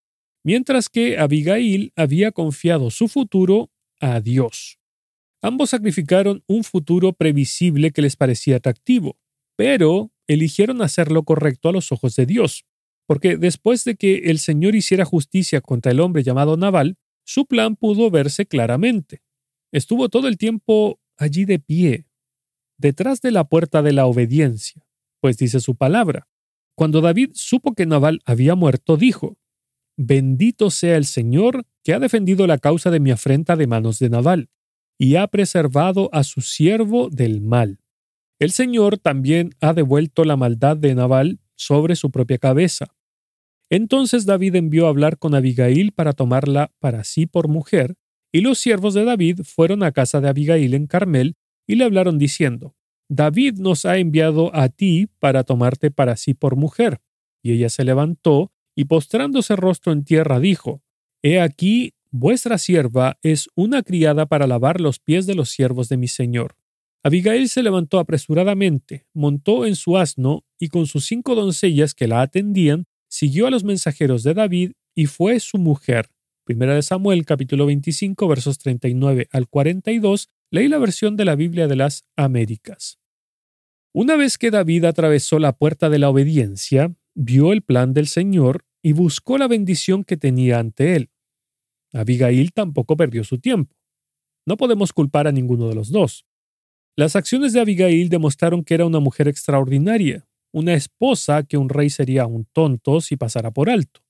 Mientras 0.44 0.88
que 0.88 1.18
Abigail 1.18 1.92
había 1.96 2.32
confiado 2.32 2.90
su 2.90 3.08
futuro 3.08 3.70
a 4.00 4.20
Dios. 4.20 4.78
Ambos 5.42 5.70
sacrificaron 5.70 6.42
un 6.46 6.64
futuro 6.64 7.12
previsible 7.12 7.90
que 7.90 8.02
les 8.02 8.16
parecía 8.16 8.56
atractivo, 8.56 9.18
pero 9.56 10.12
eligieron 10.26 10.82
hacer 10.82 11.10
lo 11.10 11.24
correcto 11.24 11.68
a 11.68 11.72
los 11.72 11.92
ojos 11.92 12.16
de 12.16 12.26
Dios, 12.26 12.64
porque 13.06 13.36
después 13.36 13.84
de 13.84 13.96
que 13.96 14.30
el 14.30 14.38
Señor 14.38 14.74
hiciera 14.74 15.04
justicia 15.04 15.60
contra 15.60 15.92
el 15.92 16.00
hombre 16.00 16.22
llamado 16.22 16.56
Naval, 16.56 16.96
su 17.24 17.46
plan 17.46 17.76
pudo 17.76 18.10
verse 18.10 18.46
claramente. 18.46 19.22
Estuvo 19.72 20.08
todo 20.08 20.28
el 20.28 20.38
tiempo 20.38 21.00
allí 21.16 21.44
de 21.44 21.58
pie, 21.58 22.06
detrás 22.78 23.20
de 23.20 23.30
la 23.30 23.44
puerta 23.48 23.82
de 23.82 23.92
la 23.92 24.06
obediencia, 24.06 24.85
pues 25.26 25.38
dice 25.38 25.58
su 25.58 25.74
palabra. 25.74 26.28
Cuando 26.76 27.00
David 27.00 27.30
supo 27.34 27.74
que 27.74 27.84
Naval 27.84 28.20
había 28.26 28.54
muerto, 28.54 28.96
dijo, 28.96 29.38
Bendito 29.96 30.70
sea 30.70 30.96
el 30.96 31.04
Señor 31.04 31.64
que 31.82 31.94
ha 31.94 31.98
defendido 31.98 32.46
la 32.46 32.58
causa 32.58 32.92
de 32.92 33.00
mi 33.00 33.10
afrenta 33.10 33.56
de 33.56 33.66
manos 33.66 33.98
de 33.98 34.08
Naval 34.08 34.50
y 34.96 35.16
ha 35.16 35.26
preservado 35.26 36.10
a 36.12 36.22
su 36.22 36.42
siervo 36.42 37.10
del 37.10 37.40
mal. 37.40 37.80
El 38.38 38.52
Señor 38.52 38.98
también 38.98 39.50
ha 39.60 39.72
devuelto 39.72 40.22
la 40.22 40.36
maldad 40.36 40.76
de 40.76 40.94
Nabal 40.94 41.40
sobre 41.56 41.96
su 41.96 42.12
propia 42.12 42.38
cabeza. 42.38 42.94
Entonces 43.68 44.26
David 44.26 44.54
envió 44.54 44.86
a 44.86 44.90
hablar 44.90 45.18
con 45.18 45.34
Abigail 45.34 45.90
para 45.90 46.12
tomarla 46.12 46.70
para 46.78 47.02
sí 47.02 47.26
por 47.26 47.48
mujer, 47.48 47.96
y 48.30 48.42
los 48.42 48.58
siervos 48.58 48.94
de 48.94 49.04
David 49.04 49.40
fueron 49.42 49.82
a 49.82 49.90
casa 49.90 50.20
de 50.20 50.28
Abigail 50.28 50.72
en 50.74 50.86
Carmel 50.86 51.34
y 51.66 51.74
le 51.74 51.82
hablaron 51.82 52.16
diciendo, 52.16 52.75
David 53.08 53.58
nos 53.58 53.84
ha 53.84 53.98
enviado 53.98 54.54
a 54.54 54.68
ti 54.68 55.08
para 55.18 55.44
tomarte 55.44 55.90
para 55.90 56.16
sí 56.16 56.34
por 56.34 56.56
mujer. 56.56 57.00
Y 57.42 57.52
ella 57.52 57.68
se 57.68 57.84
levantó 57.84 58.52
y 58.74 58.86
postrándose 58.86 59.56
rostro 59.56 59.92
en 59.92 60.04
tierra 60.04 60.40
dijo, 60.40 60.82
He 61.22 61.40
aquí 61.40 61.94
Vuestra 62.18 62.56
sierva 62.56 63.18
es 63.22 63.50
una 63.56 63.82
criada 63.82 64.24
para 64.24 64.46
lavar 64.46 64.80
los 64.80 65.00
pies 65.00 65.26
de 65.26 65.34
los 65.34 65.50
siervos 65.50 65.90
de 65.90 65.98
mi 65.98 66.08
señor. 66.08 66.56
Abigail 67.02 67.46
se 67.50 67.62
levantó 67.62 67.98
apresuradamente, 67.98 69.06
montó 69.12 69.66
en 69.66 69.76
su 69.76 69.98
asno 69.98 70.46
y 70.58 70.68
con 70.68 70.86
sus 70.86 71.04
cinco 71.04 71.34
doncellas 71.34 71.92
que 71.92 72.08
la 72.08 72.22
atendían, 72.22 72.86
siguió 73.08 73.46
a 73.46 73.50
los 73.50 73.64
mensajeros 73.64 74.22
de 74.22 74.32
David 74.32 74.72
y 74.94 75.06
fue 75.06 75.38
su 75.40 75.58
mujer. 75.58 76.08
Primera 76.44 76.74
de 76.74 76.80
Samuel 76.80 77.26
capítulo 77.26 77.66
25 77.66 78.26
versos 78.28 78.56
39 78.58 79.28
al 79.30 79.46
42, 79.46 80.30
leí 80.50 80.68
la 80.68 80.78
versión 80.78 81.16
de 81.16 81.24
la 81.24 81.36
Biblia 81.36 81.68
de 81.68 81.76
las 81.76 82.06
Américas. 82.16 82.98
Una 83.92 84.16
vez 84.16 84.38
que 84.38 84.50
David 84.50 84.84
atravesó 84.84 85.38
la 85.38 85.56
puerta 85.56 85.88
de 85.88 85.98
la 85.98 86.10
obediencia, 86.10 86.94
vio 87.14 87.52
el 87.52 87.62
plan 87.62 87.94
del 87.94 88.06
Señor 88.06 88.64
y 88.82 88.92
buscó 88.92 89.38
la 89.38 89.48
bendición 89.48 90.04
que 90.04 90.16
tenía 90.16 90.58
ante 90.58 90.96
él. 90.96 91.10
Abigail 91.92 92.52
tampoco 92.52 92.96
perdió 92.96 93.24
su 93.24 93.38
tiempo. 93.38 93.74
No 94.46 94.56
podemos 94.56 94.92
culpar 94.92 95.26
a 95.26 95.32
ninguno 95.32 95.68
de 95.68 95.74
los 95.74 95.90
dos. 95.90 96.26
Las 96.94 97.16
acciones 97.16 97.52
de 97.52 97.60
Abigail 97.60 98.08
demostraron 98.08 98.64
que 98.64 98.74
era 98.74 98.86
una 98.86 99.00
mujer 99.00 99.28
extraordinaria, 99.28 100.26
una 100.52 100.74
esposa 100.74 101.42
que 101.42 101.56
un 101.56 101.68
rey 101.68 101.90
sería 101.90 102.26
un 102.26 102.44
tonto 102.44 103.00
si 103.00 103.16
pasara 103.16 103.50
por 103.50 103.68
alto. 103.68 104.00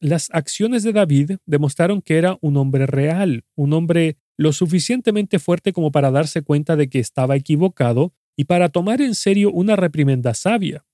Las 0.00 0.30
acciones 0.32 0.82
de 0.82 0.92
David 0.92 1.32
demostraron 1.46 2.02
que 2.02 2.18
era 2.18 2.38
un 2.40 2.56
hombre 2.56 2.86
real, 2.86 3.44
un 3.54 3.72
hombre 3.72 4.16
lo 4.36 4.52
suficientemente 4.52 5.38
fuerte 5.38 5.72
como 5.72 5.92
para 5.92 6.10
darse 6.10 6.42
cuenta 6.42 6.76
de 6.76 6.88
que 6.88 6.98
estaba 6.98 7.36
equivocado 7.36 8.14
y 8.36 8.44
para 8.44 8.70
tomar 8.70 9.00
en 9.00 9.14
serio 9.14 9.50
una 9.50 9.76
reprimenda 9.76 10.34
sabia, 10.34 10.84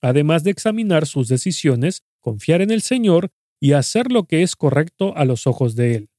además 0.00 0.44
de 0.44 0.50
examinar 0.50 1.06
sus 1.06 1.28
decisiones, 1.28 2.02
confiar 2.20 2.60
en 2.60 2.70
el 2.70 2.82
Señor 2.82 3.30
y 3.60 3.72
hacer 3.72 4.10
lo 4.10 4.24
que 4.24 4.42
es 4.42 4.56
correcto 4.56 5.16
a 5.16 5.24
los 5.24 5.46
ojos 5.46 5.76
de 5.76 5.94
él. 5.94 6.10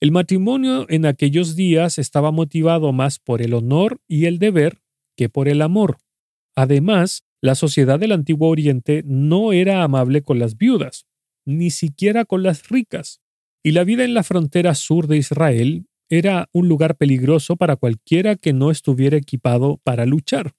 El 0.00 0.12
matrimonio 0.12 0.84
en 0.90 1.06
aquellos 1.06 1.56
días 1.56 1.98
estaba 1.98 2.30
motivado 2.30 2.92
más 2.92 3.18
por 3.18 3.40
el 3.40 3.54
honor 3.54 4.02
y 4.06 4.26
el 4.26 4.38
deber 4.38 4.82
que 5.16 5.30
por 5.30 5.48
el 5.48 5.62
amor. 5.62 5.96
Además, 6.54 7.24
la 7.40 7.54
sociedad 7.54 7.98
del 7.98 8.12
Antiguo 8.12 8.50
Oriente 8.50 9.02
no 9.06 9.52
era 9.52 9.82
amable 9.82 10.20
con 10.20 10.38
las 10.38 10.58
viudas, 10.58 11.06
ni 11.46 11.70
siquiera 11.70 12.26
con 12.26 12.42
las 12.42 12.68
ricas, 12.68 13.22
y 13.66 13.72
la 13.72 13.82
vida 13.82 14.04
en 14.04 14.14
la 14.14 14.22
frontera 14.22 14.76
sur 14.76 15.08
de 15.08 15.16
Israel 15.16 15.88
era 16.08 16.48
un 16.52 16.68
lugar 16.68 16.96
peligroso 16.96 17.56
para 17.56 17.74
cualquiera 17.74 18.36
que 18.36 18.52
no 18.52 18.70
estuviera 18.70 19.16
equipado 19.16 19.80
para 19.82 20.06
luchar. 20.06 20.52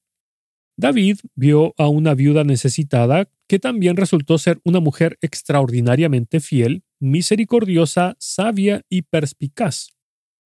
David 0.76 1.20
vio 1.34 1.74
a 1.78 1.88
una 1.88 2.16
viuda 2.16 2.44
necesitada 2.44 3.30
que 3.48 3.60
también 3.60 3.96
resultó 3.96 4.38
ser 4.38 4.60
una 4.66 4.82
mujer 4.82 5.18
extraordinariamente 5.22 6.42
fiel, 6.42 6.84
misericordiosa, 7.00 8.18
sabia 8.20 8.82
y 8.90 9.04
perspicaz, 9.04 9.96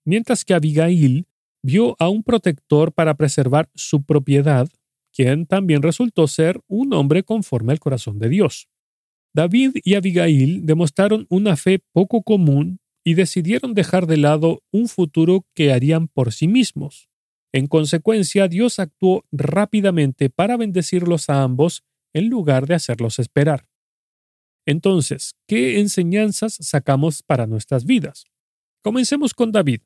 mientras 0.06 0.46
que 0.46 0.54
Abigail 0.54 1.26
vio 1.64 1.96
a 1.98 2.10
un 2.10 2.22
protector 2.22 2.94
para 2.94 3.16
preservar 3.16 3.72
su 3.74 4.04
propiedad, 4.04 4.70
quien 5.12 5.48
también 5.48 5.82
resultó 5.82 6.28
ser 6.28 6.62
un 6.68 6.94
hombre 6.94 7.24
conforme 7.24 7.74
al 7.74 7.80
corazón 7.80 8.20
de 8.20 8.30
Dios. 8.30 8.70
David 9.34 9.78
y 9.84 9.96
Abigail 9.96 10.66
demostraron 10.66 11.26
una 11.30 11.56
fe 11.56 11.80
poco 11.94 12.22
común 12.24 12.80
y 13.04 13.14
decidieron 13.14 13.74
dejar 13.74 14.06
de 14.06 14.18
lado 14.18 14.62
un 14.72 14.88
futuro 14.88 15.46
que 15.56 15.72
harían 15.72 16.08
por 16.08 16.34
sí 16.34 16.48
mismos. 16.48 17.10
En 17.54 17.68
consecuencia, 17.68 18.48
Dios 18.48 18.80
actuó 18.80 19.26
rápidamente 19.32 20.30
para 20.30 20.58
bendecirlos 20.58 21.30
a 21.30 21.44
ambos 21.44 21.84
en 22.14 22.30
lugar 22.30 22.68
de 22.68 22.76
hacerlos 22.76 23.20
esperar. 23.20 23.68
Entonces, 24.66 25.36
¿qué 25.48 25.80
enseñanzas 25.80 26.58
sacamos 26.60 27.24
para 27.24 27.48
nuestras 27.48 27.86
vidas? 27.86 28.26
Comencemos 28.84 29.34
con 29.34 29.52
David. 29.52 29.82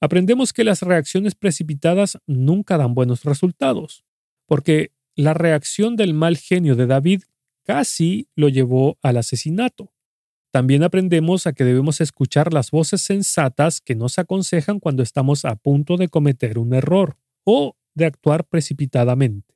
Aprendemos 0.00 0.52
que 0.52 0.64
las 0.64 0.82
reacciones 0.82 1.34
precipitadas 1.34 2.18
nunca 2.26 2.76
dan 2.76 2.94
buenos 2.94 3.24
resultados, 3.24 4.04
porque 4.46 4.92
la 5.14 5.34
reacción 5.34 5.96
del 5.96 6.14
mal 6.14 6.36
genio 6.36 6.76
de 6.76 6.86
David 6.86 7.22
casi 7.64 8.28
lo 8.34 8.48
llevó 8.48 8.98
al 9.02 9.16
asesinato. 9.16 9.92
También 10.52 10.82
aprendemos 10.82 11.46
a 11.46 11.54
que 11.54 11.64
debemos 11.64 12.00
escuchar 12.00 12.52
las 12.52 12.70
voces 12.70 13.00
sensatas 13.00 13.80
que 13.80 13.94
nos 13.94 14.18
aconsejan 14.18 14.80
cuando 14.80 15.02
estamos 15.02 15.44
a 15.44 15.56
punto 15.56 15.96
de 15.96 16.08
cometer 16.08 16.58
un 16.58 16.74
error 16.74 17.16
o 17.44 17.74
de 17.94 18.04
actuar 18.04 18.44
precipitadamente. 18.44 19.54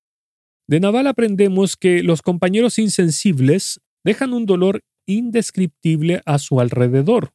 De 0.68 0.80
Naval 0.80 1.06
aprendemos 1.06 1.76
que 1.76 2.02
los 2.02 2.22
compañeros 2.22 2.78
insensibles 2.78 3.80
dejan 4.04 4.32
un 4.32 4.46
dolor 4.46 4.82
indescriptible 5.06 6.22
a 6.24 6.38
su 6.38 6.60
alrededor. 6.60 7.32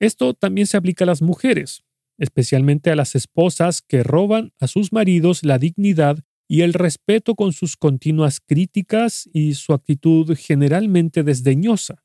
Esto 0.00 0.34
también 0.34 0.66
se 0.66 0.76
aplica 0.76 1.04
a 1.04 1.06
las 1.06 1.22
mujeres, 1.22 1.84
especialmente 2.18 2.90
a 2.90 2.96
las 2.96 3.14
esposas 3.14 3.82
que 3.82 4.02
roban 4.02 4.52
a 4.60 4.66
sus 4.66 4.92
maridos 4.92 5.44
la 5.44 5.58
dignidad 5.58 6.18
y 6.54 6.62
el 6.62 6.72
respeto 6.72 7.34
con 7.34 7.52
sus 7.52 7.76
continuas 7.76 8.38
críticas 8.38 9.28
y 9.32 9.54
su 9.54 9.72
actitud 9.72 10.36
generalmente 10.38 11.24
desdeñosa. 11.24 12.04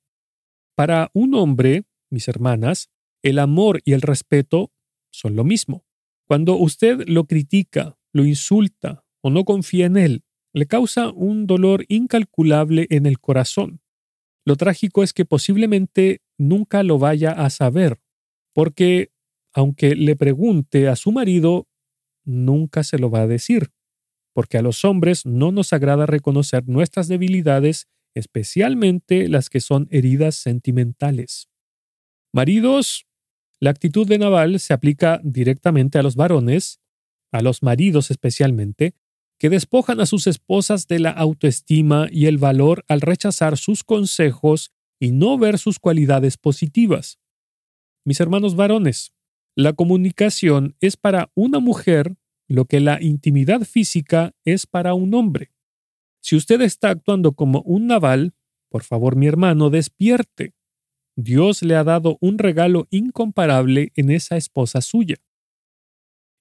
Para 0.75 1.11
un 1.13 1.35
hombre, 1.35 1.83
mis 2.09 2.27
hermanas, 2.27 2.89
el 3.21 3.37
amor 3.37 3.79
y 3.85 3.93
el 3.93 4.01
respeto 4.01 4.71
son 5.11 5.35
lo 5.35 5.43
mismo. 5.43 5.85
Cuando 6.27 6.55
usted 6.55 7.07
lo 7.07 7.25
critica, 7.25 7.99
lo 8.11 8.25
insulta 8.25 9.05
o 9.21 9.29
no 9.29 9.45
confía 9.45 9.85
en 9.85 9.97
él, 9.97 10.23
le 10.51 10.65
causa 10.65 11.11
un 11.11 11.45
dolor 11.45 11.85
incalculable 11.87 12.87
en 12.89 13.05
el 13.05 13.19
corazón. 13.19 13.81
Lo 14.45 14.55
trágico 14.55 15.03
es 15.03 15.13
que 15.13 15.25
posiblemente 15.25 16.23
nunca 16.39 16.81
lo 16.81 16.97
vaya 16.97 17.33
a 17.33 17.51
saber, 17.51 18.01
porque 18.55 19.11
aunque 19.53 19.93
le 19.93 20.15
pregunte 20.15 20.87
a 20.87 20.95
su 20.95 21.11
marido, 21.11 21.67
nunca 22.25 22.81
se 22.83 22.97
lo 22.97 23.11
va 23.11 23.21
a 23.21 23.27
decir, 23.27 23.69
porque 24.33 24.57
a 24.57 24.61
los 24.61 24.85
hombres 24.85 25.25
no 25.25 25.51
nos 25.51 25.73
agrada 25.73 26.05
reconocer 26.05 26.67
nuestras 26.67 27.07
debilidades, 27.07 27.87
especialmente 28.15 29.27
las 29.27 29.49
que 29.49 29.59
son 29.59 29.87
heridas 29.91 30.35
sentimentales. 30.35 31.49
Maridos, 32.33 33.05
la 33.59 33.71
actitud 33.71 34.07
de 34.07 34.17
Naval 34.17 34.59
se 34.59 34.73
aplica 34.73 35.19
directamente 35.23 35.99
a 35.99 36.03
los 36.03 36.15
varones, 36.15 36.79
a 37.31 37.41
los 37.41 37.61
maridos 37.63 38.11
especialmente, 38.11 38.95
que 39.39 39.49
despojan 39.49 40.01
a 40.01 40.05
sus 40.05 40.27
esposas 40.27 40.87
de 40.87 40.99
la 40.99 41.11
autoestima 41.11 42.07
y 42.11 42.25
el 42.25 42.37
valor 42.37 42.83
al 42.87 43.01
rechazar 43.01 43.57
sus 43.57 43.83
consejos 43.83 44.71
y 44.99 45.11
no 45.11 45.37
ver 45.37 45.57
sus 45.57 45.79
cualidades 45.79 46.37
positivas. 46.37 47.19
Mis 48.05 48.19
hermanos 48.19 48.55
varones, 48.55 49.13
la 49.55 49.73
comunicación 49.73 50.75
es 50.81 50.97
para 50.97 51.31
una 51.35 51.59
mujer 51.59 52.15
lo 52.49 52.65
que 52.65 52.79
la 52.79 53.01
intimidad 53.01 53.61
física 53.61 54.33
es 54.43 54.65
para 54.65 54.95
un 54.95 55.13
hombre. 55.13 55.51
Si 56.19 56.35
usted 56.35 56.61
está 56.61 56.89
actuando 56.89 57.33
como 57.33 57.61
un 57.61 57.87
naval, 57.87 58.33
por 58.69 58.83
favor 58.83 59.15
mi 59.15 59.27
hermano, 59.27 59.69
despierte. 59.69 60.55
Dios 61.15 61.61
le 61.61 61.75
ha 61.75 61.83
dado 61.83 62.17
un 62.21 62.37
regalo 62.39 62.87
incomparable 62.89 63.91
en 63.95 64.09
esa 64.09 64.35
esposa 64.35 64.81
suya. 64.81 65.17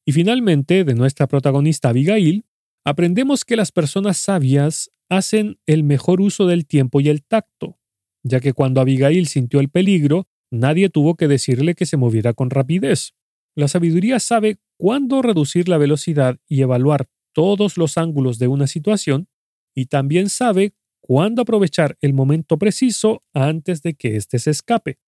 Y 0.06 0.12
finalmente, 0.12 0.84
de 0.84 0.94
nuestra 0.94 1.26
protagonista 1.26 1.90
Abigail, 1.90 2.46
aprendemos 2.84 3.44
que 3.44 3.56
las 3.56 3.70
personas 3.70 4.16
sabias 4.16 4.90
hacen 5.11 5.59
el 5.66 5.84
mejor 5.84 6.20
uso 6.20 6.46
del 6.46 6.66
tiempo 6.66 7.00
y 7.00 7.09
el 7.09 7.22
tacto, 7.22 7.78
ya 8.22 8.40
que 8.40 8.54
cuando 8.54 8.80
Abigail 8.80 9.26
sintió 9.26 9.61
el 9.61 9.68
peligro, 9.68 10.26
nadie 10.50 10.88
tuvo 10.88 11.16
que 11.16 11.28
decirle 11.28 11.74
que 11.74 11.86
se 11.86 11.98
moviera 11.98 12.32
con 12.32 12.48
rapidez. 12.48 13.14
La 13.54 13.68
sabiduría 13.68 14.20
sabe 14.20 14.59
cuándo 14.79 15.20
reducir 15.20 15.68
la 15.68 15.76
velocidad 15.76 16.39
y 16.49 16.62
evaluar 16.62 17.09
todos 17.35 17.76
los 17.76 17.99
ángulos 17.99 18.39
de 18.39 18.49
una 18.49 18.66
situación, 18.66 19.29
y 19.74 19.87
también 19.87 20.29
sabe 20.29 20.72
cuándo 21.01 21.43
aprovechar 21.43 21.97
el 22.01 22.14
momento 22.14 22.59
preciso 22.59 23.22
antes 23.35 23.83
de 23.83 23.95
que 23.95 24.16
éste 24.16 24.39
se 24.39 24.51
escape. 24.51 24.99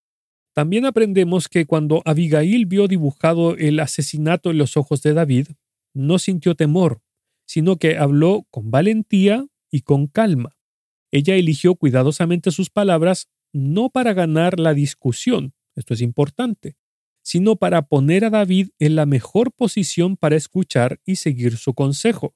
También 0.55 0.85
aprendemos 0.85 1.49
que 1.49 1.64
cuando 1.66 2.03
Abigail 2.05 2.66
vio 2.66 2.89
dibujado 2.89 3.57
el 3.57 3.81
asesinato 3.81 4.51
en 4.51 4.59
los 4.59 4.77
ojos 4.77 5.03
de 5.03 5.14
David, 5.14 5.49
no 5.95 6.18
sintió 6.18 6.55
temor, 6.55 7.01
sino 7.47 7.77
que 7.77 7.97
habló 7.97 8.47
con 8.51 8.71
valentía 8.71 9.47
y 9.71 9.83
con 9.83 10.07
calma. 10.07 10.57
Ella 11.12 11.35
eligió 11.35 11.75
cuidadosamente 11.75 12.51
sus 12.51 12.71
palabras 12.71 13.29
no 13.53 13.91
para 13.91 14.12
ganar 14.12 14.61
la 14.61 14.75
discusión, 14.75 15.55
esto 15.75 15.95
es 15.95 16.01
importante, 16.01 16.77
sino 17.31 17.55
para 17.55 17.83
poner 17.83 18.24
a 18.24 18.31
David 18.31 18.70
en 18.81 18.97
la 18.97 19.07
mejor 19.07 19.53
posición 19.53 20.16
para 20.16 20.35
escuchar 20.35 21.01
y 21.07 21.14
seguir 21.14 21.59
su 21.59 21.74
consejo. 21.74 22.35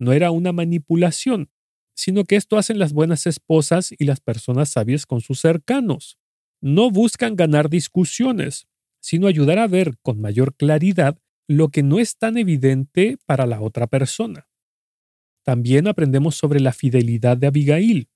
No 0.00 0.12
era 0.12 0.32
una 0.32 0.50
manipulación, 0.50 1.52
sino 1.94 2.24
que 2.24 2.34
esto 2.34 2.58
hacen 2.58 2.80
las 2.80 2.92
buenas 2.92 3.28
esposas 3.28 3.94
y 3.96 4.04
las 4.04 4.18
personas 4.18 4.70
sabias 4.70 5.06
con 5.06 5.20
sus 5.20 5.38
cercanos. 5.38 6.18
No 6.60 6.90
buscan 6.90 7.36
ganar 7.36 7.70
discusiones, 7.70 8.66
sino 9.00 9.28
ayudar 9.28 9.60
a 9.60 9.68
ver 9.68 9.96
con 10.02 10.20
mayor 10.20 10.56
claridad 10.56 11.16
lo 11.46 11.68
que 11.68 11.84
no 11.84 12.00
es 12.00 12.18
tan 12.18 12.36
evidente 12.36 13.18
para 13.26 13.46
la 13.46 13.60
otra 13.60 13.86
persona. 13.86 14.48
También 15.44 15.86
aprendemos 15.86 16.34
sobre 16.34 16.58
la 16.58 16.72
fidelidad 16.72 17.36
de 17.36 17.46
Abigail, 17.46 18.08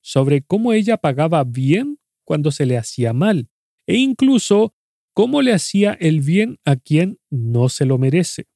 sobre 0.00 0.42
cómo 0.42 0.72
ella 0.72 0.96
pagaba 0.96 1.44
bien 1.44 2.00
cuando 2.24 2.50
se 2.50 2.66
le 2.66 2.76
hacía 2.76 3.12
mal, 3.12 3.48
e 3.86 3.94
incluso 3.94 4.74
cómo 5.14 5.42
le 5.42 5.52
hacía 5.52 5.92
el 6.00 6.20
bien 6.20 6.58
a 6.64 6.76
quien 6.76 7.18
no 7.30 7.68
se 7.68 7.86
lo 7.86 7.98
merece. 7.98 8.46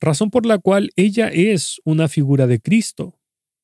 Razón 0.00 0.30
por 0.30 0.46
la 0.46 0.58
cual 0.58 0.90
ella 0.96 1.28
es 1.28 1.80
una 1.84 2.08
figura 2.08 2.46
de 2.46 2.60
Cristo. 2.60 3.18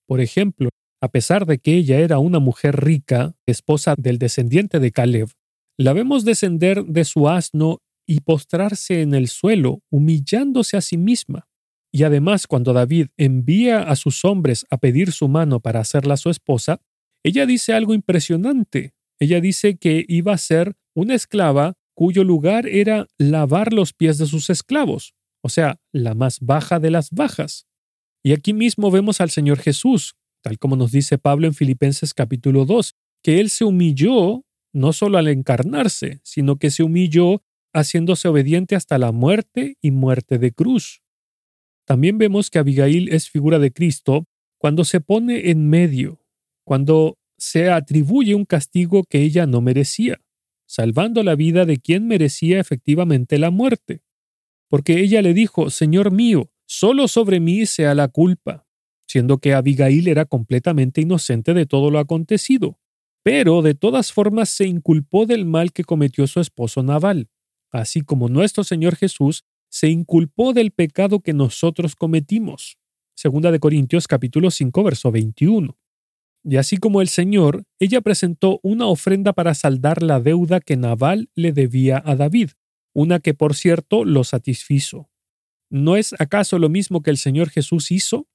Por 0.07 0.21
ejemplo, 0.21 0.71
a 1.01 1.09
pesar 1.09 1.47
de 1.47 1.59
que 1.59 1.77
ella 1.77 2.01
era 2.01 2.19
una 2.19 2.41
mujer 2.41 2.83
rica, 2.83 3.35
esposa 3.47 3.95
del 3.97 4.19
descendiente 4.19 4.81
de 4.81 4.91
Caleb, 4.91 5.29
la 5.79 5.93
vemos 5.93 6.25
descender 6.25 6.85
de 6.85 7.05
su 7.05 7.29
asno 7.29 7.79
y 8.07 8.21
postrarse 8.21 9.03
en 9.03 9.15
el 9.15 9.29
suelo, 9.29 9.83
humillándose 9.91 10.77
a 10.77 10.81
sí 10.81 10.97
misma. 10.97 11.49
Y 11.93 12.03
además, 12.03 12.47
cuando 12.47 12.73
David 12.73 13.09
envía 13.17 13.83
a 13.83 13.97
sus 13.97 14.25
hombres 14.25 14.67
a 14.71 14.79
pedir 14.79 15.13
su 15.13 15.29
mano 15.29 15.61
para 15.61 15.81
hacerla 15.81 16.17
su 16.17 16.31
esposa, 16.31 16.81
ella 17.23 17.47
dice 17.47 17.73
algo 17.73 17.95
impresionante. 17.95 18.95
Ella 19.21 19.41
dice 19.41 19.77
que 19.77 20.05
iba 20.09 20.33
a 20.33 20.39
ser 20.39 20.75
una 20.95 21.15
esclava 21.15 21.75
cuyo 21.95 22.25
lugar 22.25 22.67
era 22.67 23.07
lavar 23.19 23.73
los 23.73 23.93
pies 23.93 24.19
de 24.19 24.27
sus 24.27 24.51
esclavos, 24.51 25.15
o 25.43 25.49
sea, 25.49 25.81
la 25.93 26.15
más 26.15 26.41
baja 26.41 26.81
de 26.81 26.91
las 26.91 27.11
bajas. 27.11 27.67
Y 28.23 28.33
aquí 28.33 28.53
mismo 28.53 28.91
vemos 28.91 29.21
al 29.21 29.31
Señor 29.31 29.59
Jesús, 29.59 30.17
tal 30.43 30.59
como 30.59 30.77
nos 30.77 30.93
dice 30.93 31.19
Pablo 31.19 31.47
en 31.47 31.55
Filipenses 31.55 32.15
capítulo 32.15 32.65
2, 32.65 32.95
que 33.23 33.41
Él 33.41 33.51
se 33.51 33.65
humilló 33.65 34.45
no 34.73 34.93
solo 34.93 35.19
al 35.19 35.29
encarnarse, 35.29 36.21
sino 36.25 36.57
que 36.57 36.71
se 36.71 36.83
humilló 36.83 37.43
haciéndose 37.73 38.29
obediente 38.29 38.77
hasta 38.77 38.99
la 38.99 39.13
muerte 39.13 39.77
y 39.81 39.91
muerte 39.91 40.39
de 40.39 40.53
cruz. 40.53 41.03
También 41.87 42.19
vemos 42.19 42.51
que 42.51 42.59
Abigail 42.59 43.09
es 43.11 43.31
figura 43.31 43.59
de 43.59 43.73
Cristo 43.73 44.27
cuando 44.59 44.85
se 44.85 45.01
pone 45.01 45.51
en 45.51 45.69
medio, 45.69 46.21
cuando 46.65 47.19
se 47.37 47.71
atribuye 47.71 48.35
un 48.35 48.47
castigo 48.47 49.05
que 49.05 49.21
ella 49.21 49.47
no 49.47 49.61
merecía, 49.61 50.21
salvando 50.75 51.23
la 51.23 51.35
vida 51.35 51.67
de 51.67 51.79
quien 51.79 52.07
merecía 52.07 52.59
efectivamente 52.59 53.39
la 53.39 53.51
muerte. 53.51 54.03
Porque 54.69 55.01
ella 55.01 55.23
le 55.23 55.35
dijo, 55.35 55.71
Señor 55.71 56.11
mío, 56.11 56.51
solo 56.67 57.07
sobre 57.09 57.39
mí 57.39 57.67
sea 57.67 57.95
la 57.95 58.09
culpa, 58.09 58.67
siendo 59.07 59.39
que 59.39 59.55
Abigail 59.55 60.09
era 60.09 60.25
completamente 60.25 61.01
inocente 61.01 61.55
de 61.55 61.67
todo 61.67 61.91
lo 61.91 61.99
acontecido. 61.99 62.79
Pero 63.23 63.63
de 63.63 63.75
todas 63.75 64.13
formas 64.13 64.49
se 64.49 64.67
inculpó 64.67 65.27
del 65.27 65.45
mal 65.45 65.73
que 65.73 65.85
cometió 65.85 66.27
su 66.27 66.41
esposo 66.41 66.83
Naval 66.83 67.29
así 67.81 68.03
como 68.03 68.29
nuestro 68.29 68.65
Señor 68.65 68.97
Jesús 68.97 69.45
se 69.69 69.89
inculpó 69.89 70.53
del 70.53 70.71
pecado 70.71 71.21
que 71.21 71.33
nosotros 71.33 71.97
cometimos. 71.97 72.79
Segunda 73.17 73.51
de 73.51 73.59
Corintios 73.59 74.07
capítulo 74.07 74.51
5 74.51 74.83
verso 74.85 75.11
21. 75.11 75.77
Y 76.45 76.57
así 76.57 76.77
como 76.77 77.01
el 77.01 77.09
Señor, 77.09 77.65
ella 77.79 78.01
presentó 78.01 78.61
una 78.63 78.87
ofrenda 78.87 79.33
para 79.33 79.55
saldar 79.55 80.03
la 80.03 80.21
deuda 80.21 80.61
que 80.61 80.77
Nabal 80.77 81.31
le 81.35 81.53
debía 81.53 82.03
a 82.05 82.17
David, 82.17 82.51
una 82.95 83.19
que 83.19 83.35
por 83.35 83.55
cierto 83.55 84.05
lo 84.05 84.25
satisfizo. 84.25 85.11
¿No 85.71 85.97
es 85.97 86.15
acaso 86.19 86.59
lo 86.59 86.69
mismo 86.69 87.03
que 87.03 87.11
el 87.11 87.17
Señor 87.17 87.49
Jesús 87.49 87.91
hizo? 87.91 88.29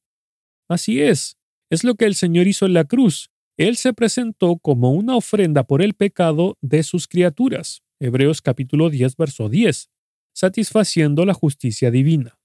Así 0.68 1.01
es, 1.01 1.38
es 1.70 1.84
lo 1.84 1.95
que 1.95 2.05
el 2.05 2.16
Señor 2.16 2.47
hizo 2.47 2.66
en 2.66 2.74
la 2.74 2.86
cruz. 2.86 3.30
Él 3.57 3.78
se 3.78 3.93
presentó 3.93 4.57
como 4.57 4.91
una 4.91 5.16
ofrenda 5.16 5.64
por 5.64 5.82
el 5.82 5.93
pecado 5.93 6.57
de 6.62 6.84
sus 6.84 7.07
criaturas 7.07 7.84
Hebreos 8.01 8.41
capítulo 8.41 8.89
10, 8.89 9.18
verso 9.18 9.49
10, 9.49 9.89
satisfaciendo 10.34 11.26
la 11.26 11.34
justicia 11.34 11.91
divina. 11.91 12.39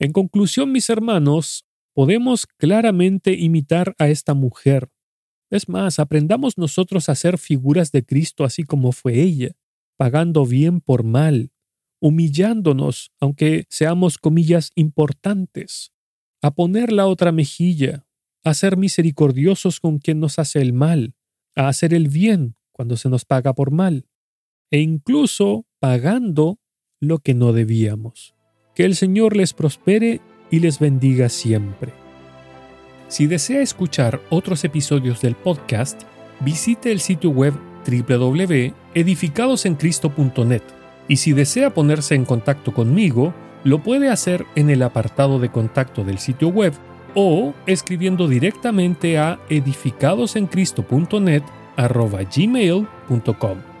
En 0.00 0.12
conclusión, 0.12 0.72
mis 0.72 0.88
hermanos, 0.88 1.66
podemos 1.94 2.46
claramente 2.46 3.32
imitar 3.32 3.94
a 3.98 4.08
esta 4.08 4.34
mujer. 4.34 4.90
Es 5.50 5.68
más, 5.68 5.98
aprendamos 5.98 6.58
nosotros 6.58 7.08
a 7.08 7.14
ser 7.14 7.38
figuras 7.38 7.92
de 7.92 8.04
Cristo 8.04 8.44
así 8.44 8.64
como 8.64 8.92
fue 8.92 9.20
ella, 9.20 9.52
pagando 9.96 10.44
bien 10.44 10.80
por 10.80 11.04
mal, 11.04 11.52
humillándonos, 12.00 13.12
aunque 13.20 13.64
seamos 13.70 14.18
comillas 14.18 14.72
importantes, 14.74 15.92
a 16.42 16.50
poner 16.50 16.92
la 16.92 17.06
otra 17.06 17.32
mejilla, 17.32 18.04
a 18.42 18.52
ser 18.52 18.76
misericordiosos 18.76 19.80
con 19.80 19.98
quien 19.98 20.20
nos 20.20 20.38
hace 20.38 20.60
el 20.60 20.72
mal, 20.72 21.14
a 21.54 21.68
hacer 21.68 21.94
el 21.94 22.08
bien 22.08 22.56
cuando 22.72 22.96
se 22.96 23.08
nos 23.08 23.24
paga 23.24 23.54
por 23.54 23.70
mal, 23.70 24.06
e 24.70 24.80
incluso 24.80 25.66
pagando 25.78 26.58
lo 27.00 27.20
que 27.20 27.34
no 27.34 27.52
debíamos. 27.52 28.34
Que 28.74 28.84
el 28.84 28.96
Señor 28.96 29.36
les 29.36 29.54
prospere 29.54 30.20
y 30.54 30.60
les 30.60 30.78
bendiga 30.78 31.28
siempre. 31.28 31.92
Si 33.08 33.26
desea 33.26 33.60
escuchar 33.60 34.20
otros 34.30 34.62
episodios 34.62 35.20
del 35.20 35.34
podcast, 35.34 36.02
visite 36.38 36.92
el 36.92 37.00
sitio 37.00 37.30
web 37.30 37.54
www.edificadosencristo.net 37.84 40.62
y 41.08 41.16
si 41.16 41.32
desea 41.32 41.74
ponerse 41.74 42.14
en 42.14 42.24
contacto 42.24 42.72
conmigo, 42.72 43.34
lo 43.64 43.82
puede 43.82 44.10
hacer 44.10 44.46
en 44.54 44.70
el 44.70 44.84
apartado 44.84 45.40
de 45.40 45.50
contacto 45.50 46.04
del 46.04 46.18
sitio 46.18 46.50
web 46.50 46.72
o 47.16 47.52
escribiendo 47.66 48.28
directamente 48.28 49.18
a 49.18 49.40
edificadosencristo.net 49.48 51.42
gmail.com. 51.76 53.73